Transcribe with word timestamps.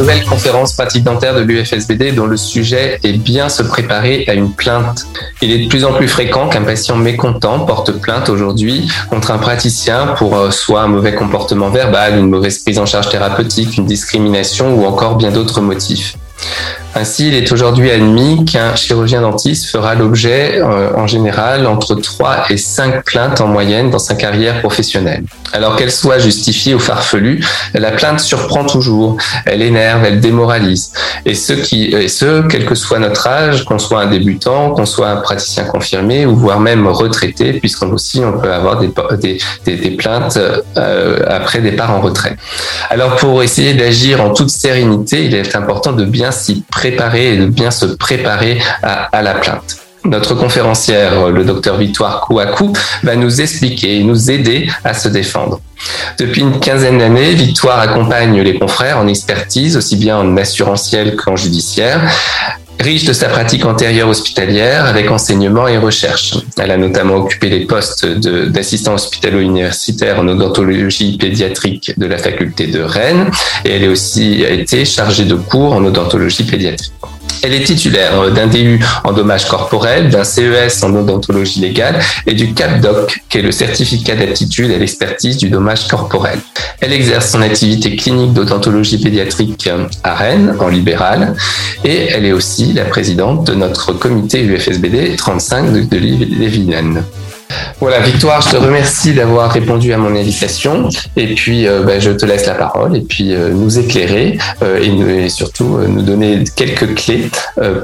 nouvelle 0.00 0.24
conférence 0.24 0.72
pratique 0.72 1.04
dentaire 1.04 1.34
de 1.34 1.42
l'UFSBD 1.42 2.14
dont 2.14 2.26
le 2.26 2.38
sujet 2.38 2.98
est 3.04 3.18
bien 3.18 3.50
se 3.50 3.62
préparer 3.62 4.24
à 4.28 4.34
une 4.34 4.50
plainte. 4.50 5.06
Il 5.42 5.50
est 5.50 5.64
de 5.64 5.68
plus 5.68 5.84
en 5.84 5.92
plus 5.92 6.08
fréquent 6.08 6.48
qu'un 6.48 6.62
patient 6.62 6.96
mécontent 6.96 7.66
porte 7.66 7.92
plainte 8.00 8.30
aujourd'hui 8.30 8.90
contre 9.10 9.30
un 9.30 9.36
praticien 9.36 10.14
pour 10.16 10.36
euh, 10.36 10.50
soit 10.50 10.80
un 10.80 10.88
mauvais 10.88 11.14
comportement 11.14 11.68
verbal, 11.68 12.18
une 12.18 12.30
mauvaise 12.30 12.60
prise 12.60 12.78
en 12.78 12.86
charge 12.86 13.10
thérapeutique, 13.10 13.76
une 13.76 13.84
discrimination 13.84 14.74
ou 14.74 14.86
encore 14.86 15.16
bien 15.16 15.30
d'autres 15.30 15.60
motifs. 15.60 16.16
Ainsi, 16.96 17.28
il 17.28 17.34
est 17.34 17.52
aujourd'hui 17.52 17.88
admis 17.88 18.44
qu'un 18.44 18.74
chirurgien 18.74 19.20
dentiste 19.20 19.70
fera 19.70 19.94
l'objet, 19.94 20.58
euh, 20.60 20.90
en 20.96 21.06
général, 21.06 21.68
entre 21.68 21.94
3 21.94 22.46
et 22.50 22.56
5 22.56 23.04
plaintes 23.04 23.40
en 23.40 23.46
moyenne 23.46 23.90
dans 23.90 24.00
sa 24.00 24.16
carrière 24.16 24.60
professionnelle. 24.60 25.22
Alors 25.52 25.76
qu'elle 25.76 25.92
soit 25.92 26.18
justifiée 26.18 26.74
ou 26.74 26.80
farfelue, 26.80 27.44
la 27.74 27.92
plainte 27.92 28.18
surprend 28.18 28.64
toujours, 28.64 29.18
elle 29.46 29.62
énerve, 29.62 30.04
elle 30.04 30.18
démoralise. 30.18 30.92
Et 31.24 31.34
ce, 31.34 32.48
quel 32.48 32.66
que 32.66 32.74
soit 32.74 32.98
notre 32.98 33.26
âge, 33.28 33.64
qu'on 33.64 33.78
soit 33.78 34.00
un 34.00 34.06
débutant, 34.06 34.70
qu'on 34.70 34.86
soit 34.86 35.10
un 35.10 35.16
praticien 35.16 35.64
confirmé 35.64 36.26
ou 36.26 36.34
voire 36.34 36.58
même 36.58 36.88
retraité, 36.88 37.52
puisqu'on 37.52 37.92
aussi 37.92 38.20
on 38.24 38.38
peut 38.38 38.52
avoir 38.52 38.80
des, 38.80 38.88
plaintes 39.96 40.38
euh, 40.76 41.18
après 41.28 41.60
départ 41.60 41.92
en 41.92 42.00
retrait. 42.00 42.36
Alors 42.90 43.16
pour 43.16 43.42
essayer 43.44 43.74
d'agir 43.74 44.20
en 44.20 44.30
toute 44.30 44.50
sérénité, 44.50 45.24
il 45.24 45.34
est 45.34 45.54
important 45.54 45.92
de 45.92 46.04
bien 46.04 46.32
s'y 46.32 46.62
préparer 46.62 46.79
et 46.84 47.36
de 47.36 47.46
bien 47.46 47.70
se 47.70 47.86
préparer 47.86 48.60
à, 48.82 49.22
la 49.22 49.34
plainte. 49.34 49.76
Notre 50.04 50.34
conférencière, 50.34 51.28
le 51.28 51.44
docteur 51.44 51.76
Victoire 51.76 52.22
Kouakou, 52.22 52.72
va 53.02 53.16
nous 53.16 53.40
expliquer 53.40 53.98
et 53.98 54.02
nous 54.02 54.30
aider 54.30 54.68
à 54.82 54.94
se 54.94 55.08
défendre. 55.08 55.60
Depuis 56.18 56.40
une 56.40 56.58
quinzaine 56.58 56.98
d'années, 56.98 57.34
Victoire 57.34 57.80
accompagne 57.80 58.40
les 58.40 58.58
confrères 58.58 58.98
en 58.98 59.06
expertise, 59.08 59.76
aussi 59.76 59.96
bien 59.96 60.16
en 60.16 60.36
assurantiel 60.38 61.16
qu'en 61.16 61.36
judiciaire, 61.36 62.00
riche 62.80 63.04
de 63.04 63.12
sa 63.12 63.28
pratique 63.28 63.64
antérieure 63.64 64.08
hospitalière 64.08 64.86
avec 64.86 65.10
enseignement 65.10 65.68
et 65.68 65.78
recherche. 65.78 66.34
Elle 66.58 66.70
a 66.70 66.76
notamment 66.76 67.16
occupé 67.16 67.48
les 67.48 67.66
postes 67.66 68.06
d'assistant 68.06 68.94
hospitalo-universitaire 68.94 70.18
en 70.18 70.28
odontologie 70.28 71.16
pédiatrique 71.18 71.92
de 71.98 72.06
la 72.06 72.18
faculté 72.18 72.66
de 72.66 72.80
Rennes 72.80 73.30
et 73.64 73.72
elle 73.72 73.84
a 73.84 73.90
aussi 73.90 74.42
été 74.42 74.84
chargée 74.84 75.24
de 75.24 75.34
cours 75.34 75.74
en 75.74 75.84
odontologie 75.84 76.44
pédiatrique. 76.44 76.92
Elle 77.42 77.54
est 77.54 77.64
titulaire 77.64 78.30
d'un 78.32 78.46
DU 78.46 78.80
en 79.04 79.12
dommages 79.12 79.46
corporels, 79.46 80.10
d'un 80.10 80.24
CES 80.24 80.82
en 80.82 80.94
odontologie 80.94 81.60
légale 81.60 81.98
et 82.26 82.34
du 82.34 82.52
CAPDOC, 82.52 83.22
qui 83.28 83.38
est 83.38 83.42
le 83.42 83.52
certificat 83.52 84.14
d'aptitude 84.14 84.70
à 84.70 84.78
l'expertise 84.78 85.36
du 85.36 85.48
dommage 85.48 85.88
corporel. 85.88 86.38
Elle 86.80 86.92
exerce 86.92 87.30
son 87.30 87.42
activité 87.42 87.96
clinique 87.96 88.32
d'odontologie 88.32 88.98
pédiatrique 88.98 89.70
à 90.04 90.14
Rennes, 90.14 90.56
en 90.58 90.68
libéral, 90.68 91.34
et 91.84 92.08
elle 92.10 92.24
est 92.26 92.32
aussi 92.32 92.72
la 92.72 92.84
présidente 92.84 93.46
de 93.46 93.54
notre 93.54 93.92
comité 93.92 94.42
UFSBD 94.42 95.16
35 95.16 95.72
de, 95.72 95.80
de 95.80 95.98
voilà, 97.80 98.00
Victoire, 98.00 98.40
je 98.40 98.50
te 98.50 98.56
remercie 98.56 99.12
d'avoir 99.12 99.50
répondu 99.50 99.92
à 99.92 99.98
mon 99.98 100.14
invitation. 100.14 100.88
Et 101.16 101.34
puis, 101.34 101.66
euh, 101.66 101.82
ben, 101.82 102.00
je 102.00 102.10
te 102.10 102.26
laisse 102.26 102.46
la 102.46 102.54
parole 102.54 102.96
et 102.96 103.00
puis 103.00 103.34
euh, 103.34 103.50
nous 103.50 103.78
éclairer 103.78 104.38
euh, 104.62 104.78
et, 104.78 105.28
surtout 105.28 105.78
nous 105.78 106.02
donner 106.02 106.44
quelques 106.56 106.94
clés 106.94 107.30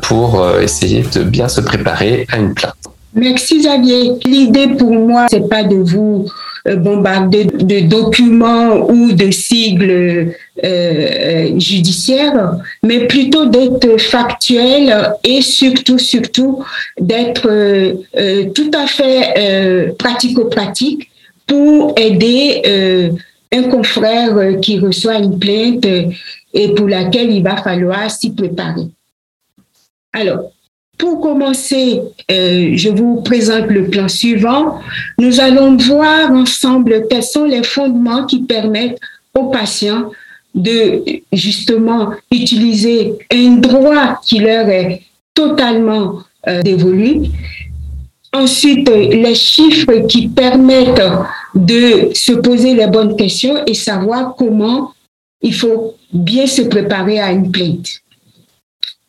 pour 0.03 0.44
essayer 0.61 1.03
de 1.03 1.22
bien 1.22 1.48
se 1.48 1.61
préparer 1.61 2.27
à 2.33 2.39
une 2.39 2.55
plainte. 2.55 2.75
Merci 3.14 3.61
Xavier. 3.61 4.12
L'idée 4.25 4.69
pour 4.69 4.92
moi, 4.92 5.27
c'est 5.31 5.48
pas 5.48 5.62
de 5.62 5.77
vous 5.77 6.28
euh, 6.67 6.77
bombarder 6.77 7.45
de 7.45 7.81
documents 7.81 8.89
ou 8.89 9.12
de 9.12 9.31
sigles 9.31 9.91
euh, 9.91 10.33
euh, 10.64 11.61
judiciaires, 11.61 12.56
mais 12.83 13.06
plutôt 13.06 13.47
d'être 13.47 13.98
factuel 14.00 15.12
et 15.22 15.42
surtout, 15.42 15.98
surtout 15.98 16.64
d'être 17.00 17.48
tout 18.55 18.71
à 18.75 18.87
fait 18.87 19.94
pratico-pratique 19.99 21.10
pour 21.47 21.94
aider 21.97 23.12
un 23.53 23.62
confrère 23.65 24.59
qui 24.60 24.78
reçoit 24.78 25.19
une 25.19 25.38
plainte 25.38 25.87
et 26.55 26.75
pour 26.75 26.88
laquelle 26.88 27.31
il 27.31 27.43
va 27.43 27.56
falloir 27.56 28.10
s'y 28.10 28.32
préparer. 28.32 28.88
Alors, 30.12 30.50
pour 30.99 31.21
commencer, 31.21 32.01
euh, 32.31 32.71
je 32.75 32.89
vous 32.89 33.23
présente 33.23 33.67
le 33.67 33.89
plan 33.89 34.09
suivant. 34.09 34.81
Nous 35.19 35.41
allons 35.41 35.77
voir 35.77 36.31
ensemble 36.31 37.07
quels 37.09 37.23
sont 37.23 37.45
les 37.45 37.62
fondements 37.62 38.25
qui 38.25 38.43
permettent 38.43 38.99
aux 39.35 39.51
patients 39.51 40.11
de 40.55 41.03
justement 41.33 42.12
utiliser 42.31 43.12
un 43.31 43.56
droit 43.56 44.21
qui 44.25 44.39
leur 44.39 44.69
est 44.69 45.03
totalement 45.35 46.21
euh, 46.49 46.62
dévolu. 46.62 47.29
Ensuite, 48.33 48.89
les 48.89 49.35
chiffres 49.35 50.06
qui 50.09 50.29
permettent 50.29 51.03
de 51.55 52.11
se 52.15 52.33
poser 52.33 52.75
les 52.75 52.87
bonnes 52.87 53.17
questions 53.17 53.65
et 53.67 53.75
savoir 53.75 54.35
comment 54.37 54.93
il 55.43 55.55
faut 55.55 55.95
bien 56.12 56.47
se 56.47 56.62
préparer 56.62 57.21
à 57.21 57.33
une 57.33 57.51
plainte. 57.51 58.01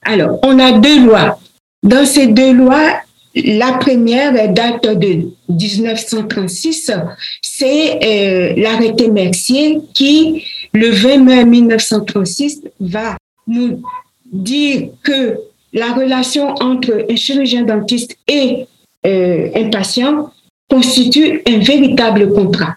Alors, 0.03 0.39
on 0.43 0.59
a 0.59 0.73
deux 0.73 1.05
lois 1.05 1.39
dans 1.83 2.05
ces 2.05 2.27
deux 2.27 2.53
lois, 2.53 3.01
la 3.35 3.73
première 3.73 4.51
date 4.51 4.97
de 4.97 5.29
1936, 5.49 6.91
c'est 7.41 7.99
euh, 8.03 8.53
l'arrêté 8.57 9.09
Mercier 9.09 9.79
qui, 9.93 10.43
le 10.73 10.89
20 10.89 11.17
mai 11.17 11.45
1936, 11.45 12.61
va 12.79 13.17
nous 13.45 13.81
dire 14.25 14.89
que 15.03 15.37
la 15.73 15.93
relation 15.93 16.55
entre 16.59 17.05
un 17.09 17.15
chirurgien 17.15 17.63
dentiste 17.63 18.17
et 18.27 18.65
euh, 19.05 19.49
un 19.55 19.69
patient 19.69 20.31
constitue 20.69 21.41
un 21.47 21.59
véritable 21.59 22.33
contrat. 22.33 22.75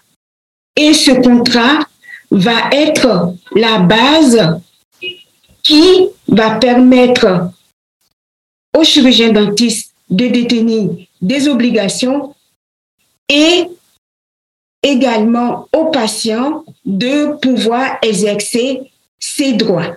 Et 0.77 0.93
ce 0.93 1.11
contrat 1.11 1.79
va 2.29 2.69
être 2.71 3.33
la 3.55 3.79
base 3.79 4.59
qui 5.63 6.07
va 6.27 6.51
permettre 6.51 7.51
aux 8.75 8.83
chirurgiens 8.83 9.31
dentistes 9.31 9.93
de 10.09 10.27
détenir 10.27 10.89
des 11.21 11.47
obligations 11.47 12.35
et 13.29 13.65
également 14.83 15.67
aux 15.73 15.85
patients 15.85 16.65
de 16.85 17.37
pouvoir 17.37 17.97
exercer 18.01 18.91
ses 19.19 19.53
droits. 19.53 19.95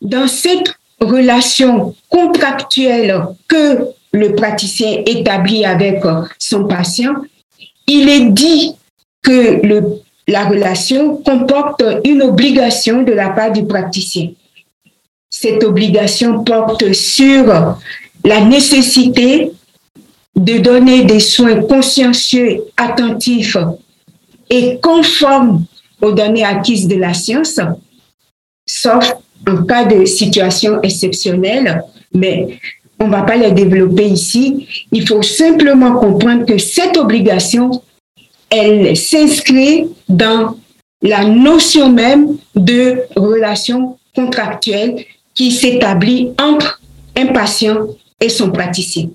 Dans 0.00 0.26
cette 0.26 0.74
relation 1.00 1.94
contractuelle 2.08 3.22
que 3.46 3.86
le 4.12 4.34
praticien 4.34 5.02
établit 5.06 5.64
avec 5.64 6.02
son 6.38 6.66
patient, 6.66 7.14
il 7.86 8.08
est 8.08 8.30
dit 8.30 8.74
que 9.22 9.60
la 10.26 10.46
relation 10.46 11.16
comporte 11.18 11.82
une 12.04 12.22
obligation 12.22 13.02
de 13.02 13.12
la 13.12 13.30
part 13.30 13.52
du 13.52 13.66
praticien 13.66 14.30
cette 15.36 15.64
obligation 15.64 16.44
porte 16.44 16.92
sur 16.92 17.76
la 18.24 18.40
nécessité 18.44 19.50
de 20.36 20.58
donner 20.58 21.02
des 21.04 21.18
soins 21.18 21.60
consciencieux, 21.62 22.62
attentifs 22.76 23.56
et 24.48 24.78
conformes 24.80 25.64
aux 26.00 26.12
données 26.12 26.44
acquises 26.44 26.86
de 26.86 26.94
la 26.94 27.14
science, 27.14 27.58
sauf 28.64 29.12
en 29.48 29.64
cas 29.64 29.84
de 29.86 30.04
situation 30.04 30.80
exceptionnelle, 30.82 31.82
mais 32.14 32.60
on 33.00 33.08
ne 33.08 33.10
va 33.10 33.22
pas 33.22 33.36
les 33.36 33.50
développer 33.50 34.06
ici. 34.06 34.86
Il 34.92 35.06
faut 35.06 35.22
simplement 35.22 35.96
comprendre 35.96 36.46
que 36.46 36.58
cette 36.58 36.96
obligation, 36.96 37.82
elle 38.50 38.96
s'inscrit 38.96 39.88
dans 40.08 40.56
la 41.02 41.24
notion 41.24 41.90
même 41.90 42.36
de 42.54 43.02
relation 43.16 43.98
contractuelle 44.14 45.04
qui 45.34 45.50
s'établit 45.50 46.32
entre 46.40 46.80
un 47.16 47.26
patient 47.26 47.88
et 48.20 48.28
son 48.28 48.50
praticien. 48.50 49.08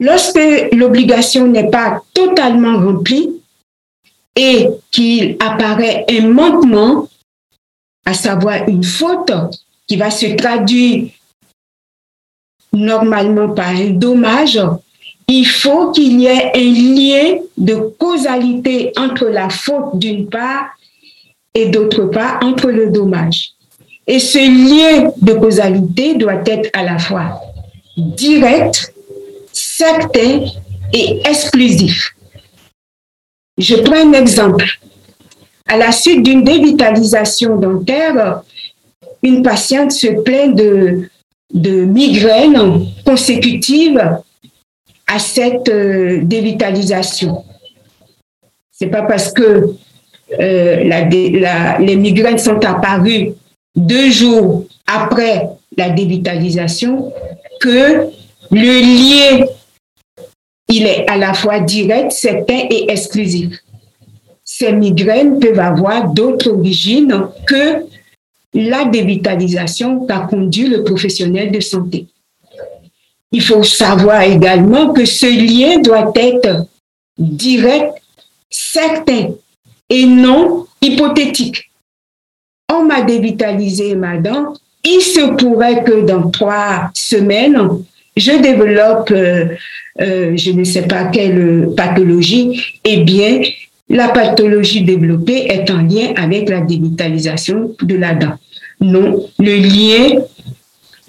Lorsque 0.00 0.40
l'obligation 0.72 1.46
n'est 1.46 1.70
pas 1.70 2.02
totalement 2.12 2.78
remplie 2.78 3.30
et 4.34 4.68
qu'il 4.90 5.36
apparaît 5.38 6.04
un 6.10 6.28
manquement, 6.28 7.08
à 8.04 8.14
savoir 8.14 8.68
une 8.68 8.84
faute 8.84 9.32
qui 9.86 9.96
va 9.96 10.10
se 10.10 10.26
traduire 10.34 11.10
normalement 12.72 13.50
par 13.50 13.68
un 13.68 13.90
dommage, 13.90 14.60
il 15.28 15.46
faut 15.46 15.92
qu'il 15.92 16.20
y 16.20 16.26
ait 16.26 16.50
un 16.54 16.58
lien 16.58 17.38
de 17.56 17.74
causalité 17.98 18.92
entre 18.98 19.26
la 19.26 19.48
faute 19.48 19.98
d'une 19.98 20.28
part 20.28 20.76
et 21.54 21.66
d'autre 21.66 22.04
part 22.06 22.40
entre 22.42 22.68
le 22.70 22.90
dommage. 22.90 23.52
Et 24.06 24.18
ce 24.18 24.38
lien 24.38 25.12
de 25.20 25.32
causalité 25.32 26.14
doit 26.14 26.42
être 26.46 26.68
à 26.72 26.82
la 26.82 26.98
fois 26.98 27.40
direct, 27.96 28.92
certain 29.52 30.46
et 30.92 31.20
exclusif. 31.24 32.14
Je 33.56 33.76
prends 33.76 33.96
un 33.96 34.12
exemple. 34.12 34.66
à 35.66 35.78
la 35.78 35.92
suite 35.92 36.22
d'une 36.22 36.44
dévitalisation 36.44 37.56
dentaire, 37.56 38.42
une 39.22 39.42
patiente 39.42 39.92
se 39.92 40.08
plaint 40.22 40.54
de, 40.54 41.08
de 41.54 41.84
migraines 41.84 42.86
consécutives 43.06 44.18
à 45.06 45.18
cette 45.18 45.68
euh, 45.70 46.20
dévitalisation. 46.22 47.44
C'est 48.70 48.88
pas 48.88 49.02
parce 49.02 49.32
que 49.32 49.74
euh, 50.32 51.78
les 51.80 51.96
migraines 51.96 52.38
sont 52.38 52.64
apparues 52.64 53.32
deux 53.76 54.10
jours 54.10 54.64
après 54.86 55.48
la 55.76 55.90
dévitalisation 55.90 57.12
que 57.60 58.08
le 58.50 59.40
lien, 59.40 59.46
il 60.68 60.86
est 60.86 61.08
à 61.08 61.16
la 61.16 61.34
fois 61.34 61.60
direct, 61.60 62.12
certain 62.12 62.66
et 62.70 62.90
exclusif. 62.90 63.58
Ces 64.44 64.72
migraines 64.72 65.40
peuvent 65.40 65.58
avoir 65.58 66.12
d'autres 66.12 66.50
origines 66.50 67.28
que 67.46 67.86
la 68.52 68.84
dévitalisation 68.84 70.06
qu'a 70.06 70.20
conduit 70.20 70.68
le 70.68 70.84
professionnel 70.84 71.50
de 71.50 71.60
santé. 71.60 72.06
Il 73.32 73.42
faut 73.42 73.64
savoir 73.64 74.22
également 74.22 74.92
que 74.92 75.04
ce 75.04 75.26
lien 75.26 75.80
doit 75.80 76.12
être 76.14 76.66
direct, 77.18 77.94
certain 78.48 79.30
et 79.88 80.06
non 80.06 80.66
hypothétique. 80.80 81.70
On 82.72 82.84
m'a 82.84 83.02
dévitalisé 83.02 83.94
ma 83.94 84.16
dent. 84.16 84.54
Il 84.84 85.00
se 85.00 85.34
pourrait 85.36 85.82
que 85.84 86.04
dans 86.04 86.30
trois 86.30 86.90
semaines, 86.94 87.58
je 88.16 88.32
développe, 88.32 89.10
euh, 89.10 89.46
euh, 90.00 90.36
je 90.36 90.50
ne 90.52 90.64
sais 90.64 90.82
pas 90.82 91.04
quelle 91.06 91.70
pathologie. 91.76 92.80
Eh 92.84 92.98
bien, 92.98 93.40
la 93.88 94.08
pathologie 94.08 94.82
développée 94.82 95.46
est 95.46 95.70
en 95.70 95.82
lien 95.82 96.12
avec 96.16 96.48
la 96.48 96.60
dévitalisation 96.60 97.74
de 97.80 97.94
la 97.96 98.14
dent. 98.14 98.34
Non, 98.80 99.26
le 99.38 99.56
lien 99.56 100.22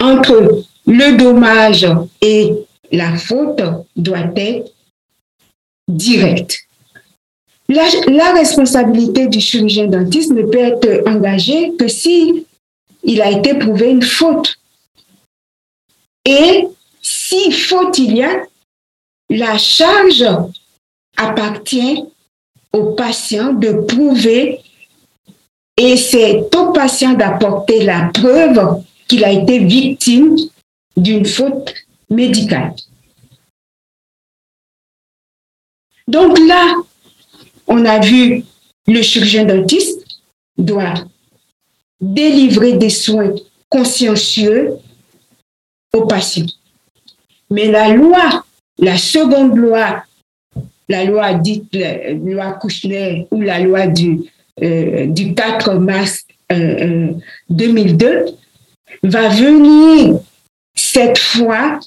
entre 0.02 0.64
le 0.86 1.18
dommage 1.18 1.88
et 2.22 2.52
la 2.92 3.16
faute 3.18 3.62
doit 3.96 4.32
être 4.36 4.72
direct. 5.88 6.65
La, 7.68 8.34
responsabilité 8.34 9.28
du 9.28 9.40
chirurgien 9.40 9.88
dentiste 9.88 10.32
ne 10.32 10.44
peut 10.44 10.60
être 10.60 11.08
engagée 11.08 11.74
que 11.78 11.88
si 11.88 12.46
il 13.04 13.22
a 13.22 13.32
été 13.32 13.56
prouvé 13.56 13.90
une 13.90 14.04
faute. 14.04 14.58
Et 16.26 16.68
si 17.02 17.52
faute 17.52 17.98
il 17.98 18.18
y 18.18 18.24
a, 18.24 18.44
la 19.30 19.58
charge 19.58 20.26
appartient 21.18 22.04
au 22.72 22.94
patient 22.94 23.54
de 23.54 23.74
prouver 23.74 24.62
et 25.78 25.98
c'est 25.98 26.56
au 26.56 26.72
patient 26.72 27.14
d'apporter 27.14 27.84
la 27.84 28.12
preuve 28.14 28.84
qu'il 29.08 29.24
a 29.24 29.32
été 29.32 29.60
victime 29.60 30.36
d'une 30.96 31.26
faute 31.26 31.74
médicale. 32.10 32.74
Donc 36.08 36.38
là, 36.40 36.76
on 37.68 37.86
a 37.86 38.00
vu 38.00 38.44
le 38.88 39.02
chirurgien 39.02 39.46
dentiste 39.46 40.06
doit 40.58 40.94
délivrer 42.00 42.74
des 42.74 42.90
soins 42.90 43.34
consciencieux 43.70 44.78
aux 45.94 46.06
patients. 46.06 46.46
Mais 47.50 47.68
la 47.68 47.90
loi, 47.90 48.46
la 48.78 48.98
seconde 48.98 49.56
loi, 49.56 50.04
la 50.88 51.04
loi 51.06 51.34
dite 51.34 51.76
loi 52.24 52.54
Kouchner 52.54 53.28
ou 53.32 53.42
la 53.42 53.60
loi 53.60 53.88
du, 53.88 54.22
euh, 54.62 55.08
du 55.08 55.34
4 55.34 55.76
mars 55.76 56.26
2002, 56.50 58.08
euh, 58.08 58.26
euh, 58.28 58.32
va 59.04 59.30
venir 59.30 60.20
cette 60.76 61.18
fois 61.18 61.80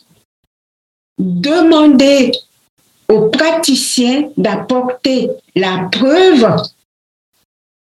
demander 1.19 2.33
aux 3.09 3.29
praticiens 3.29 4.31
d'apporter 4.37 5.31
la 5.55 5.89
preuve 5.91 6.63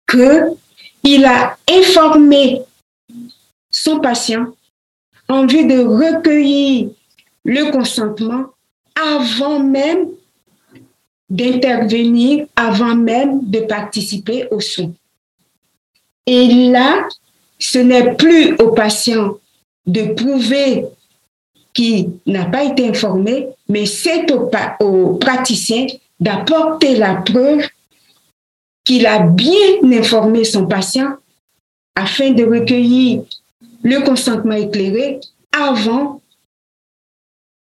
qu'il 0.06 1.24
a 1.24 1.56
informé 1.70 2.62
son 3.70 4.00
patient 4.00 4.46
en 5.28 5.46
vue 5.46 5.66
de 5.66 5.78
recueillir 5.78 6.90
le 7.44 7.70
consentement 7.70 8.46
avant 8.94 9.58
même 9.60 10.08
d'intervenir, 11.28 12.46
avant 12.56 12.94
même 12.94 13.40
de 13.48 13.60
participer 13.60 14.46
aux 14.50 14.60
soins. 14.60 14.92
Et 16.26 16.70
là, 16.70 17.08
ce 17.58 17.78
n'est 17.78 18.14
plus 18.14 18.54
au 18.56 18.72
patient 18.72 19.38
de 19.86 20.14
prouver 20.14 20.84
qu'il 21.72 22.10
n'a 22.26 22.44
pas 22.44 22.64
été 22.64 22.88
informé, 22.88 23.48
mais 23.72 23.86
c'est 23.86 24.30
au, 24.80 25.14
praticien 25.14 25.86
d'apporter 26.20 26.96
la 26.96 27.14
preuve 27.14 27.66
qu'il 28.84 29.06
a 29.06 29.20
bien 29.20 29.82
informé 29.92 30.44
son 30.44 30.66
patient 30.66 31.14
afin 31.94 32.32
de 32.32 32.44
recueillir 32.44 33.22
le 33.82 34.00
consentement 34.00 34.54
éclairé 34.54 35.20
avant 35.52 36.20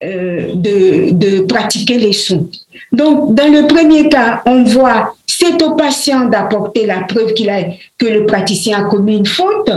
euh, 0.03 0.55
de, 0.55 1.11
de, 1.13 1.41
pratiquer 1.43 1.99
les 1.99 2.13
soins. 2.13 2.47
Donc, 2.91 3.35
dans 3.35 3.53
le 3.53 3.67
premier 3.67 4.09
cas, 4.09 4.43
on 4.47 4.65
voit 4.65 5.15
c'est 5.27 5.63
au 5.63 5.75
patient 5.75 6.27
d'apporter 6.27 6.87
la 6.87 7.01
preuve 7.03 7.33
a, 7.49 7.63
que 7.99 8.07
le 8.07 8.27
praticien 8.27 8.85
a 8.85 8.89
commis 8.89 9.17
une 9.17 9.27
faute, 9.27 9.71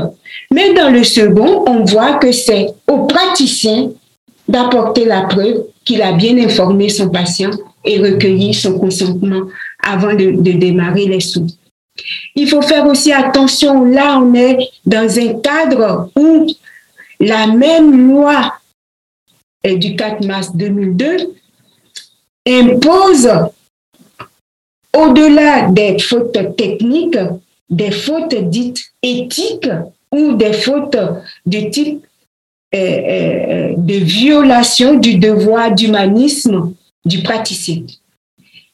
mais 0.52 0.74
dans 0.74 0.90
le 0.90 1.04
second, 1.04 1.64
on 1.68 1.84
voit 1.84 2.16
que 2.16 2.32
c'est 2.32 2.68
au 2.88 3.06
praticien 3.06 3.92
d'apporter 4.48 5.06
la 5.06 5.22
preuve 5.24 5.66
qu'il 5.84 6.02
a 6.02 6.14
bien 6.14 6.38
informé 6.38 6.90
son 6.90 7.10
patient 7.10 7.52
et 7.84 8.00
recueilli 8.00 8.54
son 8.54 8.78
consentement 8.78 9.44
avant 9.84 10.14
de, 10.14 10.52
démarrer 10.52 11.06
les 11.06 11.20
soins. 11.20 11.48
Il 12.36 12.50
faut 12.50 12.62
faire 12.62 12.86
aussi 12.88 13.14
attention, 13.14 13.86
là 13.86 14.20
on 14.20 14.34
est 14.34 14.58
dans 14.86 15.18
un 15.18 15.40
cadre 15.40 16.10
où 16.16 16.48
la 17.20 17.48
même 17.48 18.10
loi 18.10 18.54
du 19.64 19.96
4 19.96 20.26
mars 20.26 20.56
2002 20.56 21.34
impose, 22.48 23.30
au-delà 24.96 25.70
des 25.72 25.98
fautes 26.00 26.56
techniques, 26.56 27.18
des 27.70 27.92
fautes 27.92 28.36
dites 28.36 28.84
éthiques 29.02 29.70
ou 30.12 30.34
des 30.34 30.54
fautes 30.54 30.98
de 31.46 31.70
type 31.70 32.06
euh, 32.06 32.06
euh, 32.06 32.15
de 32.74 34.04
violation 34.04 34.96
du 34.96 35.16
devoir 35.16 35.74
d'humanisme 35.74 36.74
du 37.06 37.22
praticien. 37.22 37.84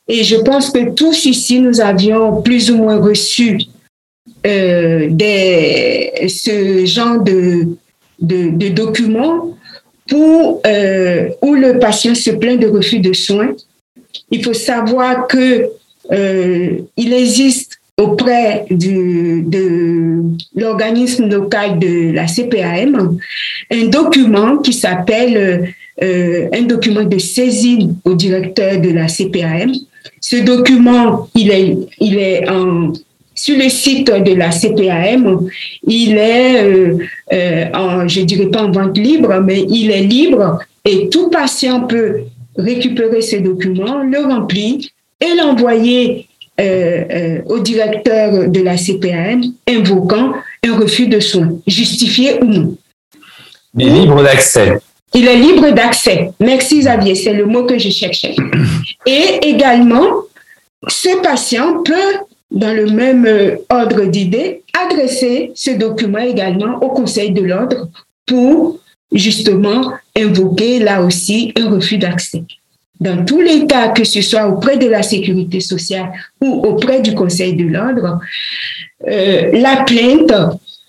Et 0.07 0.23
je 0.23 0.37
pense 0.37 0.71
que 0.71 0.91
tous 0.91 1.25
ici, 1.25 1.59
nous 1.59 1.79
avions 1.79 2.41
plus 2.41 2.71
ou 2.71 2.77
moins 2.77 2.99
reçu 2.99 3.59
euh, 4.45 5.07
des, 5.11 6.27
ce 6.27 6.85
genre 6.85 7.21
de, 7.21 7.67
de, 8.19 8.69
documents 8.69 9.55
euh, 10.13 11.29
où 11.41 11.53
le 11.53 11.79
patient 11.79 12.15
se 12.15 12.31
plaint 12.31 12.59
de 12.59 12.67
refus 12.67 12.99
de 12.99 13.13
soins. 13.13 13.55
Il 14.31 14.43
faut 14.43 14.53
savoir 14.53 15.27
que 15.27 15.69
euh, 16.11 16.79
il 16.97 17.13
existe 17.13 17.80
auprès 17.97 18.65
de 18.69 19.43
l'organisme 20.55 21.29
local 21.29 21.79
de 21.79 22.11
la 22.13 22.25
CPAM 22.25 23.17
un 23.71 23.85
document 23.87 24.57
qui 24.57 24.73
s'appelle 24.73 25.73
euh, 26.01 26.47
un 26.53 26.61
document 26.63 27.03
de 27.03 27.17
saisine 27.17 27.95
au 28.05 28.13
directeur 28.15 28.79
de 28.79 28.89
la 28.89 29.07
CPAM. 29.07 29.71
Ce 30.19 30.37
document, 30.37 31.29
il 31.35 31.51
est, 31.51 31.77
il 31.99 32.17
est 32.17 32.49
en 32.49 32.93
sur 33.33 33.57
le 33.57 33.69
site 33.69 34.11
de 34.11 34.33
la 34.35 34.51
CPAM, 34.51 35.47
il 35.87 36.15
est, 36.15 36.63
euh, 36.63 36.97
euh, 37.33 37.65
en, 37.73 38.07
je 38.07 38.21
dirais 38.21 38.47
pas 38.47 38.63
en 38.63 38.71
vente 38.71 38.97
libre, 38.97 39.41
mais 39.43 39.63
il 39.67 39.89
est 39.89 40.03
libre 40.03 40.59
et 40.85 41.09
tout 41.09 41.29
patient 41.29 41.81
peut 41.87 42.21
récupérer 42.55 43.21
ce 43.21 43.37
document, 43.37 44.03
le 44.03 44.19
remplir 44.19 44.81
et 45.19 45.35
l'envoyer 45.35 46.27
au 46.59 47.59
directeur 47.59 48.49
de 48.49 48.61
la 48.61 48.77
CPAM 48.77 49.41
invoquant 49.67 50.33
un 50.65 50.77
refus 50.77 51.07
de 51.07 51.19
soins, 51.19 51.53
justifié 51.65 52.41
ou 52.41 52.45
non. 52.45 52.77
Il 53.77 53.87
est 53.87 53.99
libre 54.01 54.21
d'accès. 54.21 54.77
Il 55.13 55.27
est 55.27 55.37
libre 55.37 55.71
d'accès. 55.71 56.31
Merci 56.39 56.79
Xavier, 56.79 57.15
c'est 57.15 57.33
le 57.33 57.45
mot 57.45 57.65
que 57.65 57.77
je 57.77 57.89
cherchais. 57.89 58.35
Et 59.05 59.39
également, 59.41 60.07
ce 60.87 61.21
patient 61.21 61.81
peut 61.83 62.25
dans 62.51 62.75
le 62.75 62.87
même 62.87 63.25
euh, 63.25 63.55
ordre 63.69 64.05
d'idées, 64.05 64.63
adresser 64.73 65.51
ce 65.55 65.71
document 65.71 66.19
également 66.19 66.77
au 66.83 66.89
Conseil 66.89 67.31
de 67.31 67.41
l'ordre 67.41 67.89
pour 68.25 68.79
justement 69.13 69.93
invoquer 70.17 70.79
là 70.79 71.01
aussi 71.01 71.53
un 71.57 71.69
refus 71.69 71.97
d'accès. 71.97 72.43
Dans 73.01 73.25
tous 73.25 73.41
les 73.41 73.65
cas, 73.65 73.89
que 73.89 74.03
ce 74.03 74.21
soit 74.21 74.47
auprès 74.47 74.77
de 74.77 74.87
la 74.87 75.01
sécurité 75.01 75.59
sociale 75.59 76.11
ou 76.39 76.61
auprès 76.63 77.01
du 77.01 77.15
Conseil 77.15 77.55
de 77.55 77.65
l'ordre, 77.65 78.19
euh, 79.07 79.59
la 79.59 79.83
plainte 79.83 80.31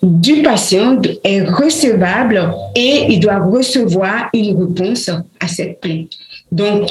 du 0.02 0.42
patient 0.42 1.00
est 1.24 1.42
recevable 1.42 2.52
et 2.76 3.06
il 3.08 3.18
doit 3.18 3.38
recevoir 3.38 4.28
une 4.34 4.58
réponse 4.60 5.08
à 5.40 5.48
cette 5.48 5.80
plainte. 5.80 6.10
Donc, 6.50 6.90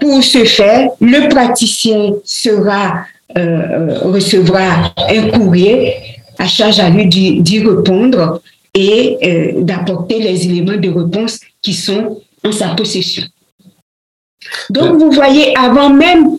pour 0.00 0.24
ce 0.24 0.44
faire, 0.44 0.88
le 1.00 1.28
praticien 1.28 2.14
sera 2.24 3.04
euh, 3.36 3.98
recevra 4.04 4.94
un 4.96 5.28
courrier 5.28 5.92
à 6.38 6.46
charge 6.46 6.80
à 6.80 6.88
lui 6.88 7.06
d'y 7.06 7.58
répondre 7.60 8.40
et 8.72 9.18
euh, 9.22 9.62
d'apporter 9.62 10.20
les 10.20 10.46
éléments 10.46 10.78
de 10.78 10.88
réponse 10.88 11.40
qui 11.60 11.74
sont 11.74 12.22
en 12.42 12.52
sa 12.52 12.68
possession. 12.68 13.24
Donc, 14.70 14.98
vous 14.98 15.10
voyez, 15.10 15.56
avant 15.56 15.90
même 15.90 16.38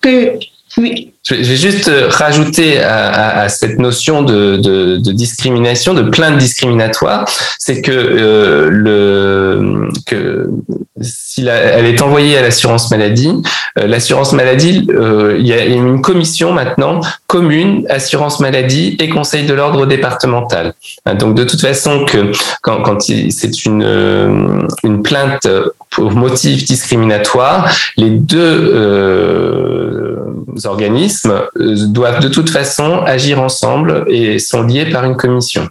que 0.00 0.38
je 0.76 1.34
vais 1.34 1.56
juste 1.56 1.88
euh, 1.88 2.08
rajouter 2.08 2.80
à, 2.80 3.48
cette 3.48 3.78
notion 3.78 4.22
de, 4.22 4.98
discrimination, 5.12 5.94
de 5.94 6.02
plainte 6.02 6.38
discriminatoire, 6.38 7.28
c'est 7.58 7.82
que 7.82 7.90
euh, 7.90 8.68
le 8.70 9.88
que 10.06 10.48
si 11.00 11.46
elle 11.46 11.86
est 11.86 12.02
envoyée 12.02 12.38
à 12.38 12.42
l'assurance 12.42 12.90
maladie, 12.90 13.32
euh, 13.78 13.86
l'assurance 13.86 14.32
maladie, 14.32 14.86
il 14.88 15.46
y 15.46 15.52
a 15.52 15.64
une 15.64 16.02
commission 16.02 16.52
maintenant 16.52 17.00
commune 17.30 17.86
assurance 17.88 18.40
maladie 18.40 18.96
et 18.98 19.08
conseil 19.08 19.46
de 19.46 19.54
l'ordre 19.54 19.86
départemental. 19.86 20.74
Hein, 21.06 21.14
donc 21.14 21.36
de 21.36 21.44
toute 21.44 21.60
façon 21.60 22.04
que 22.04 22.32
quand, 22.60 23.00
c'est 23.00 23.64
une 23.64 24.66
une 24.82 25.02
plainte 25.02 25.46
pour 25.90 26.10
motif 26.10 26.64
discriminatoire, 26.64 27.70
les 27.96 28.10
deux 28.10 28.40
organismes 30.66 31.42
euh, 31.58 31.74
doivent 31.86 32.20
de 32.20 32.28
toute 32.28 32.50
façon 32.50 33.02
agir 33.06 33.40
ensemble 33.40 34.04
et 34.08 34.38
sont 34.38 34.62
liés 34.62 34.86
par 34.86 35.04
une 35.04 35.16
commission. 35.16 35.68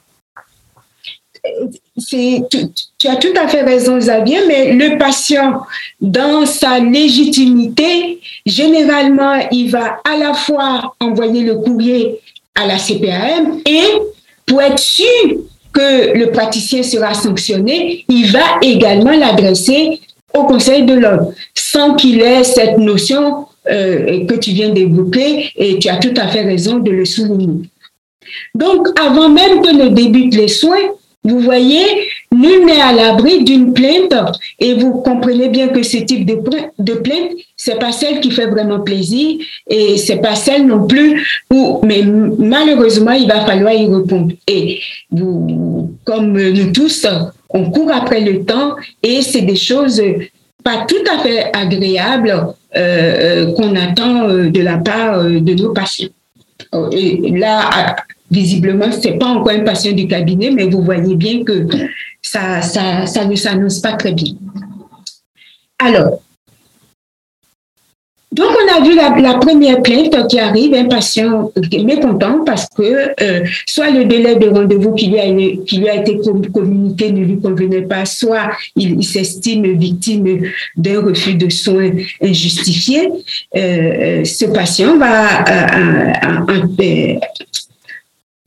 Tu, 2.07 3.07
as 3.07 3.15
tout 3.17 3.33
à 3.35 3.47
fait 3.47 3.61
raison, 3.61 3.97
Xavier, 3.97 4.39
mais 4.47 4.73
le 4.73 4.97
patient, 4.97 5.61
dans 5.99 6.45
sa 6.45 6.79
légitimité, 6.79 8.19
généralement, 8.45 9.39
il 9.51 9.69
va 9.69 9.99
à 10.03 10.17
la 10.17 10.33
fois 10.33 10.95
envoyer 10.99 11.43
le 11.43 11.55
courrier 11.55 12.19
à 12.55 12.65
la 12.65 12.77
CPAM 12.77 13.59
et 13.65 13.83
pour 14.45 14.61
être 14.61 14.79
sûr 14.79 15.05
que 15.71 16.17
le 16.17 16.31
praticien 16.31 16.83
sera 16.83 17.13
sanctionné, 17.13 18.05
il 18.09 18.31
va 18.31 18.59
également 18.61 19.11
l'adresser 19.11 19.99
au 20.33 20.43
Conseil 20.43 20.83
de 20.83 20.93
l'ordre, 20.93 21.33
sans 21.53 21.95
qu'il 21.95 22.21
ait 22.21 22.43
cette 22.43 22.77
notion 22.77 23.47
euh, 23.69 24.25
que 24.25 24.35
tu 24.35 24.51
viens 24.51 24.69
d'évoquer 24.69 25.51
et 25.55 25.79
tu 25.79 25.89
as 25.89 25.97
tout 25.97 26.13
à 26.17 26.27
fait 26.27 26.41
raison 26.41 26.79
de 26.79 26.91
le 26.91 27.05
souligner. 27.05 27.69
Donc, 28.55 28.87
avant 28.99 29.29
même 29.29 29.61
que 29.61 29.71
ne 29.71 29.89
débutent 29.89 30.35
les 30.35 30.47
soins, 30.47 30.77
vous 31.23 31.39
voyez, 31.39 31.85
nul 32.33 32.65
n'est 32.65 32.81
à 32.81 32.93
l'abri 32.93 33.43
d'une 33.43 33.73
plainte 33.73 34.13
et 34.57 34.73
vous 34.73 35.01
comprenez 35.01 35.49
bien 35.49 35.67
que 35.67 35.83
ce 35.83 35.97
type 35.97 36.25
de, 36.25 36.39
de 36.79 36.93
plainte, 36.93 37.31
c'est 37.57 37.77
pas 37.77 37.91
celle 37.91 38.21
qui 38.21 38.31
fait 38.31 38.47
vraiment 38.47 38.79
plaisir 38.79 39.37
et 39.69 39.97
c'est 39.97 40.17
pas 40.21 40.35
celle 40.35 40.65
non 40.65 40.87
plus 40.87 41.43
où, 41.51 41.81
mais 41.83 42.03
malheureusement, 42.03 43.11
il 43.11 43.27
va 43.27 43.45
falloir 43.45 43.73
y 43.73 43.85
répondre. 43.85 44.33
Et 44.47 44.79
vous, 45.11 45.91
comme 46.05 46.33
nous 46.33 46.71
tous, 46.71 47.05
on 47.49 47.69
court 47.69 47.91
après 47.91 48.21
le 48.21 48.45
temps 48.45 48.75
et 49.03 49.21
c'est 49.21 49.41
des 49.41 49.57
choses 49.57 50.01
pas 50.63 50.85
tout 50.87 51.03
à 51.11 51.19
fait 51.19 51.51
agréables 51.53 52.29
euh, 52.75 53.47
euh, 53.47 53.53
qu'on 53.53 53.75
attend 53.75 54.29
euh, 54.29 54.49
de 54.49 54.61
la 54.61 54.77
part 54.77 55.23
de 55.23 55.53
nos 55.53 55.73
patients. 55.73 56.09
Et 56.91 57.31
là, 57.31 57.95
visiblement, 58.31 58.91
ce 58.91 59.07
n'est 59.07 59.17
pas 59.17 59.27
encore 59.27 59.51
un 59.51 59.63
patient 59.63 59.93
du 59.93 60.07
cabinet, 60.07 60.51
mais 60.51 60.67
vous 60.67 60.81
voyez 60.81 61.15
bien 61.15 61.43
que 61.43 61.67
ça, 62.21 62.61
ça, 62.61 63.05
ça 63.05 63.25
ne 63.25 63.35
s'annonce 63.35 63.79
pas 63.79 63.93
très 63.93 64.11
bien. 64.11 64.33
Alors, 65.79 66.19
donc, 68.31 68.49
on 68.51 68.77
a 68.77 68.85
vu 68.85 68.95
la, 68.95 69.33
première 69.39 69.81
plainte 69.81 70.27
qui 70.27 70.39
arrive, 70.39 70.75
un 70.75 70.85
patient 70.85 71.51
mécontent 71.83 72.43
parce 72.45 72.67
que 72.69 73.11
euh, 73.21 73.43
soit 73.65 73.89
le 73.89 74.05
délai 74.05 74.35
de 74.35 74.47
rendez-vous 74.47 74.93
qui 74.93 75.07
lui 75.07 75.19
a, 75.19 75.25
qui 75.65 75.77
lui 75.79 75.89
a 75.89 75.95
été 75.95 76.19
communiqué 76.53 77.11
ne 77.11 77.25
lui 77.25 77.41
convenait 77.41 77.81
pas, 77.81 78.05
soit 78.05 78.51
il, 78.75 79.03
s'estime 79.03 79.65
victime 79.79 80.43
d'un 80.77 81.01
refus 81.01 81.33
de 81.33 81.49
soins 81.49 81.89
injustifié. 82.21 83.09
Euh, 83.55 84.21
euh 84.21 84.23
ce 84.23 84.45
patient 84.45 84.97
va 84.97 85.43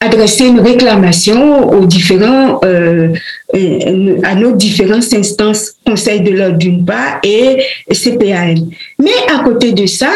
adresser 0.02 0.47
une 0.47 0.61
réclamation 0.61 1.71
aux 1.71 1.87
différents, 1.87 2.61
euh, 2.64 3.12
euh, 3.54 4.21
à 4.25 4.35
nos 4.35 4.52
différentes 4.52 5.12
instances, 5.12 5.73
Conseil 5.87 6.21
de 6.23 6.30
l'ordre 6.30 6.59
d'une 6.59 6.85
part 6.85 7.21
et 7.23 7.62
CPAM. 7.90 8.71
Mais 8.99 9.18
à 9.32 9.44
côté 9.44 9.73
de 9.73 9.87
ça, 9.87 10.12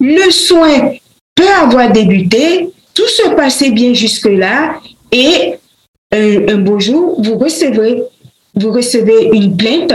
le 0.00 0.30
soin 0.30 0.92
peut 1.34 1.52
avoir 1.62 1.92
débuté, 1.92 2.70
tout 2.94 3.08
se 3.08 3.28
passait 3.34 3.70
bien 3.70 3.92
jusque-là 3.92 4.80
et 5.12 5.54
un, 6.12 6.48
un 6.48 6.58
beau 6.58 6.80
jour, 6.80 7.20
vous 7.22 7.36
recevez, 7.36 8.02
vous 8.54 8.72
recevez 8.72 9.30
une 9.32 9.56
plainte 9.56 9.94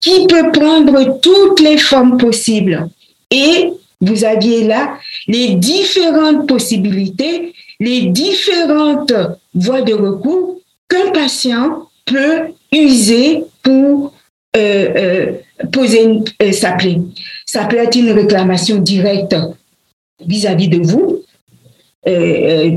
qui 0.00 0.26
peut 0.26 0.50
prendre 0.50 1.20
toutes 1.20 1.60
les 1.60 1.78
formes 1.78 2.16
possibles. 2.16 2.88
Et 3.30 3.70
vous 4.00 4.24
aviez 4.24 4.64
là 4.64 4.94
les 5.28 5.54
différentes 5.54 6.48
possibilités 6.48 7.52
les 7.80 8.06
différentes 8.06 9.12
voies 9.54 9.82
de 9.82 9.94
recours 9.94 10.60
qu'un 10.88 11.10
patient 11.12 11.88
peut 12.04 12.52
user 12.72 13.44
pour 13.62 14.12
euh, 14.56 14.88
euh, 14.96 15.32
poser 15.72 16.02
une, 16.02 16.24
euh, 16.42 16.52
sa 16.52 16.72
plainte. 16.72 17.06
Ça 17.46 17.64
peut 17.64 17.78
être 17.78 17.96
une 17.96 18.10
réclamation 18.10 18.78
directe 18.78 19.34
vis-à-vis 20.24 20.68
de 20.68 20.78
vous. 20.78 21.22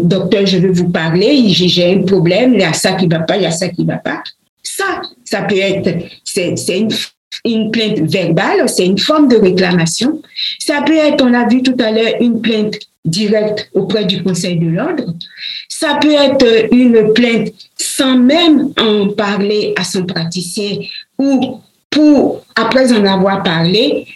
docteur, 0.08 0.46
je 0.46 0.58
veux 0.58 0.72
vous 0.72 0.90
parler, 0.90 1.50
j'ai 1.50 1.94
un 1.94 2.04
problème, 2.04 2.54
il 2.54 2.62
y 2.62 2.64
a 2.64 2.74
ça 2.74 2.94
qui 2.94 3.08
ne 3.08 3.16
va 3.16 3.22
pas, 3.22 3.38
il 3.38 3.44
y 3.44 3.46
a 3.46 3.52
ça 3.52 3.70
qui 3.70 3.82
ne 3.84 3.88
va 3.88 3.98
pas. 3.98 4.24
Ça, 4.62 5.02
ça 5.26 5.42
peut 5.42 5.58
être, 5.58 5.90
c'est 6.24 6.78
une, 6.78 6.90
une 7.46 7.72
plainte 7.72 8.00
verbale, 8.00 8.68
c'est 8.68 8.86
une 8.86 8.98
forme 8.98 9.28
de 9.28 9.38
réclamation. 9.38 10.22
Ça 10.60 10.82
peut 10.86 10.96
être, 10.96 11.24
on 11.24 11.34
a 11.34 11.48
vu 11.48 11.62
tout 11.62 11.76
à 11.80 11.92
l'heure, 11.92 12.14
une 12.20 12.42
plainte 12.42 12.76
direct 13.06 13.70
auprès 13.74 14.06
du 14.06 14.24
Conseil 14.24 14.58
de 14.58 14.70
l'ordre. 14.70 15.14
Ça 15.68 15.98
peut 16.02 16.14
être 16.14 16.74
une 16.74 17.14
plainte 17.14 17.50
sans 17.78 18.18
même 18.18 18.72
en 18.80 19.10
parler 19.10 19.74
à 19.78 19.84
son 19.84 20.06
praticien 20.06 20.78
ou 21.18 21.60
pour, 21.90 22.44
après 22.56 22.92
en 22.94 23.06
avoir 23.06 23.44
parlé, 23.44 24.08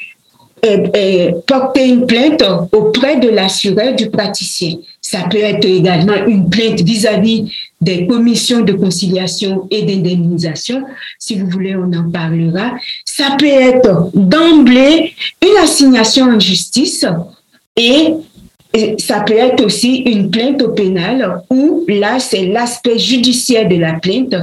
euh, 0.66 0.88
euh, 0.96 1.32
porter 1.46 1.88
une 1.88 2.08
plainte 2.08 2.44
auprès 2.72 3.20
de 3.20 3.30
l'assureur 3.30 3.94
du 3.94 4.10
praticien. 4.10 4.78
Ça 5.02 5.20
peut 5.30 5.38
être 5.38 5.64
également 5.66 6.26
une 6.26 6.50
plainte 6.50 6.82
vis-à-vis 6.82 7.52
des 7.80 8.08
commissions 8.08 8.62
de 8.62 8.74
conciliation 8.74 9.68
et 9.70 9.84
d'indemnisation. 9.84 10.84
Si 11.20 11.40
vous 11.40 11.50
voulez, 11.50 11.76
on 11.76 11.92
en 11.94 12.10
parlera. 12.10 12.74
Ça 13.06 13.36
peut 13.38 13.46
être 13.46 14.10
d'emblée 14.14 15.14
une 15.44 15.58
assignation 15.64 16.26
en 16.26 16.40
justice 16.40 17.06
et 17.76 18.14
ça 18.98 19.22
peut 19.22 19.38
être 19.38 19.64
aussi 19.64 19.98
une 19.98 20.30
plainte 20.30 20.62
au 20.62 20.70
pénal 20.70 21.42
où 21.50 21.86
là, 21.88 22.20
c'est 22.20 22.46
l'aspect 22.48 23.00
judiciaire 23.00 23.68
de 23.68 23.76
la 23.76 23.94
plainte 23.94 24.36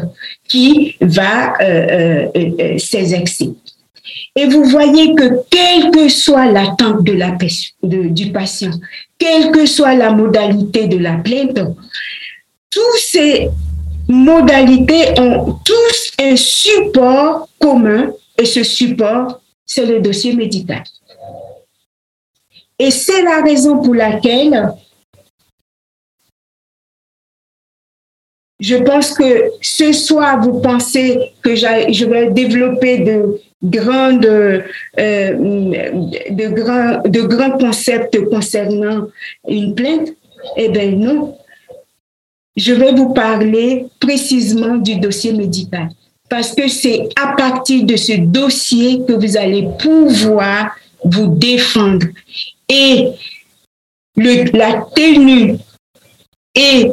qui 0.48 0.96
va 1.00 1.54
euh, 1.60 2.26
euh, 2.34 2.50
euh, 2.60 2.78
s'exercer. 2.78 3.50
Et 4.36 4.46
vous 4.46 4.64
voyez 4.64 5.14
que 5.14 5.42
quelle 5.50 5.90
que 5.92 6.08
soit 6.08 6.46
l'attente 6.46 7.04
de 7.04 7.12
la, 7.12 7.36
du 7.82 8.32
patient, 8.32 8.72
quelle 9.18 9.52
que 9.52 9.66
soit 9.66 9.94
la 9.94 10.10
modalité 10.10 10.88
de 10.88 10.98
la 10.98 11.14
plainte, 11.14 11.60
tous 12.74 12.96
ces 12.98 13.50
modalités 14.08 15.18
ont 15.20 15.58
tous 15.64 16.12
un 16.20 16.34
support 16.34 17.48
commun 17.60 18.12
et 18.36 18.44
ce 18.44 18.64
support, 18.64 19.40
c'est 19.64 19.86
le 19.86 20.00
dossier 20.00 20.34
médical. 20.34 20.82
Et 22.78 22.90
c'est 22.90 23.22
la 23.22 23.42
raison 23.42 23.80
pour 23.80 23.94
laquelle 23.94 24.72
je 28.58 28.76
pense 28.76 29.12
que 29.12 29.50
ce 29.60 29.92
soir, 29.92 30.40
vous 30.42 30.60
pensez 30.60 31.32
que 31.42 31.54
je 31.54 32.04
vais 32.04 32.30
développer 32.30 32.98
de 32.98 33.40
euh, 33.64 34.62
de, 36.30 36.48
grands, 36.48 37.02
de 37.06 37.20
grands 37.22 37.56
concepts 37.58 38.18
concernant 38.28 39.08
une 39.48 39.74
plainte? 39.74 40.10
Eh 40.56 40.68
bien 40.68 40.90
non, 40.90 41.38
je 42.56 42.72
vais 42.72 42.92
vous 42.92 43.12
parler 43.12 43.86
précisément 43.98 44.76
du 44.76 44.96
dossier 44.96 45.32
médical. 45.32 45.88
parce 46.28 46.54
que 46.54 46.68
c'est 46.68 47.08
à 47.14 47.36
partir 47.36 47.84
de 47.84 47.96
ce 47.96 48.14
dossier 48.14 49.02
que 49.06 49.12
vous 49.12 49.36
allez 49.36 49.68
pouvoir 49.78 50.74
vous 51.04 51.28
défendre. 51.28 52.06
Et 52.68 53.10
la 54.16 54.84
tenue 54.94 55.56
et 56.54 56.90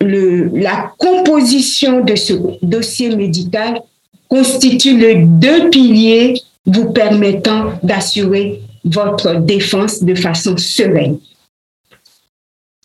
la 0.00 0.92
composition 0.96 2.04
de 2.04 2.16
ce 2.16 2.32
dossier 2.62 3.14
médical 3.14 3.82
constituent 4.28 4.98
les 4.98 5.16
deux 5.16 5.70
piliers 5.70 6.40
vous 6.66 6.92
permettant 6.92 7.72
d'assurer 7.82 8.62
votre 8.84 9.34
défense 9.34 10.02
de 10.02 10.14
façon 10.14 10.56
sereine. 10.56 11.18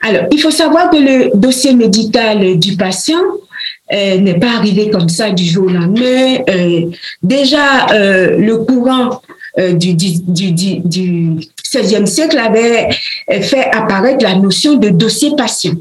Alors, 0.08 0.26
il 0.32 0.40
faut 0.40 0.52
savoir 0.52 0.92
que 0.92 0.98
le 0.98 1.36
dossier 1.36 1.74
médical 1.74 2.60
du 2.60 2.78
patient 2.78 3.24
euh, 3.92 4.18
n'est 4.20 4.38
pas 4.38 4.52
arrivé 4.56 4.92
comme 4.92 5.10
ça 5.10 5.32
du 5.32 5.44
jour 5.44 5.66
au 5.66 5.70
lendemain. 5.70 6.44
Euh, 6.48 6.92
déjà, 7.24 7.90
euh, 7.90 8.38
le 8.38 8.58
courant 8.58 9.22
du, 9.58 9.96
du, 9.96 10.20
du, 10.52 10.52
du 10.82 11.40
16e 11.64 12.06
siècle 12.06 12.38
avait 12.38 12.90
fait 13.42 13.66
apparaître 13.72 14.22
la 14.22 14.36
notion 14.36 14.76
de 14.76 14.90
dossier 14.90 15.32
patient. 15.36 15.74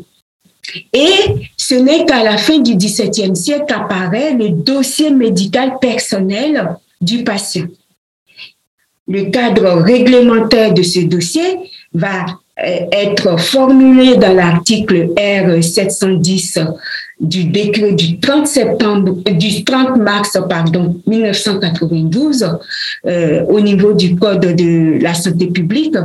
Et 0.93 1.19
ce 1.57 1.75
n'est 1.75 2.07
qu'à 2.07 2.23
la 2.23 2.38
fin 2.38 2.61
du 2.61 2.76
XVIIe 2.76 3.37
siècle 3.37 3.64
qu'apparaît 3.69 4.33
le 4.33 4.50
dossier 4.50 5.11
médical 5.11 5.75
personnel 5.81 6.76
du 7.00 7.25
patient. 7.25 7.66
Le 9.09 9.25
cadre 9.25 9.83
réglementaire 9.83 10.73
de 10.73 10.83
ce 10.83 11.00
dossier 11.00 11.59
va 11.93 12.26
être 12.56 13.38
formulé 13.40 14.16
dans 14.16 14.32
l'article 14.32 15.11
R 15.18 15.62
710 15.62 16.61
du 17.20 17.44
décret 17.44 17.92
du 17.92 18.18
30 18.18 18.46
septembre, 18.46 19.14
du 19.30 19.64
30 19.64 19.96
mars, 19.96 20.38
pardon, 20.49 21.00
1992, 21.06 22.58
euh, 23.06 23.44
au 23.49 23.61
niveau 23.61 23.92
du 23.92 24.16
code 24.16 24.54
de 24.54 24.99
la 25.00 25.14
santé 25.14 25.46
publique, 25.46 25.96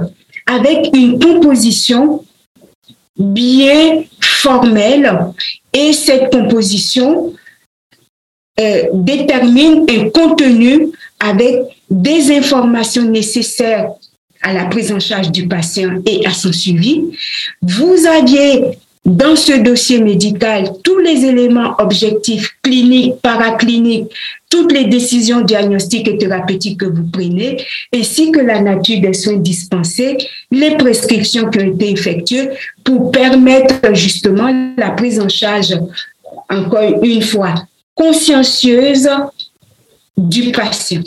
avec 0.47 0.89
une 0.95 1.19
composition 1.19 2.23
bien 3.17 4.03
formelle. 4.19 5.17
Et 5.73 5.93
cette 5.93 6.31
composition 6.31 7.33
euh, 8.59 8.83
détermine 8.93 9.85
un 9.89 10.09
contenu 10.09 10.89
avec 11.19 11.59
des 11.89 12.35
informations 12.35 13.03
nécessaires 13.03 13.89
à 14.41 14.53
la 14.53 14.65
prise 14.65 14.91
en 14.91 14.99
charge 14.99 15.31
du 15.31 15.47
patient 15.47 16.01
et 16.05 16.25
à 16.25 16.31
son 16.31 16.51
suivi. 16.51 17.03
Vous 17.61 18.05
aviez 18.05 18.77
dans 19.05 19.35
ce 19.35 19.53
dossier 19.53 20.01
médical 20.01 20.69
tous 20.83 20.99
les 20.99 21.25
éléments 21.25 21.75
objectifs, 21.79 22.55
cliniques, 22.61 23.15
paracliniques, 23.21 24.11
toutes 24.49 24.71
les 24.71 24.85
décisions 24.85 25.41
diagnostiques 25.41 26.07
et 26.07 26.17
thérapeutiques 26.17 26.79
que 26.79 26.85
vous 26.85 27.05
prenez, 27.11 27.63
ainsi 27.93 28.31
que 28.31 28.39
la 28.39 28.61
nature 28.61 29.01
des 29.01 29.13
soins 29.13 29.37
dispensés, 29.37 30.17
les 30.51 30.75
prescriptions 30.75 31.49
qui 31.49 31.59
ont 31.59 31.73
été 31.73 31.91
effectuées 31.91 32.49
pour 32.83 33.11
permettre 33.11 33.93
justement 33.93 34.73
la 34.77 34.91
prise 34.91 35.19
en 35.19 35.29
charge, 35.29 35.75
encore 36.49 37.03
une 37.03 37.21
fois, 37.21 37.55
consciencieuse 37.95 39.09
du 40.17 40.51
patient. 40.51 41.01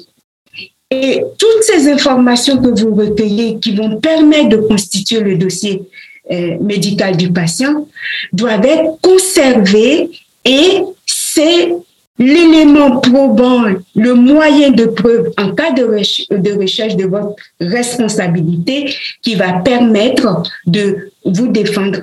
Et 0.93 1.25
toutes 1.39 1.63
ces 1.63 1.91
informations 1.91 2.61
que 2.61 2.69
vous 2.79 2.95
recueillez 2.95 3.59
qui 3.59 3.75
vont 3.75 3.99
permettre 3.99 4.51
de 4.51 4.57
constituer 4.59 5.21
le 5.21 5.37
dossier 5.37 5.85
euh, 6.31 6.59
médical 6.61 7.17
du 7.17 7.33
patient 7.33 7.89
doivent 8.31 8.67
être 8.67 9.01
conservées 9.01 10.11
et 10.45 10.83
c'est 11.07 11.73
l'élément 12.19 13.01
probant, 13.01 13.65
le 13.95 14.13
moyen 14.13 14.71
de 14.71 14.85
preuve 14.85 15.33
en 15.39 15.55
cas 15.55 15.73
de, 15.73 15.83
recherche 15.83 16.97
de 16.97 17.07
votre 17.07 17.37
responsabilité 17.59 18.95
qui 19.23 19.35
va 19.35 19.61
permettre 19.61 20.43
de 20.67 21.11
vous 21.25 21.49
défendre. 21.49 22.03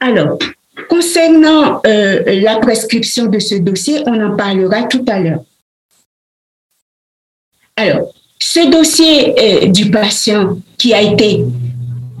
Alors, 0.00 0.38
concernant 0.88 1.82
euh, 1.86 2.22
la 2.40 2.56
prescription 2.56 3.26
de 3.26 3.38
ce 3.38 3.56
dossier, 3.56 4.00
on 4.06 4.18
en 4.18 4.34
parlera 4.34 4.84
tout 4.84 5.04
à 5.06 5.20
l'heure. 5.20 5.44
Alors, 7.80 8.12
ce 8.38 8.70
dossier 8.70 9.64
euh, 9.64 9.66
du 9.68 9.90
patient 9.90 10.58
qui 10.76 10.92
a 10.92 11.00
été 11.00 11.42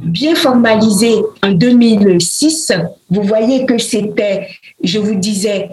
bien 0.02 0.34
formalisé 0.34 1.16
en 1.42 1.50
2006, 1.50 2.72
vous 3.10 3.22
voyez 3.22 3.66
que 3.66 3.76
c'était, 3.76 4.48
je 4.82 4.98
vous 4.98 5.16
disais, 5.16 5.68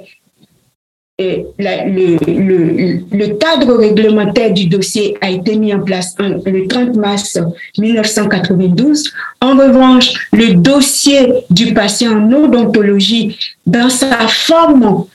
euh, 1.21 1.43
le, 1.58 3.28
cadre 3.38 3.76
réglementaire 3.76 4.52
du 4.52 4.65
dossier 4.65 5.17
a 5.21 5.30
été 5.30 5.56
mis 5.56 5.73
en 5.73 5.80
place 5.80 6.15
le 6.19 6.67
30 6.67 6.97
mars 6.97 7.39
1992. 7.78 9.13
En 9.39 9.56
revanche, 9.56 10.28
le 10.34 10.56
dossier 10.56 11.32
du 11.50 11.73
patient 11.73 12.12
en 12.12 12.34
odontologie, 12.34 13.38
dans 13.65 13.89
sa 13.89 14.28
forme 14.28 15.06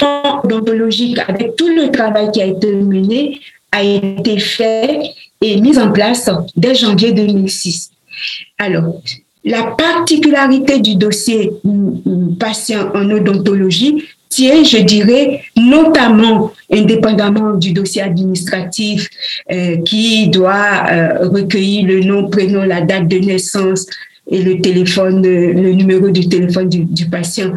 odontologique, 0.00 1.18
avec 1.28 1.56
tout 1.56 1.68
le 1.68 1.90
travail 1.90 2.30
qui 2.32 2.40
a 2.40 2.46
été 2.46 2.74
mené, 2.74 3.38
a 3.72 3.82
été 3.82 4.38
fait 4.38 5.00
et 5.40 5.60
mis 5.60 5.78
en 5.78 5.90
place 5.90 6.30
dès 6.56 6.74
janvier 6.74 7.12
2006. 7.12 7.90
Alors, 8.58 9.02
la 9.44 9.62
particularité 9.62 10.78
du 10.78 10.94
dossier 10.94 11.50
patient 12.38 12.90
en 12.94 13.10
odontologie 13.10 14.04
tient, 14.28 14.62
je 14.62 14.78
dirais, 14.78 15.42
notamment, 15.56 16.52
indépendamment 16.70 17.54
du 17.54 17.72
dossier 17.72 18.02
administratif 18.02 19.08
euh, 19.50 19.78
qui 19.82 20.28
doit 20.28 20.84
euh, 20.90 21.28
recueillir 21.28 21.86
le 21.86 22.00
nom, 22.00 22.28
prénom, 22.28 22.62
la 22.62 22.82
date 22.82 23.08
de 23.08 23.18
naissance, 23.18 23.86
et 24.30 24.40
le 24.40 24.60
téléphone, 24.60 25.22
le 25.22 25.72
numéro 25.72 26.08
du 26.10 26.28
téléphone 26.28 26.68
du, 26.68 26.84
du 26.84 27.06
patient 27.06 27.52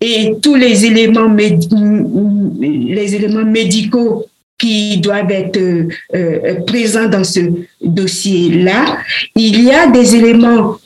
et 0.00 0.34
tous 0.42 0.54
les 0.54 0.84
éléments, 0.84 1.34
les 1.34 3.14
éléments 3.14 3.44
médicaux 3.44 4.26
qui 4.64 4.96
doivent 4.96 5.30
être 5.30 5.58
euh, 5.58 5.88
euh, 6.14 6.54
présents 6.66 7.06
dans 7.06 7.22
ce 7.22 7.40
dossier-là. 7.82 8.96
Il 9.36 9.62
y 9.62 9.70
a 9.70 9.88
des 9.88 10.16
éléments 10.16 10.78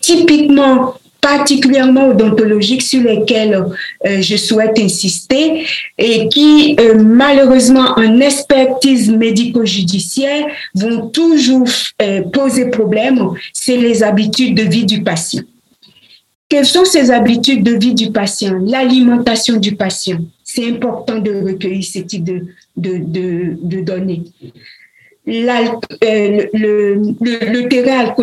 typiquement 0.00 0.94
particulièrement 1.20 2.08
odontologiques 2.08 2.82
sur 2.82 3.00
lesquels 3.04 3.54
euh, 3.54 4.20
je 4.20 4.36
souhaite 4.36 4.76
insister 4.80 5.64
et 5.96 6.28
qui, 6.28 6.76
malheureusement, 6.98 7.92
en 7.96 8.18
expertise 8.18 9.08
médico-judiciaire, 9.08 10.46
vont 10.74 11.06
toujours 11.06 11.68
poser 12.32 12.70
problème, 12.70 13.28
c'est 13.52 13.76
les 13.76 14.02
habitudes 14.02 14.56
de 14.56 14.64
vie 14.64 14.84
du 14.84 15.04
patient. 15.04 15.44
Quelles 16.52 16.66
sont 16.66 16.84
ces 16.84 17.10
habitudes 17.10 17.64
de 17.64 17.78
vie 17.78 17.94
du 17.94 18.10
patient 18.12 18.58
L'alimentation 18.62 19.56
du 19.56 19.74
patient? 19.74 20.18
C'est 20.44 20.68
important 20.68 21.18
de 21.18 21.32
recueillir 21.42 21.82
ce 21.82 22.00
type 22.00 22.24
de, 22.24 22.44
de, 22.76 23.80
données. 23.80 24.24
Euh, 25.26 26.46
le, 26.52 27.16
le, 27.22 27.68
terrain 27.68 28.14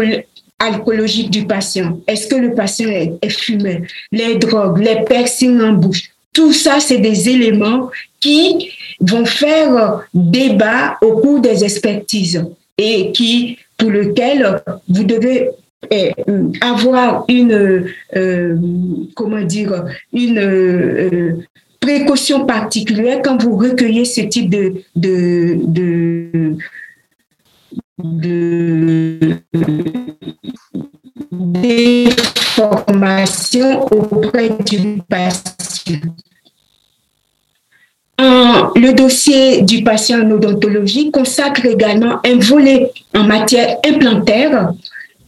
alcoolique 0.59 1.31
du 1.31 1.47
patient. 1.47 1.99
Est-ce 2.05 2.27
que 2.27 2.35
le 2.35 2.53
patient 2.53 2.89
est, 2.89 3.29
fumeur? 3.31 3.79
Les 4.11 4.35
drogues, 4.35 4.77
les 4.77 5.03
piercings 5.05 5.59
en 5.61 5.73
bouche. 5.73 6.11
Tout 6.31 6.53
ça, 6.53 6.79
c'est 6.79 6.99
des 6.99 7.29
éléments 7.29 7.89
qui 8.19 8.69
vont 9.01 9.25
faire 9.25 10.03
débat 10.13 10.99
au 11.01 11.13
cours 11.13 11.39
des 11.39 11.63
expertises 11.63 12.45
et 12.77 13.11
qui, 13.11 13.57
pour 13.75 13.89
lequel 13.89 14.61
vous 14.87 15.03
devez 15.03 15.49
euh, 15.91 16.11
avoir 16.59 17.23
une, 17.29 17.85
euh, 18.15 18.57
comment 19.15 19.41
dire, 19.41 19.85
une 20.13 21.45
précaution 21.79 22.45
particulière 22.45 23.21
quand 23.23 23.41
vous 23.41 23.55
recueillez 23.55 24.03
ce 24.03 24.21
type 24.21 24.49
de, 24.49 24.73
de, 24.95 25.57
de, 27.97 29.37
auprès 33.91 34.49
du 34.65 35.01
patient. 35.07 35.99
Le 38.75 38.91
dossier 38.91 39.61
du 39.61 39.83
patient 39.83 40.21
en 40.21 40.31
odontologie 40.31 41.09
consacre 41.11 41.65
également 41.65 42.19
un 42.25 42.37
volet 42.37 42.91
en 43.15 43.23
matière 43.23 43.77
implantaire 43.85 44.73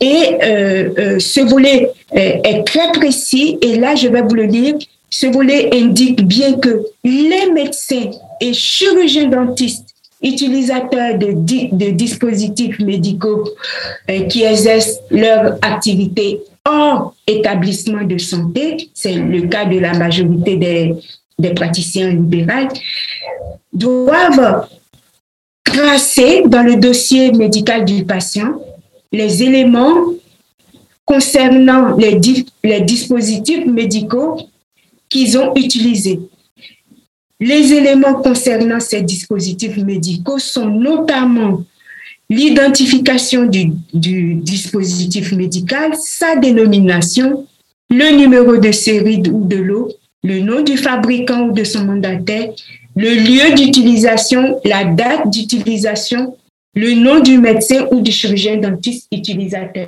et 0.01 0.37
euh, 0.43 0.89
euh, 0.97 1.19
ce 1.19 1.41
volet 1.41 1.91
euh, 2.13 2.41
est 2.43 2.63
très 2.65 2.91
précis. 2.91 3.57
Et 3.61 3.77
là 3.77 3.95
je 3.95 4.07
vais 4.07 4.21
vous 4.21 4.35
le 4.35 4.47
dire 4.47 4.75
ce 5.09 5.27
volet 5.27 5.69
indique 5.73 6.25
bien 6.25 6.53
que 6.53 6.83
les 7.03 7.51
médecins 7.51 8.09
et 8.39 8.53
chirurgiens 8.53 9.27
dentistes 9.27 9.87
utilisateurs 10.23 11.17
de, 11.17 11.89
dispositifs 11.91 12.79
médicaux 12.79 13.43
qui 14.29 14.43
exercent 14.43 14.99
leur 15.09 15.57
activité 15.63 16.41
hors 16.63 17.15
établissement 17.25 18.03
de 18.03 18.19
santé, 18.19 18.89
c'est 18.93 19.15
le 19.15 19.47
cas 19.47 19.65
de 19.65 19.79
la 19.79 19.93
majorité 19.95 20.57
des, 20.57 20.93
des 21.39 21.49
praticiens 21.55 22.09
libéraux, 22.09 22.69
doivent 23.73 24.67
tracer 25.63 26.43
dans 26.45 26.63
le 26.63 26.75
dossier 26.75 27.31
médical 27.31 27.83
du 27.83 28.05
patient 28.05 28.53
les 29.11 29.43
éléments 29.43 30.13
concernant 31.05 31.95
les, 31.97 32.19
les 32.63 32.81
dispositifs 32.81 33.65
médicaux 33.65 34.37
qu'ils 35.09 35.37
ont 35.37 35.53
utilisés. 35.55 36.19
Les 37.39 37.73
éléments 37.73 38.21
concernant 38.21 38.79
ces 38.79 39.01
dispositifs 39.01 39.77
médicaux 39.77 40.39
sont 40.39 40.67
notamment 40.67 41.63
l'identification 42.29 43.45
du, 43.45 43.73
du, 43.93 44.35
dispositif 44.35 45.33
médical, 45.33 45.91
sa 45.99 46.37
dénomination, 46.37 47.45
le 47.89 48.15
numéro 48.15 48.55
de 48.55 48.71
série 48.71 49.21
ou 49.29 49.45
de 49.45 49.57
lot, 49.57 49.91
le 50.23 50.39
nom 50.39 50.61
du 50.61 50.77
fabricant 50.77 51.47
ou 51.47 51.51
de 51.51 51.65
son 51.65 51.83
mandataire, 51.83 52.51
le 52.95 53.09
lieu 53.09 53.55
d'utilisation, 53.55 54.61
la 54.63 54.85
date 54.85 55.29
d'utilisation, 55.29 56.37
le 56.73 56.93
nom 56.93 57.19
du 57.19 57.37
médecin 57.37 57.85
ou 57.91 58.01
du 58.01 58.11
chirurgien 58.11 58.57
dentiste 58.57 59.07
utilisateur. 59.11 59.87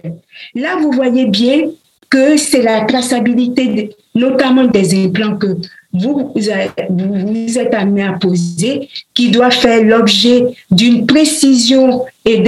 Là, 0.54 0.76
vous 0.82 0.92
voyez 0.92 1.26
bien 1.26 1.70
que 2.10 2.38
c'est 2.38 2.62
la 2.62 2.82
traçabilité, 2.82 3.96
notamment 4.14 4.66
des 4.66 5.06
implants 5.06 5.38
que 5.38 5.58
vous, 5.94 6.32
vous 6.36 6.50
êtes 6.50 7.74
amené 7.74 8.04
à 8.04 8.14
poser, 8.14 8.90
qui 9.14 9.30
doit 9.30 9.52
faire 9.52 9.84
l'objet 9.84 10.46
d'une 10.70 11.06
précision 11.06 12.06
et 12.26 12.40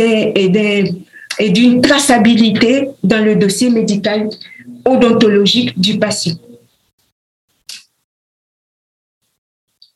d'une 1.50 1.82
traçabilité 1.82 2.90
dans 3.04 3.24
le 3.24 3.36
dossier 3.36 3.70
médical 3.70 4.30
odontologique 4.84 5.80
du 5.80 5.98
patient. 5.98 6.36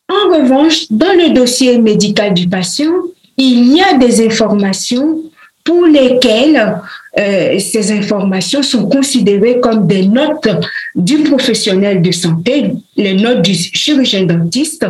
En 0.08 0.30
revanche, 0.36 0.86
dans 0.90 1.14
le 1.14 1.34
dossier 1.34 1.78
médical 1.78 2.34
du 2.34 2.48
patient, 2.48 2.92
il 3.40 3.76
y 3.76 3.82
a 3.82 3.98
des 3.98 4.26
informations 4.26 5.20
pour 5.64 5.86
lesquelles 5.86 6.82
euh, 7.18 7.60
ces 7.60 7.92
informations 7.92 8.64
sont 8.64 8.88
considérées 8.88 9.60
comme 9.60 9.88
des 9.88 10.06
notes 10.08 10.50
du 10.96 11.20
professionnel 11.20 12.02
de 12.02 12.12
santé, 12.12 12.74
les 12.96 13.14
notes 13.14 13.42
du 13.42 13.54
chirurgien 13.54 14.24
dentiste, 14.24 14.86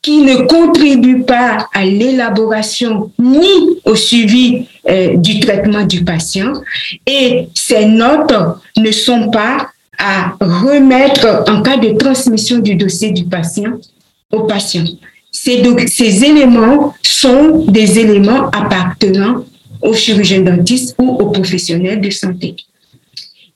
qui 0.00 0.18
ne 0.18 0.46
contribuent 0.46 1.22
pas 1.22 1.68
à 1.72 1.84
l'élaboration 1.84 3.10
ni 3.18 3.48
au 3.84 3.96
suivi 3.96 4.66
euh, 4.88 5.16
du 5.16 5.40
traitement 5.40 5.84
du 5.84 6.04
patient. 6.04 6.52
Et 7.06 7.48
ces 7.54 7.86
notes 7.86 8.34
ne 8.76 8.92
sont 8.92 9.30
pas 9.30 9.68
à 9.98 10.34
remettre 10.40 11.44
en 11.48 11.62
cas 11.62 11.76
de 11.76 11.96
transmission 11.96 12.58
du 12.58 12.74
dossier 12.74 13.10
du 13.12 13.24
patient 13.24 13.72
au 14.30 14.40
patient. 14.44 14.84
Ces, 15.34 16.24
éléments 16.24 16.94
sont 17.02 17.64
des 17.66 17.98
éléments 17.98 18.50
appartenant 18.50 19.44
au 19.82 19.92
chirurgien 19.92 20.42
dentiste 20.42 20.94
ou 20.98 21.08
aux 21.10 21.30
professionnels 21.30 22.00
de 22.00 22.10
santé. 22.10 22.54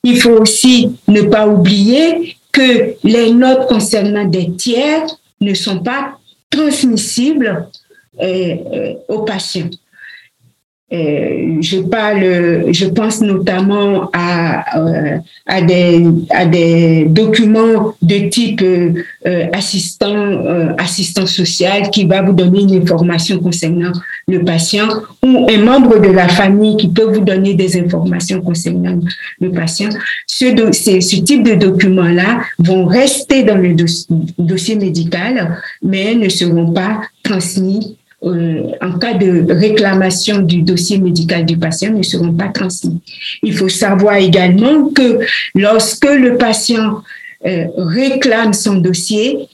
Il 0.02 0.20
faut 0.20 0.38
aussi 0.40 0.96
ne 1.06 1.22
pas 1.22 1.46
oublier 1.46 2.36
que 2.50 2.96
les 3.04 3.32
notes 3.32 3.68
concernant 3.68 4.24
des 4.24 4.50
tiers 4.56 5.06
ne 5.40 5.54
sont 5.54 5.78
pas 5.78 6.18
transmissibles 6.50 7.68
euh, 8.20 8.56
euh, 8.74 8.94
aux 9.08 9.20
patients. 9.20 9.70
Euh, 10.90 11.59
je 11.61 11.81
parle, 11.81 12.72
je 12.72 12.87
pense 12.87 13.20
notamment 13.20 14.09
à, 14.14 14.79
euh, 14.79 15.18
à, 15.44 15.61
des, 15.61 16.03
à 16.31 16.46
des 16.46 17.05
documents 17.05 17.94
de 18.01 18.31
type 18.31 18.62
euh, 18.62 19.46
assistant, 19.53 20.74
assistant 20.79 21.27
social 21.27 21.90
qui 21.90 22.07
va 22.07 22.22
vous 22.22 22.33
donner 22.33 22.62
une 22.62 22.81
information 22.81 23.38
concernant 23.38 23.92
le 24.27 24.42
patient 24.44 24.88
ou 25.22 25.46
un 25.51 25.62
membre 25.62 26.01
de 26.01 26.09
la 26.09 26.27
famille 26.29 26.79
qui 26.79 26.88
peut 26.88 27.12
vous 27.12 27.20
donner 27.20 27.53
des 27.53 27.79
informations 27.79 28.40
concernant 28.40 28.98
le 29.42 29.51
patient. 29.51 29.90
Ce, 30.27 30.46
ce 30.72 31.16
type 31.20 31.42
de 31.42 31.55
documents-là 31.55 32.40
vont 32.59 32.87
rester 32.87 33.42
dans 33.42 33.59
le 33.59 33.74
dossier 34.38 34.77
médical, 34.77 35.59
mais 35.83 36.14
ne 36.14 36.31
seront 36.31 36.72
pas 36.72 37.03
transmis 37.22 37.98
en 38.20 38.98
cas 38.98 39.14
de 39.14 39.52
réclamation 39.52 40.38
du 40.38 40.62
dossier 40.62 40.98
médical 40.98 41.46
du 41.46 41.57
patient 41.57 41.92
ne 41.92 42.02
seront 42.02 42.33
pas 42.33 42.48
transmis. 42.48 43.00
Il 43.42 43.54
faut 43.54 43.68
savoir 43.68 44.16
également 44.16 44.88
que 44.90 45.20
lorsque 45.54 46.04
le 46.04 46.37
patient 46.37 47.02
euh, 47.46 47.66
réclame 47.76 48.52
son 48.52 48.74
dossier, 48.74 49.48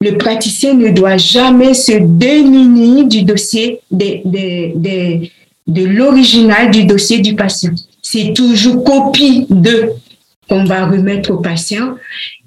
le 0.00 0.16
praticien 0.16 0.74
ne 0.74 0.90
doit 0.90 1.18
jamais 1.18 1.74
se 1.74 1.92
démunir 1.92 3.06
du 3.06 3.22
dossier 3.22 3.80
de, 3.90 5.28
de 5.66 5.84
l'original 5.84 6.70
du 6.70 6.84
dossier 6.84 7.18
du 7.18 7.34
patient. 7.34 7.74
C'est 8.00 8.32
toujours 8.32 8.84
copie 8.84 9.46
de 9.50 9.90
qu'on 10.48 10.64
va 10.64 10.86
remettre 10.86 11.30
au 11.30 11.38
patient. 11.38 11.96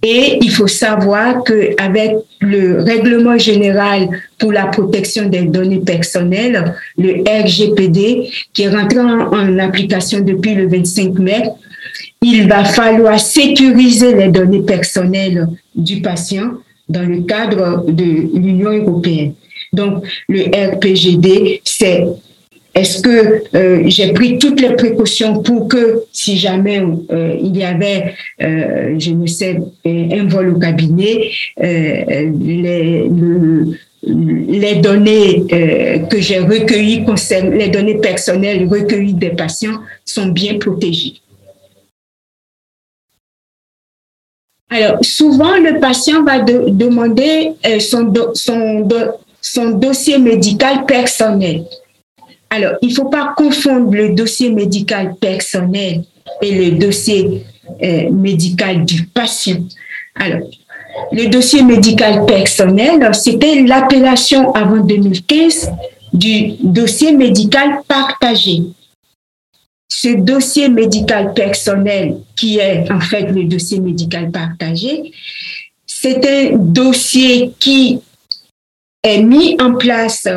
Et 0.04 0.40
il 0.42 0.50
faut 0.50 0.68
savoir 0.68 1.44
qu'avec 1.44 2.16
le 2.40 2.82
règlement 2.82 3.38
général 3.38 4.10
pour 4.40 4.52
la 4.52 4.66
protection 4.66 5.30
des 5.30 5.44
données 5.44 5.80
personnelles, 5.80 6.74
le 6.98 7.24
RGPD, 7.24 8.32
qui 8.52 8.64
est 8.64 8.70
rentré 8.70 9.00
en, 9.00 9.60
application 9.60 10.22
depuis 10.22 10.56
le 10.56 10.68
25 10.68 11.20
mai, 11.20 11.44
il 12.24 12.48
va 12.48 12.64
falloir 12.64 13.20
sécuriser 13.20 14.16
les 14.16 14.30
données 14.30 14.62
personnelles 14.62 15.48
du 15.76 16.02
patient 16.02 16.54
dans 16.90 17.08
le 17.08 17.22
cadre 17.22 17.86
de 17.88 18.04
l'Union 18.04 18.72
européenne. 18.72 19.34
Donc, 19.72 20.04
le 20.28 20.44
RPGD, 20.74 21.62
c'est 21.64 22.06
est-ce 22.74 23.02
que 23.02 23.44
euh, 23.54 23.84
j'ai 23.88 24.14
pris 24.14 24.38
toutes 24.38 24.62
les 24.62 24.76
précautions 24.76 25.42
pour 25.42 25.68
que 25.68 26.06
si 26.14 26.38
jamais 26.38 26.82
euh, 27.12 27.36
il 27.40 27.58
y 27.58 27.66
avait, 27.66 28.16
euh, 28.42 28.96
je 28.98 29.12
ne 29.12 29.28
sais, 29.28 29.60
un 29.86 30.28
vol 30.28 30.56
au 30.56 30.60
cabinet, 30.60 31.32
les, 31.62 33.10
données 34.76 35.44
que 36.10 36.20
j'ai 36.20 36.40
recueillies, 36.40 37.06
les 37.52 37.68
données 37.68 37.98
personnelles 37.98 38.66
recueillies 38.68 39.16
des 39.16 39.32
patients 39.32 39.80
sont 40.06 40.28
bien 40.28 40.58
protégées. 40.58 41.16
Alors, 44.70 45.00
souvent, 45.02 45.58
le 45.58 45.82
patient 45.82 46.24
va 46.24 46.40
demander 46.40 47.52
son 47.82 49.72
dossier 49.72 50.18
médical 50.18 50.86
personnel. 50.86 51.66
Alors, 52.54 52.74
il 52.82 52.90
ne 52.90 52.94
faut 52.94 53.10
pas 53.10 53.34
confondre 53.36 53.94
le 53.94 54.14
dossier 54.14 54.52
médical 54.52 55.16
personnel 55.16 56.04
et 56.42 56.52
le 56.52 56.78
dossier 56.78 57.46
euh, 57.82 58.12
médical 58.12 58.84
du 58.84 59.06
patient. 59.06 59.64
Alors, 60.16 60.50
le 61.14 61.28
dossier 61.28 61.64
médical 61.64 62.26
personnel, 62.26 63.10
c'était 63.14 63.64
l'appellation 63.64 64.54
avant 64.54 64.84
2015 64.84 65.72
du 66.12 66.56
dossier 66.62 67.14
médical 67.14 67.84
partagé. 67.88 68.64
Ce 69.88 70.10
dossier 70.10 70.68
médical 70.68 71.34
personnel, 71.34 72.18
qui 72.36 72.58
est 72.58 72.92
en 72.92 73.00
fait 73.00 73.32
le 73.32 73.46
dossier 73.46 73.80
médical 73.80 74.30
partagé, 74.30 75.14
c'est 75.86 76.26
un 76.28 76.58
dossier 76.58 77.54
qui 77.58 78.02
est 79.04 79.22
mis 79.22 79.56
en 79.62 79.76
place 79.76 80.28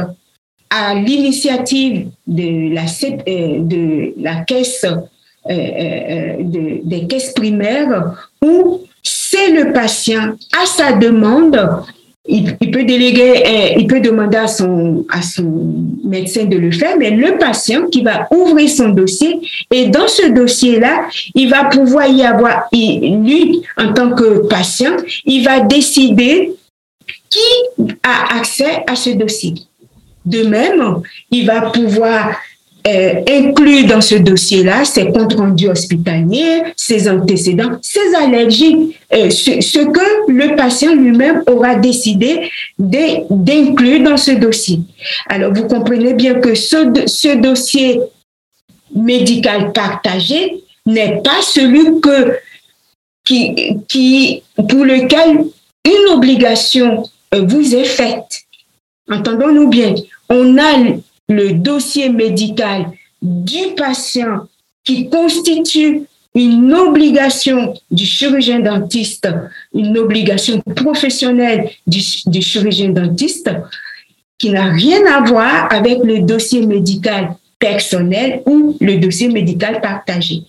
à 0.70 0.94
l'initiative 0.94 2.08
de 2.26 2.74
la, 2.74 2.82
euh, 2.82 3.58
de 3.60 4.14
la 4.20 4.36
caisse 4.44 4.84
euh, 4.84 5.50
euh, 5.50 6.36
des 6.84 7.06
caisses 7.06 7.32
primaires 7.32 8.14
où 8.42 8.80
c'est 9.02 9.50
le 9.50 9.72
patient 9.72 10.34
à 10.60 10.66
sa 10.66 10.92
demande 10.92 11.84
il, 12.26 12.56
peut 12.56 12.84
déléguer, 12.84 13.74
il 13.76 13.86
peut 13.86 14.00
demander 14.00 14.38
à 14.38 14.46
son, 14.46 15.04
à 15.10 15.20
son 15.20 15.74
médecin 16.04 16.44
de 16.44 16.56
le 16.56 16.70
faire, 16.70 16.96
mais 16.98 17.10
le 17.10 17.36
patient 17.36 17.86
qui 17.88 18.02
va 18.02 18.26
ouvrir 18.30 18.70
son 18.70 18.88
dossier 18.88 19.40
et 19.70 19.88
dans 19.88 20.08
ce 20.08 20.28
dossier-là, 20.28 21.06
il 21.34 21.50
va 21.50 21.64
pouvoir 21.66 22.06
y 22.06 22.22
avoir, 22.22 22.64
lui, 22.72 23.60
en 23.76 23.92
tant 23.92 24.14
que 24.14 24.46
patient, 24.48 24.96
il 25.26 25.44
va 25.44 25.60
décider 25.60 26.54
qui 27.28 27.92
a 28.02 28.38
accès 28.38 28.84
à 28.86 28.96
ce 28.96 29.10
dossier. 29.10 29.54
De 30.24 30.44
même, 30.44 31.02
il 31.30 31.46
va 31.46 31.70
pouvoir 31.70 32.36
euh, 32.86 33.22
inclure 33.26 33.86
dans 33.86 34.02
ce 34.02 34.16
dossier-là 34.16 34.84
ses 34.84 35.10
comptes 35.10 35.32
rendus 35.32 35.68
hospitaliers, 35.68 36.62
ses 36.76 37.08
antécédents, 37.08 37.78
ses 37.80 38.14
allergies, 38.14 38.94
euh, 39.10 39.30
ce, 39.30 39.78
que 39.86 40.30
le 40.30 40.54
patient 40.54 40.94
lui-même 40.94 41.42
aura 41.46 41.76
décidé 41.76 42.50
d'inclure 42.78 44.02
dans 44.02 44.18
ce 44.18 44.32
dossier. 44.32 44.80
Alors, 45.30 45.54
vous 45.54 45.66
comprenez 45.66 46.12
bien 46.12 46.34
que 46.34 46.54
ce, 46.54 47.34
dossier 47.36 48.00
médical 48.94 49.72
partagé 49.72 50.62
n'est 50.84 51.22
pas 51.22 51.40
celui 51.40 52.02
que, 52.02 52.36
qui, 53.24 53.78
qui, 53.88 54.42
pour 54.56 54.84
lequel 54.84 55.46
une 55.86 56.12
obligation 56.12 57.02
vous 57.32 57.74
est 57.74 57.84
faite. 57.84 58.43
Entendons-nous 59.10 59.68
bien. 59.68 59.94
On 60.28 60.58
a 60.58 60.72
le 61.28 61.52
dossier 61.52 62.08
médical 62.08 62.90
du 63.20 63.74
patient 63.76 64.48
qui 64.84 65.08
constitue 65.08 66.02
une 66.34 66.74
obligation 66.74 67.74
du 67.90 68.04
chirurgien 68.04 68.60
dentiste, 68.60 69.28
une 69.72 69.96
obligation 69.96 70.60
professionnelle 70.60 71.70
du, 71.86 72.00
chirurgien 72.00 72.90
dentiste 72.90 73.50
qui 74.36 74.50
n'a 74.50 74.64
rien 74.64 75.06
à 75.06 75.20
voir 75.20 75.72
avec 75.72 75.98
le 76.02 76.20
dossier 76.20 76.66
médical 76.66 77.36
personnel 77.58 78.42
ou 78.46 78.76
le 78.80 78.96
dossier 78.96 79.28
médical 79.28 79.80
partagé. 79.80 80.42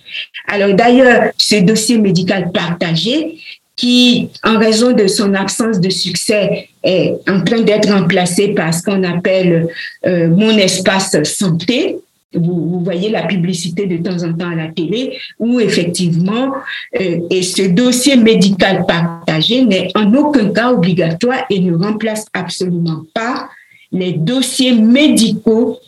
Alors 0.48 0.74
d'ailleurs, 0.74 1.32
ce 1.38 1.58
dossier 1.58 2.00
médical 2.00 2.52
partagé, 2.52 3.38
qui, 3.76 4.30
en 4.44 4.58
raison 4.58 4.94
de 4.94 5.08
son 5.08 5.34
absence 5.34 5.80
de 5.80 5.90
succès, 5.90 6.70
est 6.84 7.16
en 7.28 7.44
train 7.44 7.62
d'être 7.62 7.92
remplacé 7.92 8.50
par 8.50 8.74
ce 8.74 8.84
qu'on 8.84 9.04
appelle 9.04 9.68
euh, 10.06 10.30
mon 10.30 10.52
espace 10.52 11.22
santé. 11.24 11.98
Vous, 12.34 12.82
voyez 12.84 13.10
la 13.10 13.24
publicité 13.24 13.86
de 13.86 13.98
temps 13.98 14.24
en 14.24 14.34
temps 14.34 14.50
à 14.50 14.56
la 14.56 14.68
télé, 14.68 15.18
où 15.40 15.60
effectivement, 15.60 16.54
euh, 17.00 17.20
et 17.30 17.42
ce 17.42 17.64
dossier 17.64 18.18
médical 18.18 18.86
partagé 18.86 19.64
n'est 19.64 19.90
en 19.96 20.14
aucun 20.14 20.50
cas 20.50 20.72
obligatoire 20.72 21.46
et 21.50 21.60
ne 21.60 21.76
remplace 21.76 22.26
absolument 22.34 23.04
pas 23.14 23.50
les 23.92 24.14
dossiers 24.14 24.74
médicaux 24.74 25.80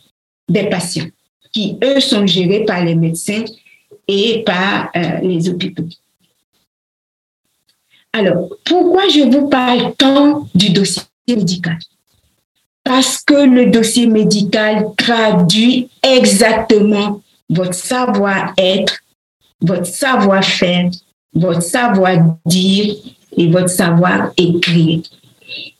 des 0.47 0.69
patients, 0.69 1.07
qui, 1.51 1.77
eux, 1.83 1.99
sont 1.99 2.25
gérés 2.25 2.63
par 2.65 2.83
les 2.83 2.95
médecins 2.95 3.43
et 4.07 4.43
par 4.45 4.89
euh, 4.95 5.19
les 5.21 5.49
hôpitaux. 5.49 5.87
Alors, 8.17 8.49
pourquoi 8.65 9.07
je 9.09 9.29
vous 9.29 9.47
parle 9.47 9.93
tant 9.95 10.47
du 10.55 10.71
dossier 10.71 11.03
médical? 11.27 11.77
Parce 12.83 13.19
que 13.19 13.45
le 13.45 13.67
dossier 13.67 14.07
médical 14.07 14.87
traduit 14.97 15.89
exactement 16.01 17.21
votre 17.47 17.75
savoir-être, 17.75 19.01
votre 19.61 19.85
savoir-faire, 19.85 20.89
votre 21.31 21.61
savoir-dire 21.61 22.95
et 23.37 23.47
votre 23.49 23.69
savoir-écrire. 23.69 25.01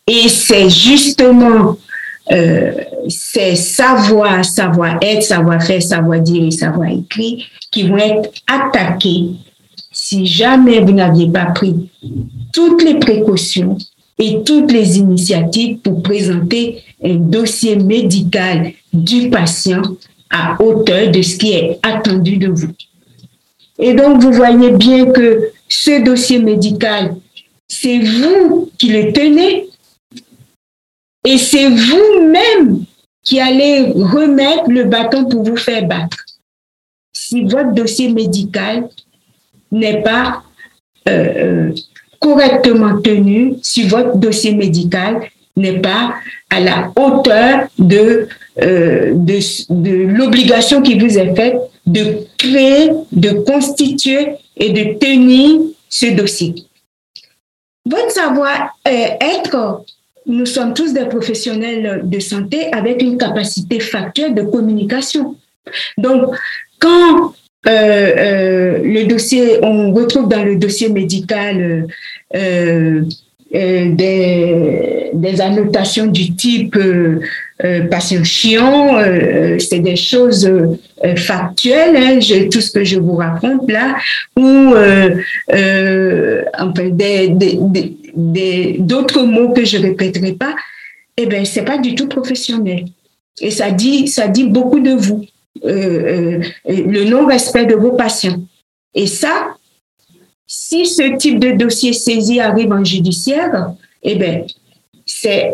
Et 0.06 0.30
c'est 0.30 0.70
justement 0.70 1.76
euh, 2.32 2.72
ces 3.10 3.56
savoir, 3.56 4.46
savoir-être, 4.46 5.24
savoir-faire, 5.24 5.82
savoir-dire 5.82 6.44
et 6.44 6.52
savoir-écrire 6.52 7.46
qui 7.72 7.88
vont 7.88 7.98
être 7.98 8.30
attaqués 8.46 9.32
si 10.10 10.26
jamais 10.26 10.80
vous 10.80 10.94
n'aviez 10.94 11.30
pas 11.30 11.48
pris 11.48 11.90
toutes 12.54 12.82
les 12.82 12.98
précautions 12.98 13.78
et 14.18 14.42
toutes 14.46 14.72
les 14.72 15.00
initiatives 15.00 15.80
pour 15.80 16.02
présenter 16.02 16.82
un 17.04 17.16
dossier 17.16 17.76
médical 17.76 18.72
du 18.94 19.30
patient 19.30 19.82
à 20.30 20.56
hauteur 20.64 21.12
de 21.12 21.22
ce 21.22 21.36
qui 21.36 21.52
est 21.52 21.78
attendu 21.84 22.38
de 22.38 22.48
vous. 22.48 22.72
Et 23.80 23.94
donc, 23.96 24.22
vous 24.22 24.32
voyez 24.32 24.72
bien 24.72 25.08
que 25.08 25.52
ce 25.68 26.02
dossier 26.02 26.40
médical, 26.40 27.18
c'est 27.68 28.00
vous 28.00 28.72
qui 28.78 28.88
le 28.88 29.12
tenez 29.12 29.68
et 31.26 31.38
c'est 31.38 31.68
vous-même 31.68 32.86
qui 33.26 33.42
allez 33.42 33.92
remettre 33.92 34.70
le 34.70 34.86
bâton 34.86 35.26
pour 35.26 35.44
vous 35.44 35.58
faire 35.58 35.86
battre. 35.86 36.24
Si 37.12 37.44
votre 37.44 37.74
dossier 37.74 38.08
médical 38.08 38.88
n'est 39.72 40.02
pas 40.02 40.44
euh, 41.08 41.12
euh, 41.12 41.72
correctement 42.20 43.00
tenu, 43.02 43.56
si 43.62 43.84
votre 43.84 44.18
dossier 44.18 44.54
médical 44.54 45.30
n'est 45.56 45.80
pas 45.80 46.16
à 46.50 46.60
la 46.60 46.92
hauteur 46.96 47.68
de, 47.78 48.28
euh, 48.62 49.12
de, 49.14 49.74
de 49.74 50.18
l'obligation 50.18 50.82
qui 50.82 50.98
vous 50.98 51.18
est 51.18 51.36
faite 51.36 51.58
de 51.86 52.26
créer, 52.38 52.92
de 53.12 53.30
constituer 53.32 54.36
et 54.56 54.70
de 54.72 54.98
tenir 54.98 55.62
ce 55.90 56.08
dossier. 56.08 56.56
Votre 57.86 58.12
savoir-être, 58.12 59.86
nous 60.26 60.46
sommes 60.46 60.74
tous 60.74 60.92
des 60.92 61.06
professionnels 61.06 62.02
de 62.04 62.20
santé 62.20 62.72
avec 62.74 63.02
une 63.02 63.18
capacité 63.18 63.80
factuelle 63.80 64.36
de 64.36 64.42
communication. 64.42 65.36
Donc, 65.98 66.36
quand 66.80 67.34
le 67.68 69.04
dossier, 69.06 69.60
on 69.64 69.94
retrouve 69.94 70.28
dans 70.30 70.44
le 70.44 70.56
dossier 70.56 70.90
médical 70.90 71.88
euh, 72.36 73.02
des, 73.54 75.12
des, 75.14 75.42
annotations 75.42 76.08
du 76.08 76.36
type 76.36 76.78
patient 77.90 78.24
chiant, 78.24 78.98
c'est 79.58 79.80
des 79.80 79.96
choses 79.96 80.50
factuelles, 81.16 81.96
hein, 81.96 82.20
tout 82.52 82.60
ce 82.60 82.72
que 82.72 82.84
je 82.84 83.00
vous 83.00 83.16
raconte 83.16 83.72
là, 83.72 83.96
ou 84.38 84.74
enfin, 86.60 86.90
d'autres 88.80 89.24
mots 89.24 89.54
que 89.54 89.64
je 89.64 89.78
répéterai 89.78 90.34
pas, 90.34 90.54
eh 91.18 91.26
ben 91.26 91.46
c'est 91.46 91.64
pas 91.64 91.78
du 91.78 91.96
tout 91.96 92.08
professionnel. 92.08 92.86
Et 93.42 93.52
ça 93.52 93.72
dit, 93.72 94.08
ça 94.08 94.28
dit 94.28 94.46
beaucoup 94.46 94.80
de 94.80 94.92
vous. 94.92 95.26
Euh, 95.64 95.70
euh, 95.70 96.44
le 96.66 97.04
non-respect 97.06 97.66
de 97.66 97.76
vos 97.76 97.92
patients. 97.92 98.40
Et 98.94 99.08
ça, 99.08 99.56
si 100.46 100.86
ce 100.86 101.18
type 101.18 101.40
de 101.40 101.52
dossier 101.52 101.94
saisi 101.94 102.40
arrive 102.40 102.72
en 102.72 102.84
judiciaire, 102.84 103.74
eh 104.04 104.16
bien, 104.16 104.46
c'est 105.06 105.54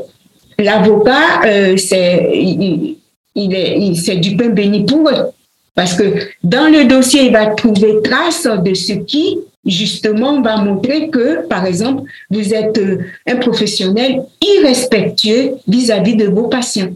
l'avocat, 0.58 1.44
euh, 1.46 1.78
c'est 1.78 2.32
il, 2.34 2.98
il 3.36 3.98
c'est 3.98 4.18
du 4.18 4.36
pain 4.36 4.50
béni 4.50 4.86
pour 4.86 5.10
eux. 5.10 5.32
Parce 5.76 5.96
que 5.96 6.04
dans 6.44 6.72
le 6.72 6.86
dossier, 6.86 7.26
il 7.26 7.32
va 7.32 7.48
trouver 7.48 8.02
trace 8.04 8.46
de 8.46 8.74
ce 8.76 8.94
qui, 8.94 9.40
justement, 9.66 10.42
va 10.42 10.58
montrer 10.58 11.10
que, 11.10 11.48
par 11.48 11.66
exemple, 11.66 12.04
vous 12.30 12.54
êtes 12.54 12.80
un 13.28 13.38
professionnel 13.38 14.24
irrespectueux 14.40 15.56
vis-à-vis 15.68 16.14
-vis 16.14 16.18
de 16.18 16.26
vos 16.26 16.48
patients. 16.48 16.94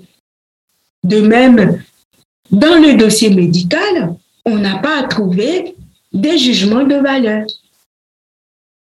De 1.03 1.21
même, 1.21 1.81
dans 2.51 2.81
le 2.81 2.95
dossier 2.97 3.29
médical, 3.29 4.15
on 4.45 4.57
n'a 4.57 4.77
pas 4.77 4.99
à 4.99 5.03
trouver 5.03 5.75
des 6.13 6.37
jugements 6.37 6.83
de 6.83 6.95
valeur. 6.95 7.45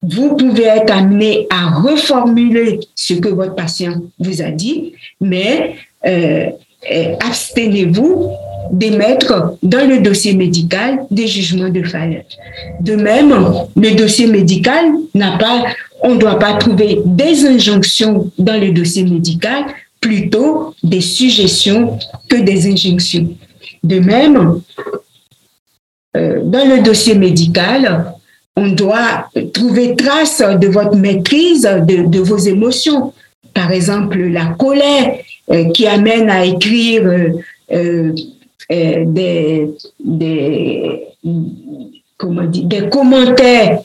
Vous 0.02 0.38
pouvez 0.38 0.64
être 0.64 0.94
amené 0.94 1.48
à 1.50 1.70
reformuler 1.82 2.80
ce 2.96 3.16
que 3.16 3.30
votre 3.30 3.56
patient 3.56 4.02
vous 4.20 4.42
a 4.42 4.52
dit, 4.52 4.94
mais 5.20 5.76
euh, 6.06 6.50
euh, 6.92 7.16
abstenez-vous 7.20 8.32
d'émettre 8.72 9.58
dans 9.62 9.88
le 9.88 10.00
dossier 10.00 10.34
médical 10.34 11.06
des 11.12 11.28
jugements 11.28 11.70
de 11.70 11.82
valeur. 11.82 12.24
De 12.80 12.96
même, 12.96 13.34
le 13.76 13.92
dossier 13.96 14.28
médical 14.28 14.86
n'a 15.14 15.38
pas, 15.38 15.66
on 16.02 16.16
ne 16.16 16.20
doit 16.20 16.40
pas 16.40 16.54
trouver 16.54 17.00
des 17.06 17.46
injonctions 17.46 18.32
dans 18.38 18.60
le 18.60 18.72
dossier 18.72 19.04
médical 19.04 19.66
plutôt 20.00 20.74
des 20.84 21.02
suggestions 21.02 22.00
que 22.28 22.38
des 22.38 22.72
injonctions. 22.72 23.36
De 23.84 24.00
même, 24.00 24.62
euh, 26.18 26.42
dans 26.44 26.68
le 26.68 26.82
dossier 26.82 27.16
médical, 27.16 28.14
on 28.56 28.70
doit 28.70 29.30
trouver 29.54 29.96
trace 29.96 30.42
de 30.42 30.68
votre 30.68 30.96
maîtrise 30.96 31.62
de, 31.64 32.20
vos 32.20 32.38
émotions. 32.38 33.14
Par 33.54 33.72
exemple, 33.72 34.18
la 34.18 34.48
colère 34.48 35.16
euh, 35.52 35.70
qui 35.72 35.88
amène 35.88 36.30
à 36.30 36.46
écrire 36.46 37.04
euh, 37.72 38.14
des, 38.70 39.70
des, 40.00 41.04
des 42.22 42.90
commentaires 42.90 43.80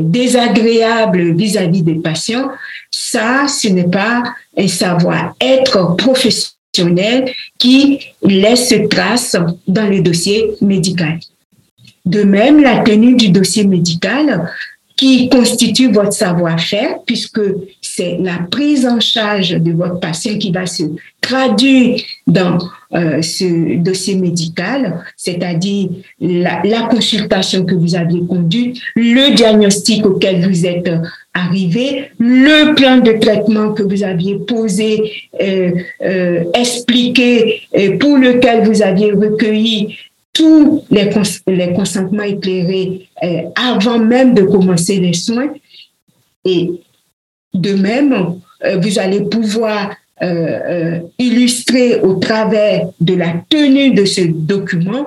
désagréables 0.00 1.34
vis-à-vis 1.34 1.82
des 1.82 1.96
patients, 1.96 2.50
ça, 2.90 3.46
ce 3.48 3.68
n'est 3.68 3.88
pas 3.88 4.22
un 4.56 4.68
savoir-être 4.68 5.96
professionnel 5.96 7.32
qui 7.58 8.00
laisse 8.22 8.74
trace 8.88 9.36
dans 9.66 9.88
le 9.88 10.00
dossier 10.00 10.52
médical. 10.60 11.18
De 12.04 12.22
même, 12.22 12.62
la 12.62 12.78
tenue 12.84 13.16
du 13.16 13.30
dossier 13.30 13.64
médical 13.66 14.48
qui 14.96 15.28
constitue 15.28 15.92
votre 15.92 16.14
savoir-faire, 16.14 17.00
puisque 17.04 17.40
c'est 17.82 18.18
la 18.20 18.38
prise 18.50 18.86
en 18.86 18.98
charge 18.98 19.50
de 19.50 19.72
votre 19.72 20.00
patient 20.00 20.38
qui 20.38 20.50
va 20.50 20.64
se 20.64 20.84
traduire 21.20 22.00
dans 22.26 22.58
euh, 22.94 23.20
ce 23.20 23.76
dossier 23.76 24.14
médical, 24.14 25.04
c'est-à-dire 25.16 25.88
la, 26.20 26.88
consultation 26.88 27.64
que 27.64 27.74
vous 27.74 27.94
aviez 27.94 28.22
conduite, 28.26 28.80
le 28.94 29.34
diagnostic 29.34 30.06
auquel 30.06 30.48
vous 30.48 30.64
êtes 30.64 30.90
arrivé, 31.34 32.10
le 32.18 32.74
plan 32.74 32.98
de 32.98 33.12
traitement 33.20 33.72
que 33.72 33.82
vous 33.82 34.02
aviez 34.02 34.36
posé, 34.38 35.12
euh, 35.42 35.72
euh, 36.02 36.44
expliqué, 36.54 37.62
pour 38.00 38.16
lequel 38.16 38.64
vous 38.64 38.82
aviez 38.82 39.12
recueilli 39.12 39.96
tous 40.36 40.84
les, 40.90 41.10
les 41.46 41.72
consentements 41.72 42.22
éclairés 42.22 43.08
euh, 43.24 43.42
avant 43.54 43.98
même 43.98 44.34
de 44.34 44.42
commencer 44.42 45.00
les 45.00 45.14
soins. 45.14 45.50
Et 46.44 46.70
de 47.54 47.72
même, 47.72 48.12
euh, 48.64 48.76
vous 48.76 48.98
allez 48.98 49.22
pouvoir 49.22 49.96
euh, 50.22 51.00
illustrer 51.18 52.00
au 52.00 52.16
travers 52.16 52.90
de 53.00 53.14
la 53.14 53.32
tenue 53.48 53.94
de 53.94 54.04
ce 54.04 54.20
document 54.20 55.06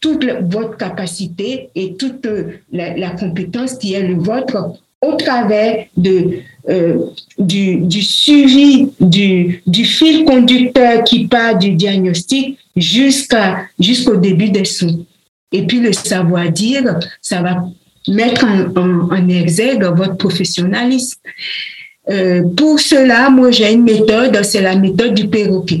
toute 0.00 0.24
votre 0.42 0.76
capacité 0.76 1.70
et 1.74 1.94
toute 1.94 2.28
la, 2.70 2.96
la 2.96 3.10
compétence 3.10 3.74
qui 3.74 3.94
est 3.94 4.06
le 4.06 4.14
vôtre 4.14 4.78
au 5.02 5.14
travers 5.14 5.86
de, 5.96 6.38
euh, 6.68 6.98
du, 7.38 7.76
du, 7.76 8.02
suivi 8.02 8.90
du, 9.00 9.62
du, 9.66 9.84
fil 9.84 10.24
conducteur 10.24 11.02
qui 11.04 11.26
part 11.26 11.56
du 11.56 11.72
diagnostic 11.72 12.58
jusqu'à 12.76 13.66
jusqu'au 13.78 14.16
début 14.16 14.50
des 14.50 14.66
soins. 14.66 14.98
Et 15.50 15.66
puis 15.66 15.80
le 15.80 15.92
savoir-dire, 15.94 16.98
ça 17.22 17.40
va 17.40 17.64
mettre 18.06 18.44
en, 18.44 19.10
en, 19.10 19.28
exergue 19.28 19.84
votre 19.96 20.16
professionnalisme. 20.16 21.20
Euh, 22.10 22.42
pour 22.56 22.80
cela, 22.80 23.30
moi 23.30 23.50
j'ai 23.50 23.72
une 23.72 23.84
méthode, 23.84 24.42
c'est 24.44 24.60
la 24.60 24.76
méthode 24.76 25.14
du 25.14 25.28
perroquet. 25.28 25.80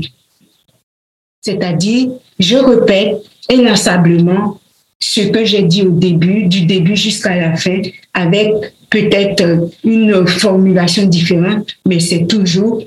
C'est-à-dire, 1.42 2.12
je 2.38 2.56
répète 2.56 3.22
inlassablement 3.50 4.58
ce 5.00 5.20
que 5.20 5.44
j'ai 5.44 5.62
dit 5.62 5.82
au 5.82 5.90
début, 5.90 6.44
du 6.44 6.66
début 6.66 6.96
jusqu'à 6.96 7.36
la 7.36 7.56
fin, 7.56 7.80
avec 8.14 8.52
peut-être 8.90 9.70
une 9.84 10.26
formulation 10.26 11.06
différente, 11.06 11.68
mais 11.86 12.00
c'est 12.00 12.26
toujours 12.26 12.82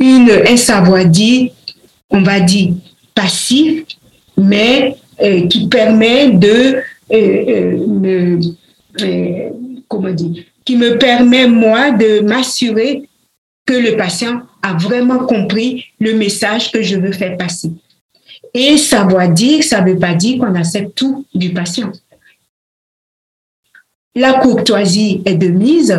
une, 0.00 0.30
un 0.48 0.56
savoir-dire, 0.56 1.50
on 2.10 2.22
va 2.22 2.40
dire, 2.40 2.74
passif, 3.14 3.84
mais 4.36 4.96
euh, 5.20 5.46
qui 5.48 5.68
permet 5.68 6.30
de 6.30 6.82
euh, 7.10 7.78
euh, 8.04 8.40
euh, 9.00 9.50
comment 9.88 10.10
dire, 10.10 10.44
qui 10.64 10.76
me 10.76 10.98
permet 10.98 11.46
moi 11.46 11.90
de 11.90 12.20
m'assurer 12.20 13.08
que 13.64 13.72
le 13.72 13.96
patient 13.96 14.42
a 14.62 14.74
vraiment 14.74 15.20
compris 15.20 15.86
le 16.00 16.14
message 16.14 16.70
que 16.70 16.82
je 16.82 16.96
veux 16.96 17.12
faire 17.12 17.36
passer. 17.36 17.70
Et 18.52 18.76
savoir 18.76 19.28
dire, 19.30 19.62
ça 19.64 19.80
ne 19.80 19.92
veut 19.92 19.98
pas 19.98 20.14
dire 20.14 20.38
qu'on 20.38 20.54
accepte 20.54 20.94
tout 20.94 21.24
du 21.34 21.50
patient. 21.50 21.92
La 24.18 24.32
courtoisie 24.34 25.22
est 25.24 25.36
de 25.36 25.46
mise. 25.46 25.96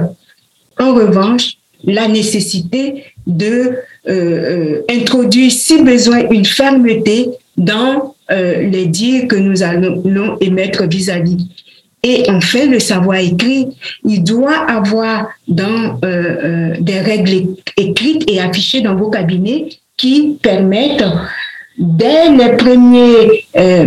En 0.77 0.93
revanche, 0.93 1.53
la 1.85 2.09
nécessité 2.09 3.05
de 3.25 3.77
euh, 4.07 4.11
euh, 4.11 4.81
introduire, 4.89 5.49
si 5.49 5.81
besoin, 5.81 6.27
une 6.29 6.43
fermeté 6.43 7.29
dans 7.55 8.15
euh, 8.29 8.63
les 8.63 8.87
dires 8.87 9.29
que 9.29 9.37
nous 9.37 9.63
allons 9.63 10.37
émettre 10.41 10.85
vis-à-vis. 10.85 11.47
Et 12.03 12.25
enfin, 12.29 12.65
le 12.65 12.79
savoir 12.79 13.19
écrit, 13.19 13.67
il 14.03 14.21
doit 14.21 14.69
avoir 14.69 15.29
des 15.47 16.99
règles 16.99 17.55
écrites 17.77 18.29
et 18.29 18.41
affichées 18.41 18.81
dans 18.81 18.95
vos 18.95 19.09
cabinets 19.09 19.69
qui 19.95 20.37
permettent 20.41 21.05
dès 21.79 22.29
les 22.31 22.57
premiers, 22.57 23.45
euh, 23.57 23.85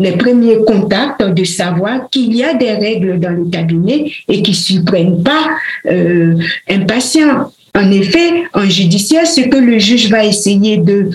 les 0.00 0.12
premiers 0.12 0.58
contacts 0.64 1.22
de 1.22 1.44
savoir 1.44 2.08
qu'il 2.08 2.34
y 2.34 2.44
a 2.44 2.54
des 2.54 2.72
règles 2.72 3.18
dans 3.18 3.30
le 3.30 3.46
cabinet 3.46 4.10
et 4.28 4.40
qui 4.40 4.52
ne 4.52 4.56
surprennent 4.56 5.22
pas 5.22 5.48
euh, 5.86 6.36
un 6.70 6.80
patient. 6.80 7.52
En 7.74 7.90
effet, 7.90 8.44
en 8.54 8.64
judiciaire, 8.64 9.26
ce 9.26 9.40
que 9.40 9.56
le 9.56 9.78
juge 9.80 10.08
va 10.08 10.24
essayer 10.24 10.76
de 10.76 11.10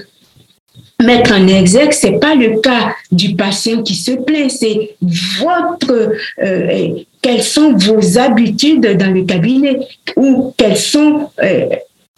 mettre 1.01 1.34
en 1.34 1.47
exergue, 1.47 1.93
c'est 1.93 2.19
pas 2.19 2.36
le 2.36 2.60
cas 2.60 2.93
du 3.10 3.36
patient 3.36 3.82
qui 3.82 3.95
se 3.95 4.12
plaît, 4.12 4.49
c'est 4.49 4.95
votre 5.39 6.12
euh, 6.43 6.88
quelles 7.21 7.43
sont 7.43 7.73
vos 7.73 8.17
habitudes 8.17 8.97
dans 8.97 9.13
le 9.13 9.23
cabinet 9.23 9.79
ou 10.17 10.53
quelles 10.58 10.77
sont 10.77 11.29
euh, 11.41 11.67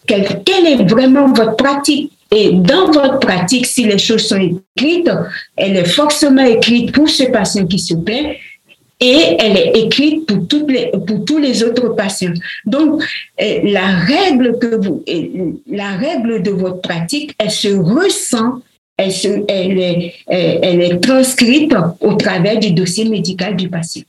quelle 0.07 0.65
est 0.65 0.89
vraiment 0.89 1.31
votre 1.31 1.55
pratique 1.55 2.11
et 2.33 2.53
dans 2.53 2.91
votre 2.91 3.19
pratique, 3.19 3.65
si 3.65 3.83
les 3.83 3.97
choses 3.97 4.25
sont 4.27 4.39
écrites, 4.77 5.11
elle 5.57 5.75
est 5.75 5.89
forcément 5.89 6.45
écrite 6.45 6.93
pour 6.93 7.09
ce 7.09 7.23
patient 7.23 7.67
qui 7.67 7.77
se 7.77 7.93
plaît 7.93 8.39
et 9.01 9.35
elle 9.39 9.57
est 9.57 9.71
écrite 9.79 10.25
pour, 10.25 10.67
les, 10.69 10.91
pour 10.91 11.25
tous 11.25 11.39
les 11.39 11.63
autres 11.63 11.89
patients. 11.89 12.33
Donc, 12.65 13.03
euh, 13.41 13.59
la 13.63 13.87
règle 13.87 14.57
que 14.59 14.75
vous, 14.75 15.03
euh, 15.09 15.51
la 15.67 15.97
règle 15.97 16.41
de 16.41 16.51
votre 16.51 16.81
pratique, 16.81 17.35
elle 17.37 17.51
se 17.51 17.67
ressent, 17.67 18.61
elle, 18.95 19.11
se, 19.11 19.27
elle, 19.49 19.79
est, 19.79 20.13
elle 20.27 20.81
est 20.81 20.99
transcrite 20.99 21.73
au 21.99 22.13
travers 22.13 22.59
du 22.59 22.71
dossier 22.71 23.05
médical 23.05 23.55
du 23.55 23.67
patient. 23.69 24.03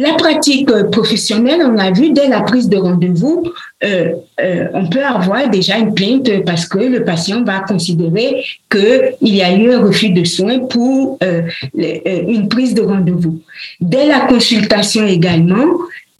La 0.00 0.14
pratique 0.14 0.70
professionnelle, 0.90 1.60
on 1.62 1.76
a 1.76 1.90
vu 1.90 2.10
dès 2.10 2.26
la 2.26 2.40
prise 2.40 2.70
de 2.70 2.78
rendez-vous, 2.78 3.44
euh, 3.84 4.12
euh, 4.40 4.66
on 4.72 4.86
peut 4.86 5.04
avoir 5.04 5.50
déjà 5.50 5.76
une 5.76 5.92
plainte 5.92 6.30
parce 6.46 6.64
que 6.64 6.78
le 6.78 7.04
patient 7.04 7.44
va 7.44 7.60
considérer 7.60 8.42
qu'il 8.70 9.34
y 9.36 9.42
a 9.42 9.54
eu 9.54 9.70
un 9.70 9.80
refus 9.80 10.08
de 10.08 10.24
soins 10.24 10.60
pour 10.60 11.18
euh, 11.22 11.42
euh 11.78 12.22
une 12.26 12.48
prise 12.48 12.72
de 12.72 12.80
rendez-vous. 12.80 13.40
Dès 13.82 14.06
la 14.06 14.20
consultation 14.20 15.06
également, 15.06 15.68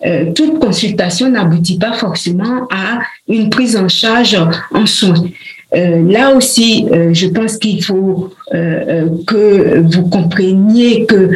euh, 0.05 0.33
toute 0.35 0.59
consultation 0.59 1.31
n'aboutit 1.31 1.79
pas 1.79 1.95
forcément 1.95 2.69
à 2.71 3.01
une 3.29 3.49
prise 3.49 3.77
en 3.77 3.89
charge 3.89 4.37
en 4.75 4.85
soins. 4.85 5.25
Euh, 5.75 6.03
là 6.11 6.35
aussi, 6.35 6.87
euh, 6.93 7.15
je 7.15 7.29
pense 7.29 7.57
qu'il 7.57 7.83
faut 7.83 8.35
que 8.53 9.81
vous 9.81 10.09
compreniez 10.09 11.07
que 11.07 11.31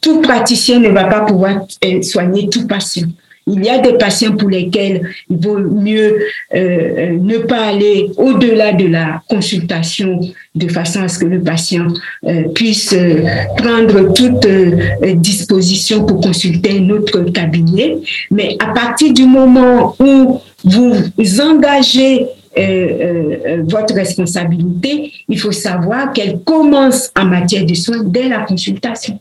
tout 0.00 0.20
praticien 0.20 0.78
ne 0.78 0.88
va 0.88 1.04
pas 1.04 1.20
pouvoir 1.22 1.66
euh, 1.84 2.02
soigner 2.02 2.48
tout 2.48 2.66
patient. 2.66 3.08
Il 3.48 3.64
y 3.64 3.68
a 3.68 3.78
des 3.78 3.92
patients 3.92 4.36
pour 4.36 4.48
lesquels 4.48 5.08
il 5.30 5.36
vaut 5.36 5.58
mieux 5.58 6.18
euh, 6.52 6.58
euh, 6.58 7.10
ne 7.20 7.38
pas 7.38 7.66
aller 7.66 8.10
au-delà 8.16 8.72
de 8.72 8.86
la 8.86 9.22
consultation 9.28 10.20
de 10.56 10.68
façon 10.68 11.02
à 11.02 11.08
ce 11.08 11.20
que 11.20 11.26
le 11.26 11.40
patient 11.40 11.86
euh, 12.24 12.48
puisse 12.48 12.92
euh, 12.92 13.22
prendre 13.56 14.12
toute 14.12 14.44
euh, 14.46 15.14
disposition 15.14 16.04
pour 16.04 16.20
consulter 16.20 16.78
un 16.80 16.90
autre 16.90 17.20
cabinet. 17.30 17.98
Mais 18.32 18.56
à 18.58 18.72
partir 18.72 19.12
du 19.12 19.26
moment 19.26 19.94
où 20.00 20.40
vous 20.64 21.40
engagez 21.40 22.26
votre 22.56 23.94
responsabilité, 23.94 25.12
il 25.28 25.38
faut 25.38 25.52
savoir 25.52 26.12
qu'elle 26.12 26.40
commence 26.40 27.10
en 27.18 27.26
matière 27.26 27.66
de 27.66 27.74
soins 27.74 28.02
dès 28.04 28.28
la 28.28 28.40
consultation. 28.40 29.18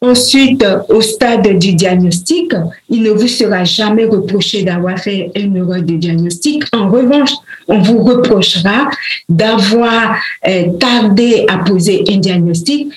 Ensuite, 0.00 0.64
au 0.90 1.00
stade 1.00 1.58
du 1.58 1.72
diagnostic, 1.72 2.52
il 2.90 3.02
ne 3.02 3.10
vous 3.10 3.28
sera 3.28 3.64
jamais 3.64 4.04
reproché 4.04 4.62
d'avoir 4.62 4.98
fait 4.98 5.30
une 5.34 5.56
erreur 5.56 5.82
de 5.82 5.94
diagnostic. 5.94 6.64
En 6.74 6.90
revanche, 6.90 7.30
on 7.68 7.78
vous 7.78 8.02
reprochera 8.02 8.90
d'avoir 9.30 10.18
euh, 10.46 10.72
tardé 10.78 11.46
à 11.48 11.58
poser 11.58 12.04
un 12.08 12.18
diagnostic 12.18 12.92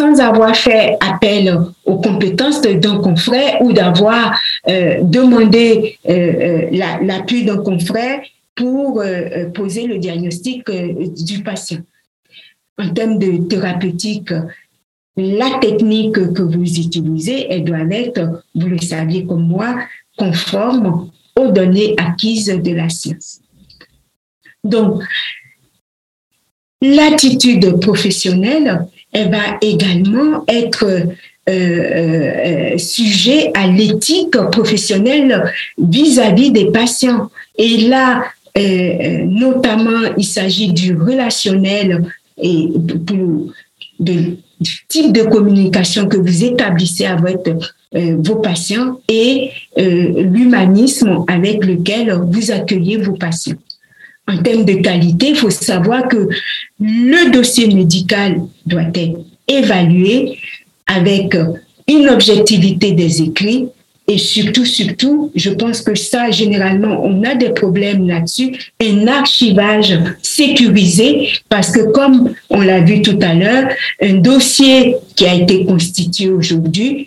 sans 0.00 0.20
avoir 0.20 0.56
fait 0.56 0.96
appel 1.00 1.54
aux 1.84 1.96
compétences 1.96 2.62
d'un 2.62 2.98
confrère 2.98 3.60
ou 3.60 3.74
d'avoir 3.74 4.40
euh, 4.68 5.02
demandé 5.02 5.98
euh, 6.08 6.12
euh 6.12 6.98
l'appui 7.02 7.44
d'un 7.44 7.58
confrère 7.58 8.20
pour 8.54 9.02
poser 9.54 9.86
le 9.86 9.98
diagnostic 9.98 10.70
du 10.70 11.42
patient. 11.42 11.80
En 12.76 12.90
termes 12.90 13.18
de 13.18 13.48
thérapeutique, 13.48 14.32
la 15.16 15.58
technique 15.60 16.32
que 16.34 16.42
vous 16.42 16.78
utilisez, 16.78 17.46
elle 17.50 17.64
doit 17.64 17.86
être, 17.90 18.44
vous 18.54 18.68
le 18.68 18.78
saviez 18.78 19.24
comme 19.24 19.46
moi, 19.46 19.78
conforme 20.18 21.10
aux 21.38 21.50
données 21.50 21.94
acquises 21.96 22.48
de 22.48 22.74
la 22.74 22.90
science. 22.90 23.40
Donc, 24.62 25.02
l'attitude 26.82 27.80
professionnelle, 27.80 28.86
elle 29.12 29.30
va 29.30 29.58
également 29.62 30.44
être 30.48 31.06
euh, 31.50 32.74
euh, 32.74 32.78
sujet 32.78 33.50
à 33.54 33.66
l'éthique 33.66 34.36
professionnelle 34.52 35.52
vis-à-vis 35.78 36.50
-vis 36.50 36.52
des 36.52 36.66
patients. 36.70 37.30
Et 37.58 37.88
là, 37.88 38.24
euh, 38.56 39.24
notamment, 39.26 40.02
il 40.16 40.24
s'agit 40.24 40.72
du 40.72 40.96
relationnel 40.96 42.04
et 42.40 42.68
du 42.76 44.38
type 44.88 45.12
de 45.12 45.22
communication 45.22 46.06
que 46.06 46.16
vous 46.16 46.44
établissez 46.44 47.06
avec 47.06 47.38
vos 48.26 48.36
patients 48.36 49.00
et 49.08 49.50
l'humanisme 49.76 51.24
avec 51.26 51.64
lequel 51.64 52.04
vous 52.32 52.50
accueillez 52.50 52.96
vos 52.98 53.16
patients. 53.26 53.60
En 54.30 54.36
termes 54.46 54.64
de 54.64 54.74
qualité, 54.74 55.30
il 55.30 55.36
faut 55.36 55.50
savoir 55.50 56.08
que 56.08 56.28
le 56.78 57.30
dossier 57.30 57.66
médical 57.80 58.30
doit 58.64 58.90
être 58.94 59.18
évalué 59.48 60.38
avec 60.96 61.36
une 61.88 62.08
objectivité 62.08 62.92
des 62.92 63.22
écrits. 63.22 63.68
Et 64.08 64.18
surtout, 64.18 64.64
surtout, 64.64 65.30
je 65.36 65.50
pense 65.50 65.82
que 65.82 65.94
ça, 65.94 66.32
généralement, 66.32 67.00
on 67.04 67.22
a 67.22 67.36
des 67.36 67.50
problèmes 67.50 68.08
là-dessus, 68.08 68.56
un 68.82 69.06
archivage 69.06 69.96
sécurisé, 70.20 71.28
parce 71.48 71.70
que 71.70 71.92
comme 71.92 72.34
on 72.48 72.60
l'a 72.60 72.80
vu 72.80 73.02
tout 73.02 73.18
à 73.22 73.34
l'heure, 73.34 73.68
un 74.02 74.14
dossier 74.14 74.96
qui 75.14 75.26
a 75.26 75.34
été 75.34 75.64
constitué 75.64 76.28
aujourd'hui, 76.28 77.06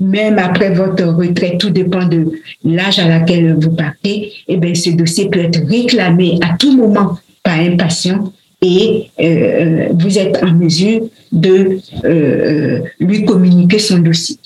même 0.00 0.38
après 0.38 0.70
votre 0.72 1.04
retraite, 1.04 1.58
tout 1.58 1.68
dépend 1.68 2.06
de 2.06 2.40
l'âge 2.64 2.98
à 2.98 3.06
laquelle 3.06 3.54
vous 3.60 3.72
partez, 3.72 4.32
eh 4.48 4.74
ce 4.74 4.90
dossier 4.90 5.28
peut 5.28 5.40
être 5.40 5.60
réclamé 5.68 6.38
à 6.40 6.56
tout 6.56 6.74
moment 6.74 7.18
par 7.42 7.58
un 7.60 7.76
patient 7.76 8.32
et 8.62 9.10
euh, 9.20 9.88
vous 9.94 10.18
êtes 10.18 10.42
en 10.42 10.52
mesure 10.52 11.08
de 11.32 11.78
euh, 12.04 12.80
lui 12.98 13.24
communiquer 13.24 13.78
son 13.78 13.98
dossier. 13.98 14.36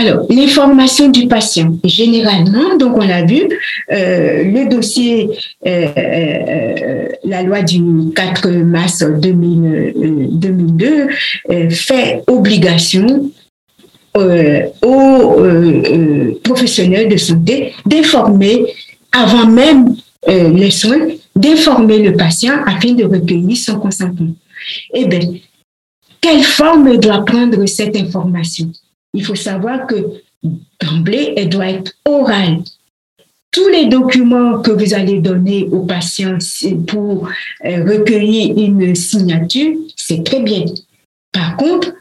Alors, 0.00 0.24
l'information 0.30 1.08
du 1.08 1.26
patient. 1.26 1.76
Généralement, 1.84 2.76
donc 2.78 2.96
on 2.96 3.06
l'a 3.06 3.24
vu, 3.24 3.42
euh, 3.92 4.44
le 4.44 4.66
dossier, 4.66 5.28
euh, 5.66 5.88
euh, 5.96 7.08
la 7.24 7.42
loi 7.42 7.60
du 7.60 7.82
4 8.14 8.48
mars 8.50 9.02
2002 9.02 11.08
fait 11.70 12.22
obligation 12.28 13.30
aux 14.14 15.42
professionnels 16.44 17.08
de 17.08 17.16
santé 17.18 17.74
d'informer 17.84 18.64
avant 19.12 19.46
même 19.46 19.96
les 20.26 20.70
soins, 20.70 21.08
d'informer 21.34 21.98
le 21.98 22.16
patient 22.16 22.62
afin 22.66 22.92
de 22.92 23.04
recueillir 23.04 23.56
son 23.56 23.78
consentement. 23.78 24.34
Eh 24.92 25.06
bien, 25.06 25.34
quelle 26.20 26.42
forme 26.42 26.98
doit 26.98 27.24
prendre 27.24 27.64
cette 27.66 27.96
information? 27.96 28.70
Il 29.14 29.24
faut 29.24 29.34
savoir 29.34 29.86
que 29.86 30.22
d'emblée, 30.80 31.34
elle 31.36 31.48
doit 31.48 31.70
être 31.70 31.92
orale. 32.04 32.58
Tous 33.50 33.68
les 33.68 33.86
documents 33.86 34.60
que 34.60 34.70
vous 34.70 34.94
allez 34.94 35.18
donner 35.18 35.64
aux 35.72 35.84
patients 35.84 36.38
pour 36.86 37.28
euh, 37.64 37.84
recueillir 37.84 38.56
une 38.56 38.94
signature, 38.94 39.76
c'est 39.96 40.22
très 40.22 40.40
bien. 40.40 40.64
Par 41.32 41.56
contre, 41.56 41.92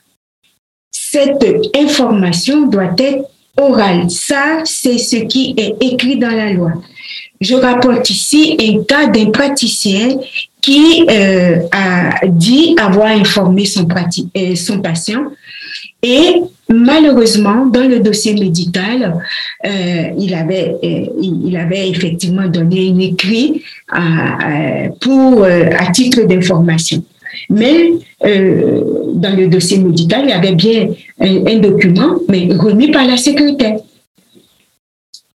cette 0.91 1.43
information 1.75 2.67
doit 2.67 2.93
être 2.99 3.27
Ça, 4.09 4.61
c'est 4.63 4.97
ce 4.97 5.17
qui 5.17 5.53
est 5.57 5.75
écrit 5.81 6.17
dans 6.17 6.31
la 6.31 6.53
loi. 6.53 6.71
Je 7.41 7.55
rapporte 7.55 8.09
ici 8.09 8.55
un 8.59 8.83
cas 8.83 9.07
d'un 9.07 9.31
praticien 9.31 10.17
qui 10.61 11.05
euh, 11.09 11.59
a 11.71 12.25
dit 12.27 12.75
avoir 12.79 13.07
informé 13.07 13.65
son, 13.65 13.87
euh, 14.37 14.55
son 14.55 14.79
patient 14.79 15.23
et 16.01 16.35
malheureusement, 16.69 17.65
dans 17.65 17.87
le 17.87 17.99
dossier 17.99 18.33
médical, 18.33 19.21
euh, 19.65 20.03
il, 20.17 20.33
avait, 20.33 21.89
effectivement 21.89 22.47
donné 22.47 22.91
un 22.91 22.99
écrit 22.99 23.63
pour, 25.01 25.43
à 25.43 25.91
titre 25.91 26.23
d'information. 26.23 27.03
Mais 27.49 27.93
euh, 28.25 28.81
dans 29.13 29.35
le 29.35 29.47
dossier 29.47 29.77
médical, 29.79 30.21
il 30.25 30.29
y 30.29 30.33
avait 30.33 30.53
bien 30.53 30.89
un, 31.19 31.57
document, 31.57 32.15
mais 32.27 32.49
remis 32.57 32.91
par 32.91 33.05
la 33.05 33.17
secrétaire. 33.17 33.77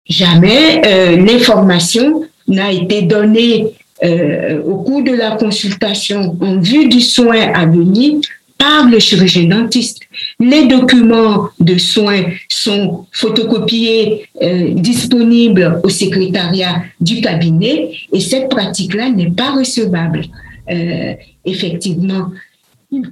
Jamais 0.08 0.82
euh, 0.86 1.18
l'information 1.18 2.24
n'a 2.48 2.72
été 2.72 3.04
donnée 3.04 3.68
euh, 4.04 4.62
au 4.64 4.78
cours 4.78 5.04
de 5.04 5.12
la 5.12 5.32
consultation 5.32 6.36
en 6.42 6.60
vue 6.60 6.88
du 6.88 7.02
soin 7.02 7.52
à 7.54 7.66
venir 7.66 8.20
par 8.58 8.90
le 8.90 9.00
chirurgien 9.00 9.44
dentiste. 9.44 10.02
Les 10.40 10.68
documents 10.68 11.50
de 11.60 11.78
soins 11.78 12.24
sont 12.50 13.06
photocopiés, 13.12 14.26
disponibles 14.74 15.80
au 15.82 15.88
secrétariat 15.88 16.84
du 17.00 17.22
cabinet 17.22 17.92
et 18.12 18.20
cette 18.20 18.50
pratique-là 18.50 19.12
n'est 19.12 19.32
pas 19.32 19.52
recevable. 19.52 20.24
Euh, 20.72 21.14
effectivement, 21.46 22.32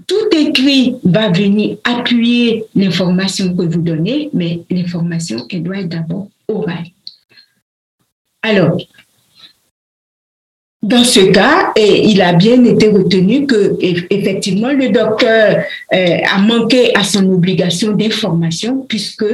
tout 0.08 0.30
écrit 0.36 0.96
va 1.04 1.30
venir 1.30 1.78
appuyer 1.84 2.66
l'information 2.76 3.56
que 3.56 3.64
vous 3.64 3.82
donnez, 3.82 4.30
mais 4.34 4.62
l'information, 4.70 5.46
elle 5.52 5.64
doit 5.64 5.80
être 5.80 5.90
d'abord 5.90 6.30
orale. 6.48 6.86
Alors, 8.42 8.78
dans 10.82 11.04
ce 11.04 11.20
cas, 11.32 11.74
et 11.76 12.08
il 12.08 12.22
a 12.22 12.34
bien 12.34 12.64
été 12.64 12.88
retenu 12.88 13.46
que 13.46 13.76
effectivement 13.82 14.72
le 14.72 14.90
docteur 14.90 15.64
euh, 15.94 16.18
a 16.24 16.40
manqué 16.40 16.96
à 16.96 17.04
son 17.04 17.28
obligation 17.30 17.92
d'information 17.94 18.86
puisque 18.88 19.26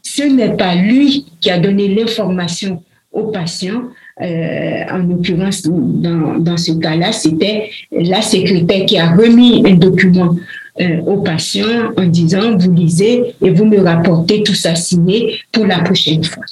ce 0.00 0.22
n'est 0.22 0.56
pas 0.56 0.74
lui 0.74 1.26
qui 1.40 1.50
a 1.50 1.58
donné 1.58 1.88
l'information 1.88 2.82
au 3.10 3.24
patient. 3.24 3.82
Euh, 4.20 4.84
en 4.90 4.98
l'occurrence, 4.98 5.62
dans, 5.62 6.38
dans 6.38 6.56
ce 6.56 6.72
cas-là, 6.72 7.12
c'était 7.12 7.70
la 7.90 8.20
secrétaire 8.20 8.84
qui 8.84 8.98
a 8.98 9.14
remis 9.14 9.62
un 9.66 9.74
document 9.74 10.36
euh, 10.80 11.00
au 11.06 11.22
patient 11.22 11.92
en 11.96 12.06
disant, 12.06 12.56
vous 12.56 12.72
lisez 12.72 13.34
et 13.42 13.50
vous 13.50 13.64
me 13.64 13.80
rapportez 13.80 14.42
tout 14.42 14.54
ça 14.54 14.74
signé 14.74 15.40
pour 15.50 15.66
la 15.66 15.80
prochaine 15.80 16.24
fois. 16.24 16.44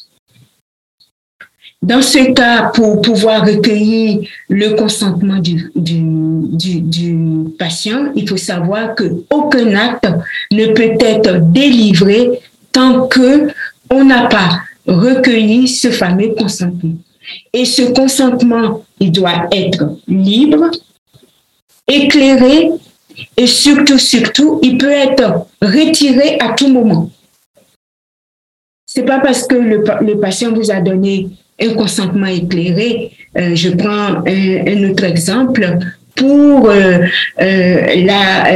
Dans 1.82 2.02
ce 2.02 2.32
cas, 2.32 2.70
pour 2.74 3.00
pouvoir 3.00 3.46
recueillir 3.46 4.20
le 4.50 4.76
consentement 4.76 5.38
du, 5.38 5.70
du, 5.74 6.80
du, 6.82 7.18
patient, 7.58 8.12
il 8.14 8.28
faut 8.28 8.36
savoir 8.36 8.94
qu'aucun 8.94 9.74
acte 9.74 10.06
ne 10.52 10.66
peut 10.74 10.96
être 11.00 11.40
délivré 11.50 12.40
tant 12.72 13.06
que 13.06 13.48
on 13.90 14.04
n'a 14.04 14.26
pas 14.26 14.60
recueilli 14.86 15.66
ce 15.66 15.90
fameux 15.90 16.34
consentement. 16.38 16.96
Et 17.52 17.64
ce 17.64 17.82
consentement, 17.82 18.84
il 18.98 19.12
doit 19.12 19.48
être 19.52 19.96
libre, 20.08 20.70
éclairé 21.86 22.70
et 23.36 23.46
surtout, 23.46 23.98
surtout, 23.98 24.60
il 24.62 24.78
peut 24.78 24.90
être 24.90 25.46
retiré 25.60 26.38
à 26.40 26.52
tout 26.54 26.68
moment. 26.68 27.10
C'est 28.86 29.04
pas 29.04 29.20
parce 29.20 29.46
que 29.46 29.54
le, 29.54 29.84
le 30.00 30.18
patient 30.18 30.52
vous 30.52 30.70
a 30.70 30.80
donné 30.80 31.28
un 31.60 31.74
consentement 31.74 32.26
éclairé. 32.26 33.12
Euh, 33.36 33.54
je 33.54 33.70
prends 33.70 34.24
un, 34.26 34.90
autre 34.90 35.04
exemple 35.04 35.78
pour 36.16 36.68
euh, 36.68 36.98
euh, 37.40 38.04
la, 38.04 38.50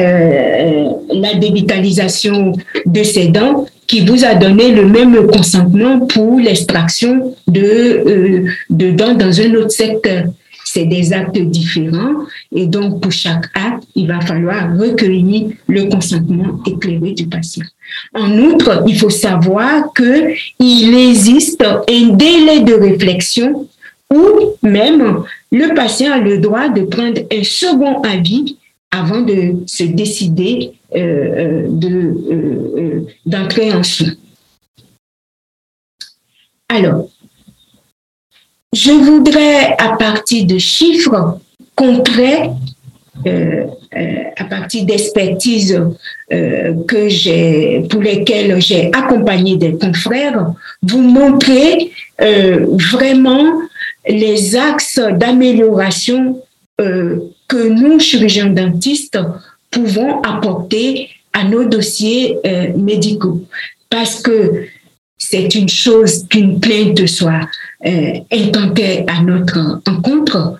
la 1.12 1.34
dévitalisation 1.34 2.52
de 2.84 3.02
ses 3.02 3.28
dents 3.28 3.66
qui 3.94 4.04
vous 4.04 4.24
a 4.24 4.34
donné 4.34 4.72
le 4.72 4.86
même 4.86 5.28
consentement 5.28 6.00
pour 6.00 6.40
l'extraction 6.40 7.36
de, 7.46 8.44
de 8.68 8.90
dents 8.90 9.14
dans 9.14 9.40
un 9.40 9.54
autre 9.54 9.70
secteur 9.70 10.24
c'est 10.64 10.86
des 10.86 11.12
actes 11.12 11.38
différents 11.38 12.16
et 12.50 12.66
donc 12.66 13.00
pour 13.00 13.12
chaque 13.12 13.44
acte, 13.54 13.84
il 13.94 14.08
va 14.08 14.20
falloir 14.20 14.76
recueillir 14.76 15.50
le 15.68 15.84
consentement 15.84 16.58
éclairé 16.66 17.12
du 17.12 17.28
patient. 17.28 17.66
En 18.12 18.36
outre, 18.38 18.82
il 18.88 18.98
faut 18.98 19.10
savoir 19.10 19.92
que 19.94 20.32
il 20.58 20.92
existe 21.10 21.62
un 21.62 22.06
délai 22.14 22.60
de 22.62 22.74
réflexion 22.74 23.68
où 24.12 24.24
même 24.62 25.22
le 25.52 25.74
patient 25.74 26.12
a 26.14 26.18
le 26.18 26.38
droit 26.38 26.68
de 26.68 26.82
prendre 26.82 27.20
un 27.30 27.44
second 27.44 28.02
avis 28.02 28.56
avant 29.00 29.20
de 29.20 29.64
se 29.66 29.84
décider 29.84 30.72
de, 30.92 32.06
d'entrer 33.26 33.72
en 33.72 33.82
soin. 33.82 34.12
Alors, 36.68 37.08
je 38.74 38.90
voudrais, 38.90 39.76
à 39.78 39.96
partir 39.96 40.46
de 40.46 40.58
chiffres 40.58 41.38
concrets, 41.76 42.50
euh, 43.26 43.64
euh, 43.96 44.24
à 44.36 44.44
partir 44.44 44.84
d'expertises 44.84 45.80
euh, 46.32 46.72
pour 47.88 48.02
lesquelles 48.02 48.60
j'ai 48.60 48.86
accompagné 48.92 49.56
des 49.56 49.78
confrères, 49.78 50.52
vous 50.82 51.00
montrer 51.00 51.92
vraiment 52.18 53.60
les 54.08 54.56
axes 54.56 55.00
d'amélioration 55.12 56.42
que 57.54 57.68
nous, 57.68 58.00
chirurgiens 58.00 58.50
dentistes, 58.50 59.18
pouvons 59.70 60.20
apporter 60.22 61.08
à 61.32 61.44
nos 61.44 61.64
dossiers 61.64 62.36
médicaux. 62.76 63.40
Parce 63.88 64.20
que 64.20 64.66
c'est 65.18 65.54
une 65.54 65.68
chose 65.68 66.26
qu'une 66.28 66.60
plainte 66.60 67.06
soit 67.06 67.48
euh, 67.86 68.12
intentée 68.32 69.04
à 69.06 69.22
notre 69.22 69.80
encontre, 69.88 70.58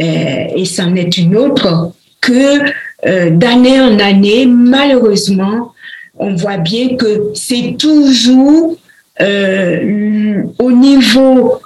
euh, 0.00 0.44
et 0.56 0.64
c'en 0.64 0.94
est 0.94 1.16
une 1.18 1.36
autre 1.36 1.92
que 2.20 2.70
euh, 3.06 3.30
d'année 3.30 3.80
en 3.80 3.98
année, 3.98 4.46
malheureusement, 4.46 5.72
on 6.18 6.34
voit 6.34 6.58
bien 6.58 6.96
que 6.96 7.30
c'est 7.34 7.76
toujours 7.78 8.76
au 10.58 10.72
niveau 10.72 11.60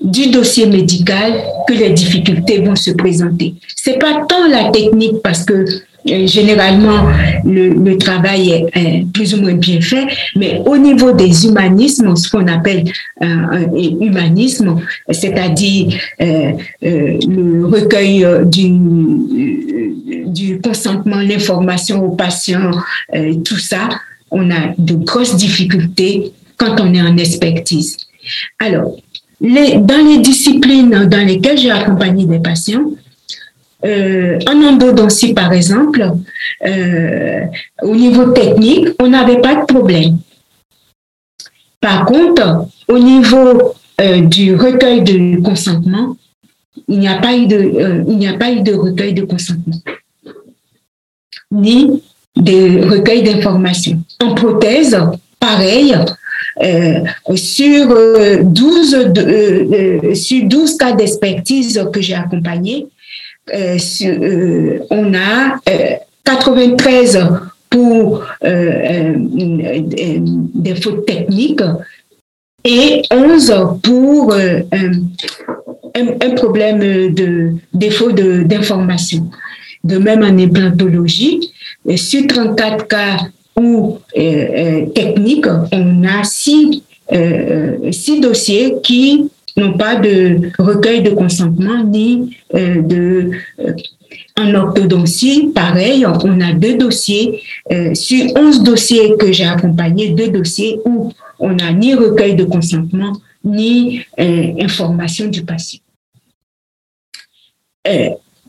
du 0.00 0.28
dossier 0.28 0.66
médical 0.66 1.32
que 1.66 1.74
les 1.74 1.90
difficultés 1.90 2.58
vont 2.58 2.76
se 2.76 2.90
présenter. 2.90 3.54
C'est 3.74 3.98
pas 3.98 4.24
tant 4.28 4.46
la 4.48 4.70
technique 4.70 5.22
parce 5.22 5.44
que 5.44 5.64
euh, 6.08 6.26
généralement 6.26 7.08
le, 7.44 7.96
travail 7.96 8.68
est, 8.74 9.06
plus 9.12 9.34
ou 9.34 9.40
moins 9.40 9.54
bien 9.54 9.80
fait, 9.80 10.06
mais 10.36 10.60
au 10.64 10.76
niveau 10.76 11.12
des 11.12 11.46
humanismes, 11.46 12.14
ce 12.14 12.28
qu'on 12.28 12.46
appelle 12.46 12.84
euh, 13.22 13.26
un 13.26 13.74
humanisme, 13.74 14.76
c'est-à-dire 15.10 15.98
euh, 16.20 16.52
euh, 16.84 17.18
le 17.28 17.66
recueil 17.66 18.24
du, 18.44 18.70
du 20.26 20.60
consentement, 20.60 21.16
l'information 21.16 22.04
aux 22.04 22.14
patients, 22.14 22.70
tout 23.44 23.58
ça, 23.58 23.88
on 24.30 24.50
a 24.50 24.74
de 24.78 24.94
grosses 24.94 25.36
difficultés 25.36 26.32
quand 26.56 26.80
on 26.80 26.92
est 26.94 27.02
en 27.02 27.16
expertise. 27.16 27.96
Alors, 28.58 28.96
dans 29.40 30.06
les 30.06 30.18
disciplines 30.18 31.06
dans 31.06 31.26
lesquelles 31.26 31.58
j'ai 31.58 31.70
accompagné 31.70 32.26
des 32.26 32.38
patients, 32.38 32.90
euh, 33.84 34.38
en 34.48 34.62
endodontie, 34.62 35.34
par 35.34 35.52
exemple, 35.52 36.10
euh, 36.66 37.40
au 37.82 37.94
niveau 37.94 38.32
technique, 38.32 38.88
on 39.00 39.08
n'avait 39.08 39.40
pas 39.40 39.56
de 39.56 39.64
problème. 39.66 40.18
Par 41.80 42.06
contre, 42.06 42.66
au 42.88 42.98
niveau 42.98 43.74
euh, 44.00 44.22
du 44.22 44.56
recueil 44.56 45.02
de 45.02 45.40
consentement, 45.42 46.16
il 46.88 46.98
n'y 46.98 47.08
a 47.08 47.18
pas 47.18 47.36
eu 47.36 47.46
de, 47.46 47.56
euh, 47.56 48.04
il 48.08 48.16
n'y 48.18 48.28
a 48.28 48.34
pas 48.34 48.50
eu 48.50 48.62
de 48.62 48.74
recueil 48.74 49.12
de 49.12 49.22
consentement, 49.22 49.80
ni 51.50 52.02
de 52.34 52.88
recueil 52.88 53.22
d'informations. 53.22 54.02
En 54.22 54.34
prothèse, 54.34 54.98
pareil, 55.38 55.94
euh, 55.94 56.04
sur, 57.34 58.42
12, 58.42 58.94
euh, 58.94 60.14
12 60.42 60.76
cas 60.76 60.92
d'expertise 60.92 61.82
que 61.92 62.00
j'ai 62.00 62.14
accompagnés, 62.14 62.86
euh, 63.54 63.78
euh, 64.02 64.80
on 64.90 65.14
a 65.14 65.60
93 66.24 67.16
euh, 67.16 67.20
pour 67.70 68.24
des 70.54 70.74
fautes 70.74 71.06
techniques 71.06 71.62
et 72.64 73.02
11 73.12 73.54
pour 73.82 74.34
un, 74.34 74.70
problème 76.34 76.80
de 77.14 77.52
défaut 77.72 78.10
d'information. 78.12 79.30
De, 79.84 79.98
même 79.98 80.24
en 80.24 80.36
implantologie, 80.38 81.52
sur 81.94 82.26
34 82.26 82.88
cas 82.88 83.18
ou 83.58 83.98
techniques, 84.94 85.46
on 85.72 86.04
a 86.04 86.24
six, 86.24 86.82
six 87.90 88.20
dossiers 88.20 88.76
qui 88.82 89.30
n'ont 89.56 89.76
pas 89.76 89.96
de 89.96 90.50
recueil 90.58 91.02
de 91.02 91.10
consentement 91.10 91.82
ni 91.82 92.36
euh, 92.54 92.82
de 92.82 93.30
euh, 93.60 93.72
en 94.38 94.54
orthodontie, 94.54 95.50
pareil, 95.54 96.04
on 96.06 96.40
a 96.40 96.52
deux 96.52 96.76
dossiers. 96.76 97.42
Euh, 97.72 97.94
sur 97.94 98.26
11 98.36 98.62
dossiers 98.62 99.16
que 99.18 99.32
j'ai 99.32 99.46
accompagnés, 99.46 100.10
deux 100.10 100.28
dossiers 100.28 100.78
où 100.84 101.12
on 101.38 101.54
n'a 101.54 101.72
ni 101.72 101.94
recueil 101.94 102.36
de 102.36 102.44
consentement 102.44 103.12
ni 103.42 104.02
information 104.60 105.28
du 105.28 105.42
patient. 105.44 105.80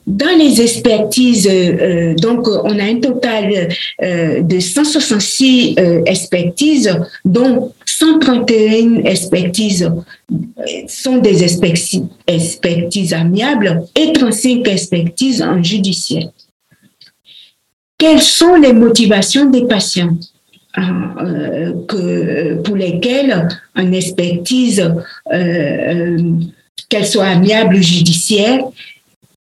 Dans 0.08 0.38
les 0.38 0.62
expertises, 0.62 1.50
euh, 1.52 2.16
donc 2.16 2.48
on 2.48 2.80
a 2.80 2.84
un 2.84 3.02
total 3.02 3.68
euh, 4.02 4.42
de 4.42 4.58
166 4.58 5.76
euh, 5.78 6.02
expertises, 6.06 6.98
dont 7.26 7.74
131 7.86 9.04
expertises 9.04 9.92
sont 10.88 11.18
des 11.18 11.44
expertises, 11.44 13.14
amiables 13.14 13.84
et 13.96 14.14
35 14.14 14.66
expertises 14.70 15.42
en 15.42 15.62
judiciaire. 15.62 16.30
Quelles 17.98 18.22
sont 18.22 18.56
les 18.56 18.72
motivations 18.72 19.50
des 19.50 19.66
patients 19.66 20.16
pour 21.88 22.76
lesquelles 22.78 23.50
une 23.76 23.94
expertise, 23.94 24.90
qu'elle 26.88 27.06
soit 27.06 27.26
amiable 27.26 27.76
ou 27.76 27.82
judiciaire, 27.82 28.62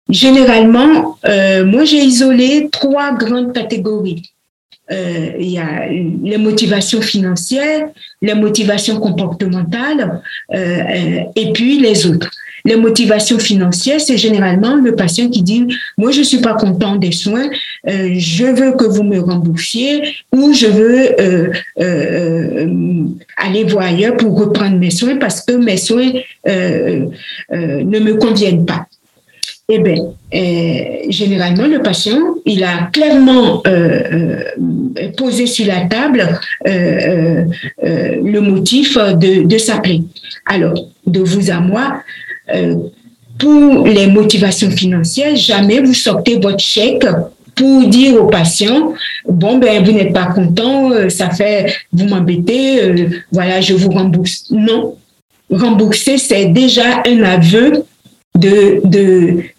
Généralement, 0.10 1.18
euh, 1.26 1.66
moi 1.66 1.84
j'ai 1.84 2.04
isolé 2.04 2.70
trois 2.72 3.14
grandes 3.14 3.54
catégories. 3.54 4.22
Euh, 4.92 5.32
il 5.40 5.50
y 5.50 5.58
a 5.58 5.88
les 5.90 6.38
motivations 6.38 7.02
financières, 7.02 7.90
les 8.22 8.36
motivations 8.36 9.00
comportementales 9.00 10.22
euh, 10.54 11.22
et 11.36 11.52
puis 11.54 11.80
les 11.80 12.06
autres. 12.06 12.30
Les 12.66 12.76
motivations 12.76 13.40
financières, 13.40 14.00
c'est 14.00 14.18
généralement 14.18 14.76
le 14.76 14.96
patient 14.96 15.28
qui 15.28 15.42
dit 15.42 15.66
moi 15.98 16.12
je 16.12 16.22
suis 16.22 16.40
pas 16.40 16.54
content 16.54 16.98
des 16.98 17.12
soins, 17.12 17.50
je 17.86 18.46
veux 18.46 18.74
que 18.74 18.86
vous 18.86 19.04
me 19.04 19.20
remboursiez 19.20 20.16
ou 20.32 20.54
je 20.54 20.68
veux 20.68 21.16
aller 23.38 23.64
voir 23.66 23.86
ailleurs 23.86 24.18
pour 24.18 24.38
reprendre 24.40 24.78
mes 24.78 24.92
soins 24.92 25.18
parce 25.18 25.42
que 25.42 25.54
mes 25.54 25.78
soins 25.78 26.12
ne 26.46 28.00
me 28.00 28.14
conviennent 28.16 28.66
pas. 28.66 28.88
Eh 29.68 29.80
bien, 29.80 29.96
euh, 30.36 31.10
généralement, 31.10 31.66
le 31.66 31.82
patient, 31.82 32.20
il 32.46 32.64
a 32.64 32.88
clairement 32.94 33.64
euh, 33.66 34.44
euh, 35.00 35.10
posé 35.18 35.48
sur 35.48 35.66
la 35.66 35.88
table 35.88 36.40
le 36.64 38.40
motif 38.42 38.96
de, 38.96 39.44
de 39.48 39.58
sa 39.58 39.80
plaie. 39.80 40.02
Alors, 40.46 40.76
de 41.08 41.20
vous 41.20 41.50
à 41.50 41.60
moi, 41.60 42.04
pour 43.40 43.88
les 43.88 44.06
motivations 44.06 44.70
financières, 44.70 45.36
jamais 45.36 45.80
vous 45.80 45.96
sortez 45.96 46.38
votre 46.38 46.60
chèque 46.60 47.08
pour 47.56 47.88
dire 47.88 48.22
au 48.22 48.28
patient, 48.28 48.94
bon, 49.28 49.58
ben, 49.58 49.84
vous 49.84 49.94
n'êtes 49.94 50.14
pas 50.14 50.26
content, 50.28 50.92
ça 51.10 51.32
fait, 51.32 51.74
vous 51.92 52.06
m'embêtez, 52.06 53.08
voilà, 53.32 53.62
je 53.62 53.74
vous 53.74 53.90
rembourse. 53.90 54.46
Non. 54.52 54.96
Rembourser, 55.50 56.20
c'est 56.20 56.46
déjà 56.46 57.02
un 57.08 57.24
aveu 57.24 57.84
de, 58.36 58.82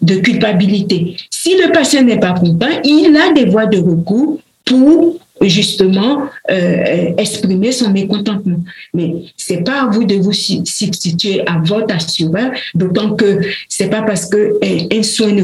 de, 0.01 0.15
culpabilité. 0.15 1.17
Si 1.31 1.55
le 1.57 1.71
patient 1.71 2.03
n'est 2.03 2.19
pas 2.19 2.33
content, 2.33 2.67
il 2.83 3.15
a 3.17 3.33
des 3.33 3.45
voies 3.45 3.65
de 3.65 3.79
recours 3.79 4.39
pour 4.65 5.19
justement 5.41 6.23
euh, 6.49 7.13
exprimer 7.17 7.71
son 7.71 7.91
mécontentement. 7.91 8.59
Mais 8.93 9.13
c'est 9.35 9.63
pas 9.63 9.83
à 9.83 9.87
vous 9.87 10.03
de 10.03 10.15
vous 10.15 10.33
substituer 10.33 11.41
à 11.47 11.61
votre 11.63 11.93
assureur, 11.93 12.51
d'autant 12.73 13.15
que 13.15 13.41
c'est 13.69 13.89
pas 13.89 14.01
parce 14.01 14.25
que 14.27 14.57
un 14.63 15.03
soin 15.03 15.31
ne 15.31 15.43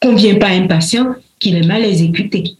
convient 0.00 0.34
pas 0.36 0.48
à 0.48 0.52
un 0.52 0.66
patient 0.66 1.14
qu'il 1.38 1.56
est 1.56 1.66
mal 1.66 1.84
exécuté 1.84 2.56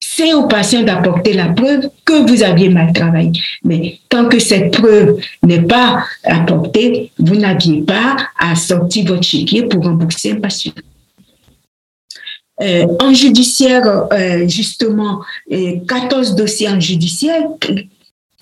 c'est 0.00 0.32
au 0.32 0.46
patient 0.46 0.82
d'apporter 0.82 1.32
la 1.32 1.48
preuve 1.48 1.90
que 2.04 2.28
vous 2.28 2.42
aviez 2.42 2.68
mal 2.68 2.92
travaillé. 2.92 3.32
Mais 3.64 3.98
tant 4.08 4.28
que 4.28 4.38
cette 4.38 4.72
preuve 4.72 5.20
n'est 5.42 5.62
pas 5.62 6.04
apportée, 6.24 7.10
vous 7.18 7.36
n'aviez 7.36 7.82
pas 7.82 8.16
à 8.38 8.54
sortir 8.54 9.06
votre 9.06 9.22
chéquier 9.22 9.64
pour 9.64 9.84
rembourser 9.84 10.32
un 10.32 10.40
patient. 10.40 10.72
Euh, 12.60 12.86
en 13.00 13.12
judiciaire, 13.12 14.08
euh, 14.12 14.48
justement, 14.48 15.20
14 15.48 16.34
dossiers 16.34 16.68
en 16.68 16.80
judiciaire, 16.80 17.44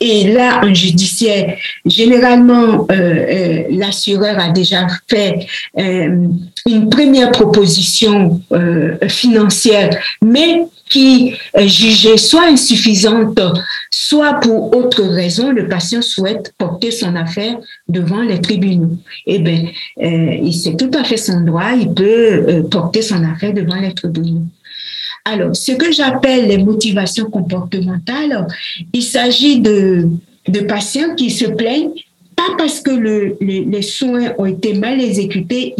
et 0.00 0.32
là, 0.32 0.60
en 0.62 0.74
judiciaire, 0.74 1.56
généralement, 1.84 2.86
euh, 2.90 3.64
l'assureur 3.70 4.38
a 4.38 4.50
déjà 4.50 4.86
fait 5.08 5.46
une 5.74 6.88
première 6.90 7.32
proposition 7.32 8.40
financière, 9.08 9.96
mais 10.22 10.66
qui 10.88 11.34
est 11.54 11.68
jugée 11.68 12.16
soit 12.16 12.46
insuffisante, 12.46 13.40
soit 13.90 14.34
pour 14.34 14.76
autre 14.76 15.02
raison, 15.02 15.50
le 15.50 15.68
patient 15.68 16.02
souhaite 16.02 16.54
porter 16.58 16.90
son 16.90 17.16
affaire 17.16 17.58
devant 17.88 18.22
les 18.22 18.40
tribunaux. 18.40 18.96
Eh 19.26 19.38
bien, 19.40 19.64
euh, 20.02 20.50
c'est 20.52 20.76
tout 20.76 20.90
à 20.96 21.04
fait 21.04 21.16
son 21.16 21.40
droit, 21.40 21.72
il 21.72 21.92
peut 21.92 22.04
euh, 22.48 22.62
porter 22.62 23.02
son 23.02 23.24
affaire 23.24 23.52
devant 23.52 23.76
les 23.76 23.94
tribunaux. 23.94 24.44
Alors, 25.28 25.56
ce 25.56 25.72
que 25.72 25.90
j'appelle 25.90 26.46
les 26.46 26.58
motivations 26.58 27.28
comportementales, 27.28 28.46
il 28.92 29.02
s'agit 29.02 29.58
de, 29.58 30.08
de 30.46 30.60
patients 30.60 31.16
qui 31.16 31.30
se 31.30 31.46
plaignent, 31.46 31.90
pas 32.36 32.54
parce 32.56 32.80
que 32.80 32.92
le, 32.92 33.36
les 33.40 33.82
soins 33.82 34.34
ont 34.38 34.46
été 34.46 34.74
mal 34.74 35.00
exécutés, 35.00 35.74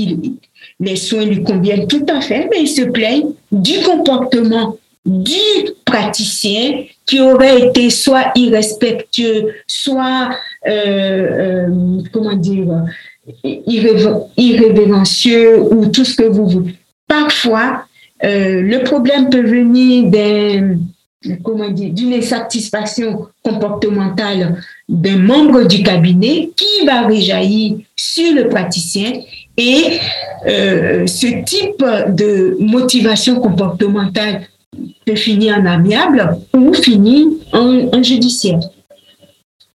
les 0.80 0.96
soins 0.96 1.24
lui 1.24 1.44
conviennent 1.44 1.86
tout 1.86 2.04
à 2.08 2.20
fait, 2.20 2.48
mais 2.50 2.62
ils 2.62 2.68
se 2.68 2.82
plaignent 2.82 3.34
du 3.52 3.78
comportement 3.84 4.76
du 5.04 5.38
praticien 5.84 6.82
qui 7.06 7.20
aurait 7.20 7.68
été 7.68 7.90
soit 7.90 8.32
irrespectueux, 8.34 9.54
soit, 9.68 10.30
euh, 10.66 11.68
euh, 11.70 12.02
comment 12.12 12.34
dire, 12.34 12.82
irrévérencieux 13.44 15.60
ou 15.60 15.86
tout 15.86 16.04
ce 16.04 16.16
que 16.16 16.24
vous 16.24 16.48
voulez. 16.48 16.74
Parfois, 17.06 17.84
euh, 18.24 18.62
le 18.62 18.82
problème 18.84 19.28
peut 19.28 19.42
venir 19.42 20.10
d'une 21.22 22.14
insatisfaction 22.14 23.26
comportementale 23.42 24.62
d'un 24.88 25.18
membre 25.18 25.64
du 25.64 25.82
cabinet 25.82 26.50
qui 26.56 26.86
va 26.86 27.06
réjaillir 27.06 27.78
sur 27.94 28.34
le 28.34 28.48
praticien 28.48 29.12
et 29.56 29.98
euh, 30.46 31.06
ce 31.06 31.44
type 31.44 31.84
de 32.14 32.56
motivation 32.60 33.40
comportementale 33.40 34.42
peut 35.04 35.16
finir 35.16 35.58
en 35.58 35.66
amiable 35.66 36.38
ou 36.54 36.72
finir 36.74 37.26
en, 37.52 37.88
en 37.92 38.02
judiciaire. 38.02 38.60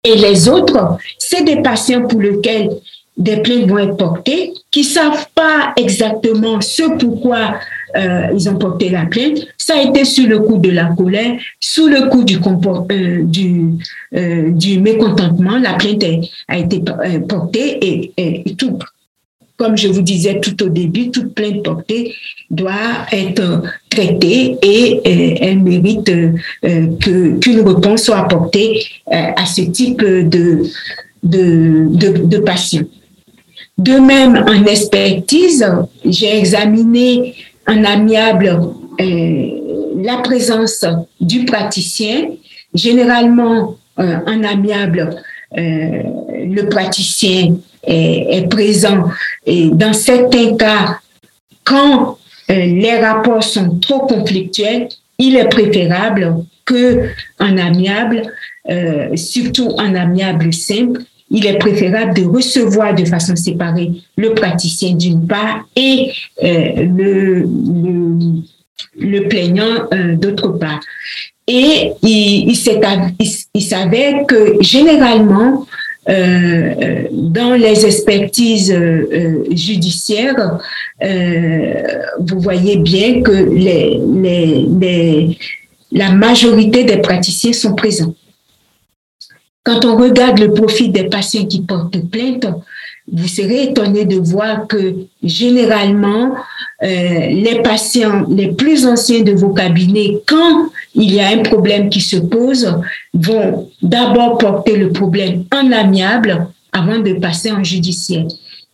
Et 0.04 0.16
les 0.16 0.48
autres, 0.48 0.98
c'est 1.18 1.44
des 1.44 1.62
patients 1.62 2.08
pour 2.08 2.22
lesquels 2.22 2.70
des 3.18 3.38
plaintes 3.42 3.68
vont 3.68 3.80
être 3.80 3.98
portées, 3.98 4.54
qui 4.72 4.84
savent 4.84 5.28
pas 5.34 5.74
exactement 5.76 6.62
ce 6.62 6.98
pourquoi 6.98 7.56
euh, 7.96 8.28
ils 8.34 8.48
ont 8.50 8.56
porté 8.56 8.90
la 8.90 9.06
plainte. 9.06 9.40
Ça 9.58 9.76
a 9.76 9.82
été 9.82 10.06
sous 10.06 10.28
le 10.28 10.40
coup 10.40 10.58
de 10.58 10.70
la 10.70 10.86
colère, 10.96 11.40
sous 11.60 11.88
le 11.88 12.10
coup 12.10 12.24
du, 12.24 12.38
euh, 12.38 13.24
euh, 14.16 14.52
du 14.52 14.80
mécontentement. 14.80 15.58
La 15.58 15.74
plainte 15.74 16.04
a, 16.48 16.58
été 16.58 16.84
portée 17.28 18.12
et, 18.18 18.56
tout, 18.56 18.78
comme 19.58 19.76
je 19.76 19.88
vous 19.88 20.02
disais 20.02 20.40
tout 20.40 20.62
au 20.64 20.70
début, 20.70 21.10
toute 21.10 21.34
plainte 21.34 21.64
portée 21.64 22.14
doit 22.52 23.08
être 23.12 23.64
traitée 23.90 24.58
et, 24.62 25.40
elle 25.42 25.60
mérite 25.60 26.12
qu'une 26.62 27.62
réponse 27.62 28.04
soit 28.04 28.20
apportée 28.20 28.84
à 29.12 29.46
ce 29.46 29.62
type 29.62 30.02
de, 30.04 30.64
de, 31.24 31.88
de, 31.90 32.26
de 32.26 32.38
patient. 32.38 32.84
De 33.80 33.94
même, 33.94 34.36
en 34.46 34.66
expertise, 34.66 35.66
j'ai 36.04 36.38
examiné 36.38 37.34
en 37.66 37.86
amiable 37.86 38.60
euh, 39.00 39.48
la 40.04 40.18
présence 40.18 40.84
du 41.22 41.46
praticien. 41.46 42.32
Généralement, 42.74 43.78
euh, 44.00 44.18
en 44.28 44.44
amiable, 44.44 45.16
euh, 45.58 46.04
le 46.46 46.64
praticien 46.64 47.56
est, 47.84 48.50
présent 48.50 49.06
et 49.46 49.70
dans 49.70 49.94
certains 49.94 50.58
cas, 50.58 51.00
quand 51.64 52.18
les 52.50 53.00
rapports 53.00 53.44
sont 53.46 53.80
trop 53.80 54.00
conflictuels, 54.00 54.90
il 55.18 55.38
est 55.38 55.48
préférable 55.48 56.44
que 56.66 57.08
en 57.40 57.58
amiable, 57.58 58.24
surtout 59.16 59.70
en 59.78 59.96
amiable 59.96 60.52
simple, 60.54 61.02
il 61.32 61.46
est 61.46 61.58
préférable 61.58 62.14
de 62.16 62.24
recevoir 62.26 62.96
de 62.96 63.06
façon 63.06 63.36
séparée 63.36 63.92
le 64.18 64.34
praticien 64.34 64.96
d'une 64.96 65.28
part 65.28 65.66
et 65.76 66.12
euh, 66.44 67.46
le, 68.98 69.28
plaignant 69.28 69.88
euh, 69.94 70.16
d'autre 70.16 70.50
part. 70.50 70.80
Et 71.48 71.94
il, 72.04 72.56
s'avère 72.56 74.26
que 74.28 74.62
généralement, 74.62 75.66
euh, 76.08 77.08
dans 77.12 77.54
les 77.56 77.86
expertises 77.86 78.76
judiciaires, 79.52 80.60
vous 82.20 82.40
voyez 82.40 82.78
bien 82.78 83.22
que 83.22 83.50
la 85.92 86.12
majorité 86.12 86.84
des 86.84 86.98
praticiens 86.98 87.54
sont 87.54 87.74
présents. 87.74 88.14
Quand 89.70 89.86
on 89.86 89.98
regarde 89.98 90.40
le 90.40 90.52
profil 90.52 90.92
des 90.92 91.04
patients 91.04 91.46
qui 91.46 91.62
portent 91.62 92.02
plainte, 92.10 92.48
vous 93.12 93.28
serez 93.28 93.66
étonné 93.66 94.04
de 94.06 94.16
voir 94.16 94.66
que 94.66 94.96
généralement, 95.22 96.34
euh, 96.82 96.88
les 96.88 97.62
patients 97.62 98.26
les 98.28 98.48
plus 98.48 98.88
anciens 98.88 99.22
de 99.22 99.34
vos 99.34 99.54
cabinets, 99.54 100.24
quand 100.26 100.70
il 100.96 101.14
y 101.14 101.20
a 101.20 101.28
un 101.28 101.44
problème 101.44 101.90
qui 101.90 102.02
se 102.02 102.18
pose, 102.18 102.82
vont 103.14 103.70
d'abord 103.84 104.40
porter 104.40 104.76
le 104.76 104.90
problème 104.90 105.44
en 105.54 105.72
amiable 105.72 106.48
avant 106.72 106.98
de 106.98 107.14
passer 107.14 107.52
en 107.52 107.64
judiciaire. 107.64 108.26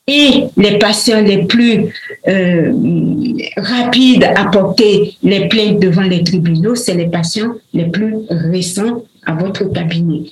Et 0.08 0.46
les 0.56 0.78
patients 0.78 1.22
les 1.22 1.46
plus 1.46 1.94
euh, 2.30 2.72
rapides 3.58 4.24
à 4.24 4.46
porter 4.46 5.18
les 5.24 5.50
plaintes 5.50 5.82
devant 5.82 6.04
les 6.04 6.24
tribunaux, 6.24 6.76
c'est 6.76 6.96
les 6.96 7.08
patients 7.08 7.52
les 7.74 7.88
plus 7.88 8.16
récents 8.30 9.04
à 9.26 9.34
votre 9.34 9.66
cabinet. 9.74 10.32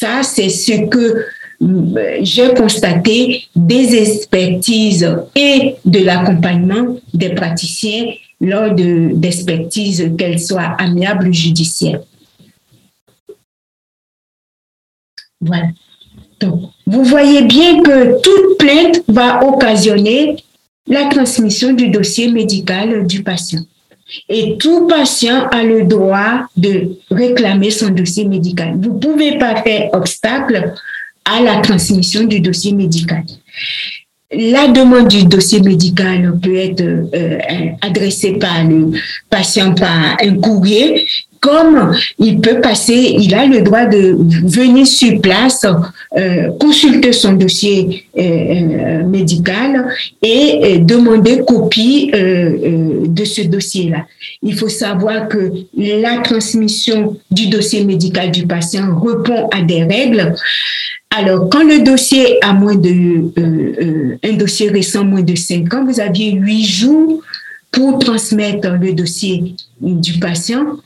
Ça, 0.00 0.22
c'est 0.22 0.48
ce 0.48 0.88
que 0.88 1.26
euh, 1.62 2.18
j'ai 2.22 2.54
constaté 2.54 3.44
des 3.54 3.94
expertises 3.94 5.06
et 5.36 5.74
de 5.84 5.98
l'accompagnement 5.98 6.96
des 7.12 7.34
praticiens 7.34 8.14
lors 8.40 8.74
d'expertises, 8.74 10.10
qu'elles 10.16 10.40
soient 10.40 10.74
amiables 10.78 11.28
ou 11.28 11.32
judiciaires. 11.34 12.00
Voilà. 15.38 15.66
Donc, 16.40 16.70
vous 16.86 17.04
voyez 17.04 17.42
bien 17.42 17.82
que 17.82 18.22
toute 18.22 18.56
plainte 18.58 19.02
va 19.06 19.44
occasionner 19.46 20.36
la 20.86 21.10
transmission 21.10 21.74
du 21.74 21.90
dossier 21.90 22.32
médical 22.32 23.06
du 23.06 23.22
patient. 23.22 23.60
Et 24.28 24.56
tout 24.58 24.86
patient 24.86 25.48
a 25.48 25.62
le 25.62 25.84
droit 25.84 26.46
de 26.56 26.96
réclamer 27.10 27.70
son 27.70 27.90
dossier 27.90 28.24
médical. 28.24 28.74
Vous 28.80 28.94
ne 28.94 28.98
pouvez 28.98 29.38
pas 29.38 29.62
faire 29.62 29.90
obstacle 29.92 30.74
à 31.24 31.40
la 31.40 31.60
transmission 31.60 32.24
du 32.24 32.40
dossier 32.40 32.72
médical. 32.72 33.24
La 34.32 34.68
demande 34.68 35.08
du 35.08 35.24
dossier 35.24 35.60
médical 35.60 36.38
peut 36.40 36.54
être 36.54 36.82
euh, 36.82 37.38
adressée 37.80 38.34
par 38.34 38.62
le 38.64 38.92
patient 39.28 39.74
par 39.74 40.16
un 40.22 40.34
courrier 40.36 41.06
comme 41.40 41.94
il 42.18 42.40
peut 42.40 42.60
passer, 42.60 43.16
il 43.18 43.34
a 43.34 43.46
le 43.46 43.62
droit 43.62 43.86
de 43.86 44.14
venir 44.46 44.86
sur 44.86 45.20
place, 45.22 45.64
euh, 46.16 46.50
consulter 46.60 47.12
son 47.12 47.32
dossier 47.32 48.04
euh, 48.16 48.22
euh 48.22 49.04
médical 49.04 49.86
et 50.22 50.78
demander 50.78 51.40
copie 51.46 52.10
de 52.12 53.24
ce 53.24 53.42
dossier-là. 53.42 54.06
Il 54.42 54.54
faut 54.54 54.68
savoir 54.68 55.28
que 55.28 55.50
la 55.76 56.18
transmission 56.18 57.16
du 57.30 57.48
dossier 57.48 57.84
médical 57.84 58.30
du 58.30 58.46
patient 58.46 59.00
répond 59.00 59.48
à 59.48 59.62
des 59.62 59.82
règles. 59.82 60.34
Alors, 61.16 61.48
quand 61.48 61.64
le 61.64 61.82
dossier 61.82 62.38
a 62.44 62.52
moins 62.52 62.76
de, 62.76 63.32
un 64.22 64.36
dossier 64.36 64.68
récent 64.68 65.04
moins 65.04 65.22
de 65.22 65.34
5 65.34 65.74
ans, 65.74 65.84
vous 65.84 65.98
aviez 65.98 66.32
8 66.32 66.64
jours 66.64 67.22
pour 67.72 67.98
transmettre 67.98 68.68
le 68.80 68.92
dossier 68.92 69.54
du 69.80 70.18
patient 70.18 70.76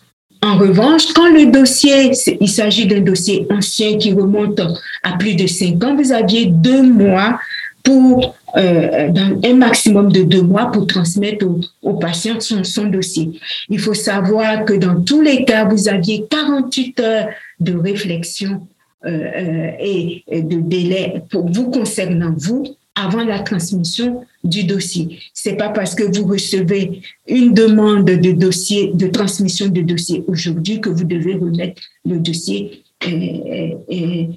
en 0.45 0.59
revanche, 0.59 1.13
quand 1.15 1.31
le 1.31 1.47
dossier, 1.47 2.13
il 2.41 2.49
s'agit 2.49 2.87
d'un 2.87 3.01
dossier 3.01 3.47
ancien 3.51 3.97
qui 3.97 4.13
remonte 4.13 4.61
à 5.03 5.17
plus 5.17 5.37
de 5.37 5.47
cinq 5.47 5.83
ans, 5.83 5.97
vous 5.97 6.13
aviez 6.13 6.47
deux 6.47 6.83
mois 6.83 7.39
pour, 7.83 8.37
euh, 8.57 9.11
un 9.43 9.55
maximum 9.55 10.13
de 10.13 10.23
deux 10.23 10.43
mois 10.43 10.71
pour 10.71 10.87
transmettre 10.87 11.47
au, 11.83 11.95
patient 11.95 12.39
son, 12.41 12.85
dossier. 12.85 13.41
Il 13.71 13.79
faut 13.79 13.95
savoir 13.95 14.67
que 14.67 14.75
dans 14.75 15.03
tous 15.03 15.23
les 15.23 15.45
cas, 15.47 15.65
vous 15.65 15.89
aviez 15.89 16.27
48 16.29 17.01
heures 17.01 17.29
de 17.61 17.77
réflexion 17.79 18.67
euh, 19.07 19.09
euh, 19.09 19.71
et 19.81 20.25
de 20.31 20.61
délai 20.61 21.23
pour 21.31 21.51
vous 21.51 21.71
concernant 21.71 22.35
vous 22.37 22.65
avant 22.95 23.25
la 23.25 23.41
transmission 23.41 24.25
du 24.45 24.65
dossier. 24.65 25.19
C'est 25.33 25.57
pas 25.57 25.71
parce 25.71 25.95
que 25.95 26.05
vous 26.05 26.27
recevez 26.27 27.03
une 27.27 27.53
demande 27.53 28.05
de 28.05 28.33
dossier, 28.33 28.93
de 28.95 29.09
transmission 29.09 29.69
de 29.69 29.81
dossier 29.81 30.23
aujourd'hui 30.29 30.81
que 30.81 30.91
vous 30.91 31.05
devez 31.05 31.35
remettre 31.35 31.83
le 32.05 32.19
dossier 32.19 32.85
et, 33.07 34.29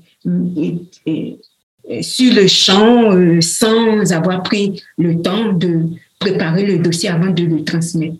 sur 2.01 2.33
le 2.33 2.47
champ 2.47 3.13
euh, 3.13 3.39
sans 3.39 4.11
avoir 4.11 4.43
pris 4.43 4.81
le 4.97 5.21
temps 5.21 5.53
de 5.53 5.85
préparer 6.19 6.65
le 6.65 6.79
dossier 6.79 7.09
avant 7.09 7.31
de 7.31 7.43
le 7.43 7.63
transmettre. 7.63 8.17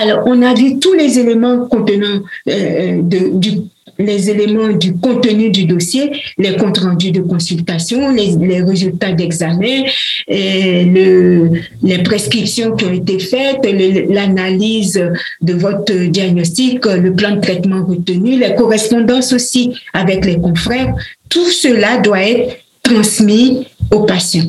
Alors, 0.00 0.22
on 0.26 0.42
a 0.42 0.54
vu 0.54 0.78
tous 0.78 0.94
les 0.94 1.18
éléments 1.18 1.66
contenant 1.66 2.20
euh, 2.48 3.00
du 3.02 3.62
les 3.98 4.30
éléments 4.30 4.68
du 4.68 4.94
contenu 4.94 5.50
du 5.50 5.64
dossier, 5.64 6.22
les 6.38 6.56
comptes 6.56 6.78
rendus 6.78 7.10
de 7.10 7.20
consultation, 7.20 8.12
les, 8.12 8.62
résultats 8.62 9.10
d'examen, 9.10 9.82
le, 10.28 11.50
les 11.82 12.02
prescriptions 12.04 12.76
qui 12.76 12.84
ont 12.84 12.92
été 12.92 13.18
faites, 13.18 13.66
l'analyse 14.08 15.02
de 15.40 15.52
votre 15.52 15.92
diagnostic, 15.92 16.86
le 16.86 17.12
plan 17.12 17.36
de 17.36 17.40
traitement 17.40 17.84
retenu, 17.84 18.38
les 18.38 18.54
correspondances 18.54 19.32
aussi 19.32 19.74
avec 19.92 20.24
les 20.24 20.36
confrères. 20.36 20.94
Tout 21.28 21.50
cela 21.50 21.98
doit 21.98 22.22
être 22.22 22.56
transmis 22.84 23.66
aux 23.90 24.04
patients. 24.04 24.46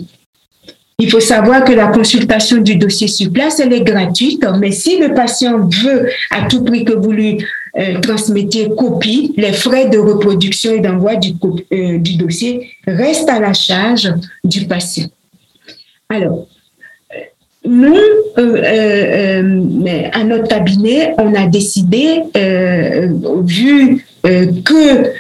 Il 1.02 1.10
faut 1.10 1.22
savoir 1.22 1.64
que 1.64 1.72
la 1.72 1.88
consultation 1.88 2.58
du 2.58 2.76
dossier 2.76 3.08
sur 3.08 3.32
place, 3.32 3.62
elle 3.62 3.72
est 3.72 3.84
gratuite, 3.84 4.46
mais 4.60 4.72
si 4.72 5.00
le 5.00 5.14
patient 5.14 5.70
veut 5.84 6.10
à 6.30 6.46
tout 6.48 6.62
prix 6.62 6.84
que 6.84 6.92
vous 6.92 7.14
lui 7.14 7.38
euh, 7.78 8.00
transmettiez 8.02 8.70
copie, 8.78 9.34
les 9.38 9.54
frais 9.54 9.88
de 9.88 9.98
reproduction 9.98 10.74
et 10.74 10.82
d'envoi 10.82 11.14
euh, 11.14 11.98
du 12.00 12.18
dossier 12.18 12.72
restent 12.86 13.30
à 13.30 13.40
la 13.40 13.54
charge 13.54 14.14
du 14.44 14.66
patient. 14.66 15.08
Alors, 16.10 16.48
nous, 17.64 17.96
à 18.36 20.24
notre 20.24 20.48
cabinet, 20.50 21.14
on 21.18 21.34
a 21.34 21.46
décidé, 21.46 22.24
vu 23.44 24.06
que 24.24 25.14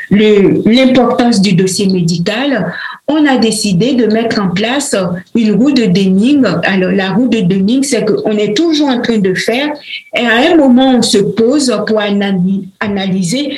l'importance 0.65 1.41
du 1.41 1.53
dossier 1.53 1.87
médical, 1.87 2.73
on 3.09 3.25
a 3.25 3.37
décidé 3.37 3.95
de 3.95 4.05
mettre 4.05 4.39
en 4.39 4.49
place 4.49 4.95
une 5.35 5.53
roue 5.53 5.71
de 5.71 5.85
Denning. 5.85 6.45
Alors, 6.63 6.91
la 6.91 7.11
roue 7.11 7.27
de 7.27 7.39
Denning, 7.39 7.83
c'est 7.83 8.05
qu'on 8.05 8.37
est 8.37 8.55
toujours 8.55 8.89
en 8.89 9.01
train 9.01 9.17
de 9.17 9.33
faire 9.33 9.67
et 10.15 10.25
à 10.25 10.51
un 10.51 10.55
moment, 10.55 10.95
on 10.95 11.01
se 11.01 11.17
pose 11.17 11.75
pour 11.87 11.99
analyser 12.79 13.57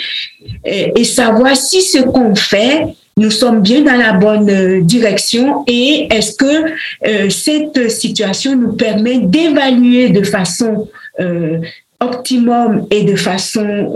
et 0.65 1.03
savoir 1.03 1.55
si 1.55 1.81
ce 1.81 1.99
qu'on 1.99 2.33
fait 2.33 2.87
nous 3.17 3.31
sommes 3.31 3.61
bien 3.61 3.81
dans 3.81 3.97
la 3.97 4.13
bonne 4.13 4.49
euh, 4.49 4.81
direction 4.81 5.63
et 5.67 6.07
est-ce 6.09 6.35
que 6.35 6.71
euh, 7.05 7.29
cette 7.29 7.89
situation 7.91 8.55
nous 8.55 8.73
permet 8.73 9.19
d'évaluer 9.19 10.09
de 10.09 10.23
façon 10.23 10.87
euh, 11.19 11.59
optimum 12.01 12.87
et 12.91 13.03
de 13.03 13.15
façon, 13.15 13.93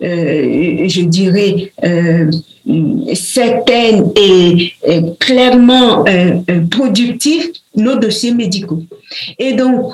je 0.00 1.00
dirais, 1.02 1.72
certaine 3.14 4.10
et, 4.16 4.72
clairement 5.18 6.04
productive 6.70 7.50
nos 7.76 7.96
dossiers 7.98 8.32
médicaux. 8.32 8.82
Et 9.38 9.52
donc, 9.52 9.92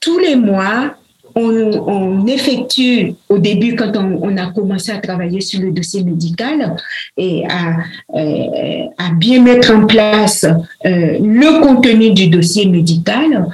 tous 0.00 0.18
les 0.18 0.36
mois, 0.36 0.94
on, 1.36 2.26
effectue 2.26 3.14
au 3.28 3.38
début, 3.38 3.76
quand 3.76 3.92
on, 3.96 4.36
a 4.36 4.46
commencé 4.46 4.90
à 4.90 4.98
travailler 4.98 5.40
sur 5.40 5.60
le 5.60 5.70
dossier 5.70 6.02
médical 6.02 6.74
et 7.16 7.44
à, 7.48 7.76
euh, 8.18 8.84
bien 9.16 9.42
mettre 9.42 9.72
en 9.72 9.86
place 9.86 10.44
euh, 10.44 11.18
le 11.20 11.60
contenu 11.62 12.12
du 12.12 12.28
dossier 12.28 12.66
médical, 12.66 13.46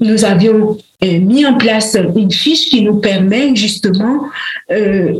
nous 0.00 0.24
avions 0.24 0.78
euh, 1.04 1.18
mis 1.18 1.44
en 1.46 1.58
place 1.58 1.98
une 2.14 2.30
fiche 2.30 2.70
qui 2.70 2.82
nous 2.82 2.96
permet 2.96 3.54
justement 3.56 4.28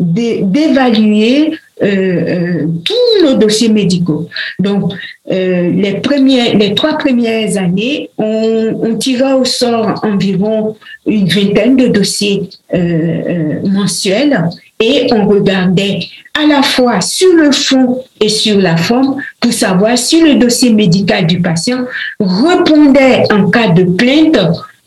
d'évaluer 0.00 1.58
tous 1.78 3.22
nos 3.22 3.34
dossiers 3.34 3.68
médicaux. 3.68 4.28
Donc, 4.58 4.92
les, 5.28 6.00
premiers, 6.02 6.54
les 6.54 6.74
trois 6.74 6.96
premières 6.96 7.56
années, 7.58 8.10
on, 8.16 8.80
on 8.82 8.96
tira 8.96 9.36
au 9.36 9.44
sort 9.44 10.00
environ 10.02 10.76
une 11.06 11.28
vingtaine 11.28 11.76
de 11.76 11.88
dossiers 11.88 12.48
euh, 12.74 12.78
euh, 12.78 13.68
mensuels 13.68 14.48
et 14.80 15.06
on 15.12 15.26
regardait 15.26 16.00
à 16.34 16.46
la 16.46 16.62
fois 16.62 17.00
sur 17.00 17.32
le 17.34 17.52
fond 17.52 18.02
et 18.20 18.28
sur 18.28 18.58
la 18.58 18.76
forme 18.76 19.22
pour 19.40 19.52
savoir 19.52 19.96
si 19.96 20.20
le 20.20 20.34
dossier 20.34 20.72
médical 20.72 21.26
du 21.26 21.40
patient 21.40 21.84
répondait 22.18 23.22
en 23.32 23.50
cas 23.50 23.68
de 23.68 23.84
plainte 23.84 24.36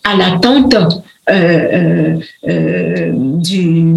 à 0.04 0.16
l'attente 0.18 0.76
euh, 1.30 2.18
du, 2.44 3.94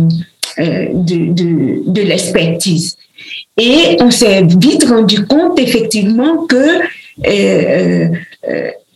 de, 0.59 1.91
de 1.91 2.03
l'expertise. 2.03 2.97
Et 3.59 3.97
on 4.01 4.11
s'est 4.11 4.43
vite 4.43 4.85
rendu 4.85 5.25
compte 5.27 5.59
effectivement 5.59 6.47
que 6.47 6.81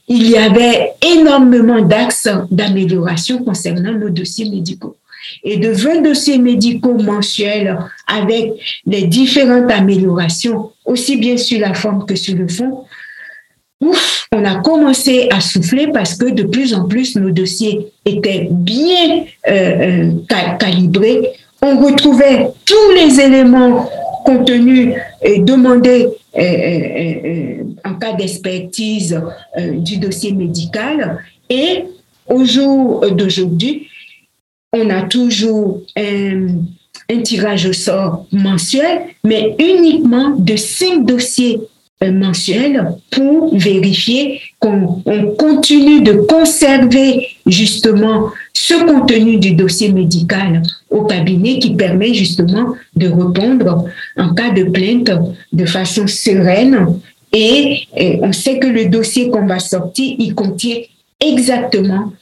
il 0.08 0.30
y 0.30 0.36
avait 0.36 0.92
énormément 1.04 1.82
d'axes 1.82 2.28
d'amélioration 2.50 3.42
concernant 3.42 3.92
nos 3.92 4.10
dossiers 4.10 4.48
médicaux. 4.48 4.96
Et 5.42 5.56
de 5.56 5.70
20 5.70 6.02
dossiers 6.02 6.38
médicaux 6.38 6.94
mensuels 6.94 7.76
avec 8.06 8.52
les 8.86 9.02
différentes 9.02 9.70
améliorations, 9.70 10.70
aussi 10.84 11.16
bien 11.16 11.36
sur 11.36 11.60
la 11.60 11.74
forme 11.74 12.06
que 12.06 12.14
sur 12.14 12.36
le 12.36 12.46
fond, 12.46 12.84
ouf, 13.80 14.28
on 14.32 14.44
a 14.44 14.56
commencé 14.56 15.28
à 15.32 15.40
souffler 15.40 15.88
parce 15.88 16.14
que 16.14 16.26
de 16.26 16.44
plus 16.44 16.74
en 16.74 16.86
plus 16.86 17.16
nos 17.16 17.30
dossiers 17.30 17.88
étaient 18.04 18.48
bien 18.50 19.24
euh, 19.48 20.12
euh, 20.30 20.56
calibrés. 20.58 21.32
On 21.62 21.80
retrouvait 21.84 22.48
tous 22.64 22.90
les 22.94 23.20
éléments 23.20 23.88
contenus 24.26 24.94
et 25.22 25.38
demandés 25.38 26.08
euh, 26.36 26.40
euh, 26.40 27.14
euh, 27.24 27.64
en 27.84 27.94
cas 27.94 28.12
d'expertise 28.12 29.18
du 29.56 29.96
dossier 29.98 30.32
médical. 30.32 31.18
Et 31.48 31.84
au 32.28 32.44
jour 32.44 33.06
d'aujourd'hui, 33.12 33.88
on 34.72 34.90
a 34.90 35.02
toujours 35.02 35.80
un, 35.96 36.48
un, 37.08 37.22
tirage 37.22 37.66
au 37.66 37.72
sort 37.72 38.26
mensuel, 38.32 39.02
mais 39.24 39.54
uniquement 39.58 40.30
de 40.36 40.56
cinq 40.56 41.06
dossiers 41.06 41.60
mensuels 42.02 42.92
pour 43.10 43.56
vérifier 43.56 44.42
qu'on 44.58 45.02
continue 45.38 46.02
de 46.02 46.12
conserver 46.12 47.28
justement 47.46 48.30
ce 48.58 48.72
contenu 48.86 49.36
du 49.36 49.52
dossier 49.52 49.92
médical 49.92 50.62
au 50.88 51.04
cabinet 51.04 51.58
qui 51.58 51.74
permet 51.74 52.14
justement 52.14 52.74
de 52.94 53.06
répondre 53.06 53.84
en 54.16 54.32
cas 54.32 54.50
de 54.50 54.64
plainte 54.64 55.10
de 55.52 55.66
façon 55.66 56.06
sereine. 56.06 56.98
Et, 57.34 57.86
on 58.22 58.32
sait 58.32 58.58
que 58.58 58.66
le 58.66 58.86
dossier 58.86 59.28
qu'on 59.28 59.44
va 59.44 59.58
sortir, 59.58 60.16
il 60.18 60.34
contient 60.34 60.78
exactement 61.20 62.14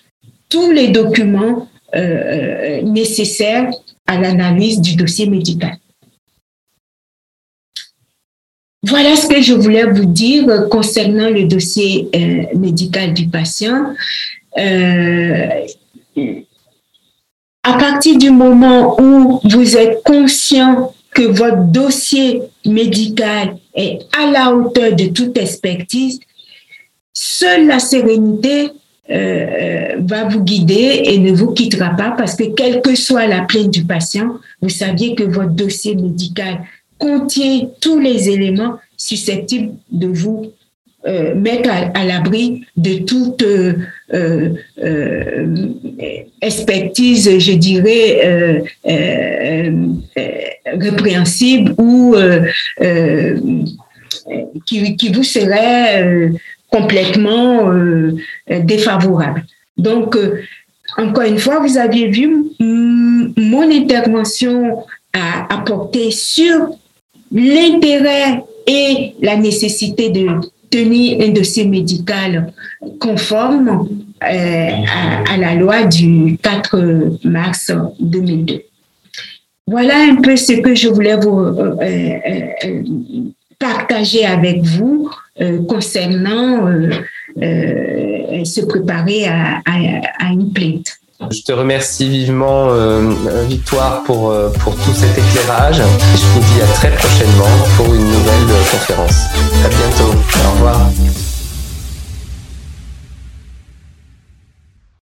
tous 0.49 0.73
les 0.73 0.89
documents 0.89 1.69
euh, 1.95 1.99
euh, 2.01 2.83
nécessaires 2.83 3.71
à 4.05 4.21
l'analyse 4.21 4.81
du 4.81 4.97
dossier 4.97 5.27
médical. 5.27 5.77
Voilà 8.83 9.15
ce 9.15 9.29
que 9.29 9.41
je 9.41 9.55
voulais 9.55 9.85
vous 9.85 10.07
dire 10.07 10.69
concernant 10.69 11.31
le 11.31 11.45
dossier 11.45 12.09
euh, 12.13 12.59
médical 12.59 13.15
du 13.15 13.29
patient 13.29 13.95
à 17.65 17.73
partir 17.79 18.19
du 18.19 18.31
moment 18.31 19.01
où 19.01 19.41
vous 19.45 19.77
êtes 19.77 20.03
conscient 20.05 20.95
que 21.11 21.23
votre 21.23 21.65
dossier 21.65 22.43
médical 22.67 23.57
est 23.75 24.01
à 24.17 24.31
la 24.31 24.55
hauteur 24.55 24.95
de 24.95 25.07
toute 25.07 25.39
expertise, 25.39 26.21
seule 27.13 27.67
la 27.67 27.79
sérénité 27.79 28.71
euh, 29.11 29.97
va 30.01 30.25
vous 30.25 30.43
guider 30.43 31.03
et 31.05 31.19
ne 31.19 31.33
vous 31.33 31.53
quittera 31.53 31.91
pas 31.91 32.11
parce 32.11 32.37
que 32.37 32.55
quelle 32.55 32.83
que 32.83 32.95
soit 32.95 33.27
la 33.27 33.43
plainte 33.43 33.71
du 33.71 33.85
patient, 33.85 34.39
vous 34.61 34.69
saviez 34.69 35.15
que 35.15 35.25
votre 35.25 35.53
dossier 35.53 35.95
médical 35.95 36.65
contient 36.99 37.69
tous 37.81 37.99
les 37.99 38.29
éléments 38.29 38.79
susceptibles 38.97 39.75
de 39.91 40.09
vous 40.09 40.53
euh, 41.07 41.35
mettre 41.35 41.69
à, 41.71 42.03
l'abri 42.03 42.65
de 42.79 43.05
toute 43.05 43.43
euh, 43.43 43.75
euh, 44.15 45.55
expertise, 46.41 47.39
je 47.41 47.53
dirais, 47.53 48.63
répréhensible 50.65 51.75
ou 51.77 52.17
qui, 54.65 54.97
qui, 54.97 55.13
vous 55.13 55.23
serait 55.23 56.31
complètement 56.71 57.71
défavorable. 58.49 59.45
Donc, 59.77 60.17
encore 60.97 61.25
une 61.25 61.39
fois, 61.39 61.59
vous 61.59 61.77
aviez 61.77 62.09
vu 62.09 62.47
mon 62.61 63.71
intervention 63.71 64.85
à 65.13 65.55
apporter 65.55 66.11
sur 66.11 66.71
l'intérêt 67.31 68.43
et 68.67 69.13
la 69.21 69.37
nécessité 69.37 70.09
de 70.09 70.29
tenir 70.75 71.21
un 71.21 71.33
dossier 71.33 71.67
médical 71.67 72.53
conforme 72.99 73.89
euh, 74.23 74.71
à, 75.31 75.37
la 75.37 75.55
loi 75.55 75.85
du 75.85 76.37
4 76.43 77.19
mars 77.25 77.73
2002. 78.01 78.63
Voilà 79.67 79.95
un 80.11 80.17
peu 80.17 80.37
ce 80.37 80.53
que 80.61 80.75
je 80.75 80.89
voulais 80.89 81.17
vous 81.17 81.39
euh, 81.39 81.77
euh, 81.81 82.83
partager 83.59 84.27
avec 84.27 84.63
vous 84.63 85.11
concernant 85.69 86.69
se 87.37 88.61
préparer 88.67 89.27
à, 89.27 89.61
à, 89.65 90.33
une 90.33 90.53
plainte. 90.53 90.99
Je 91.31 91.43
te 91.43 91.53
remercie 91.53 92.09
vivement, 92.09 92.69
Victoire, 93.49 94.03
pour, 94.05 94.35
pour 94.61 94.75
tout 94.75 94.95
cet 94.95 95.17
éclairage. 95.17 95.81
Je 96.17 96.27
vous 96.27 96.41
dis 96.41 96.63
à 96.63 96.67
très 96.75 96.91
prochainement 96.91 97.45
pour 97.77 97.87
une 97.87 98.05
nouvelle 98.05 98.47
conférence. 98.71 99.25
À 99.65 99.69
bientôt. 99.69 100.13
Au 100.47 100.51
revoir. 100.55 100.81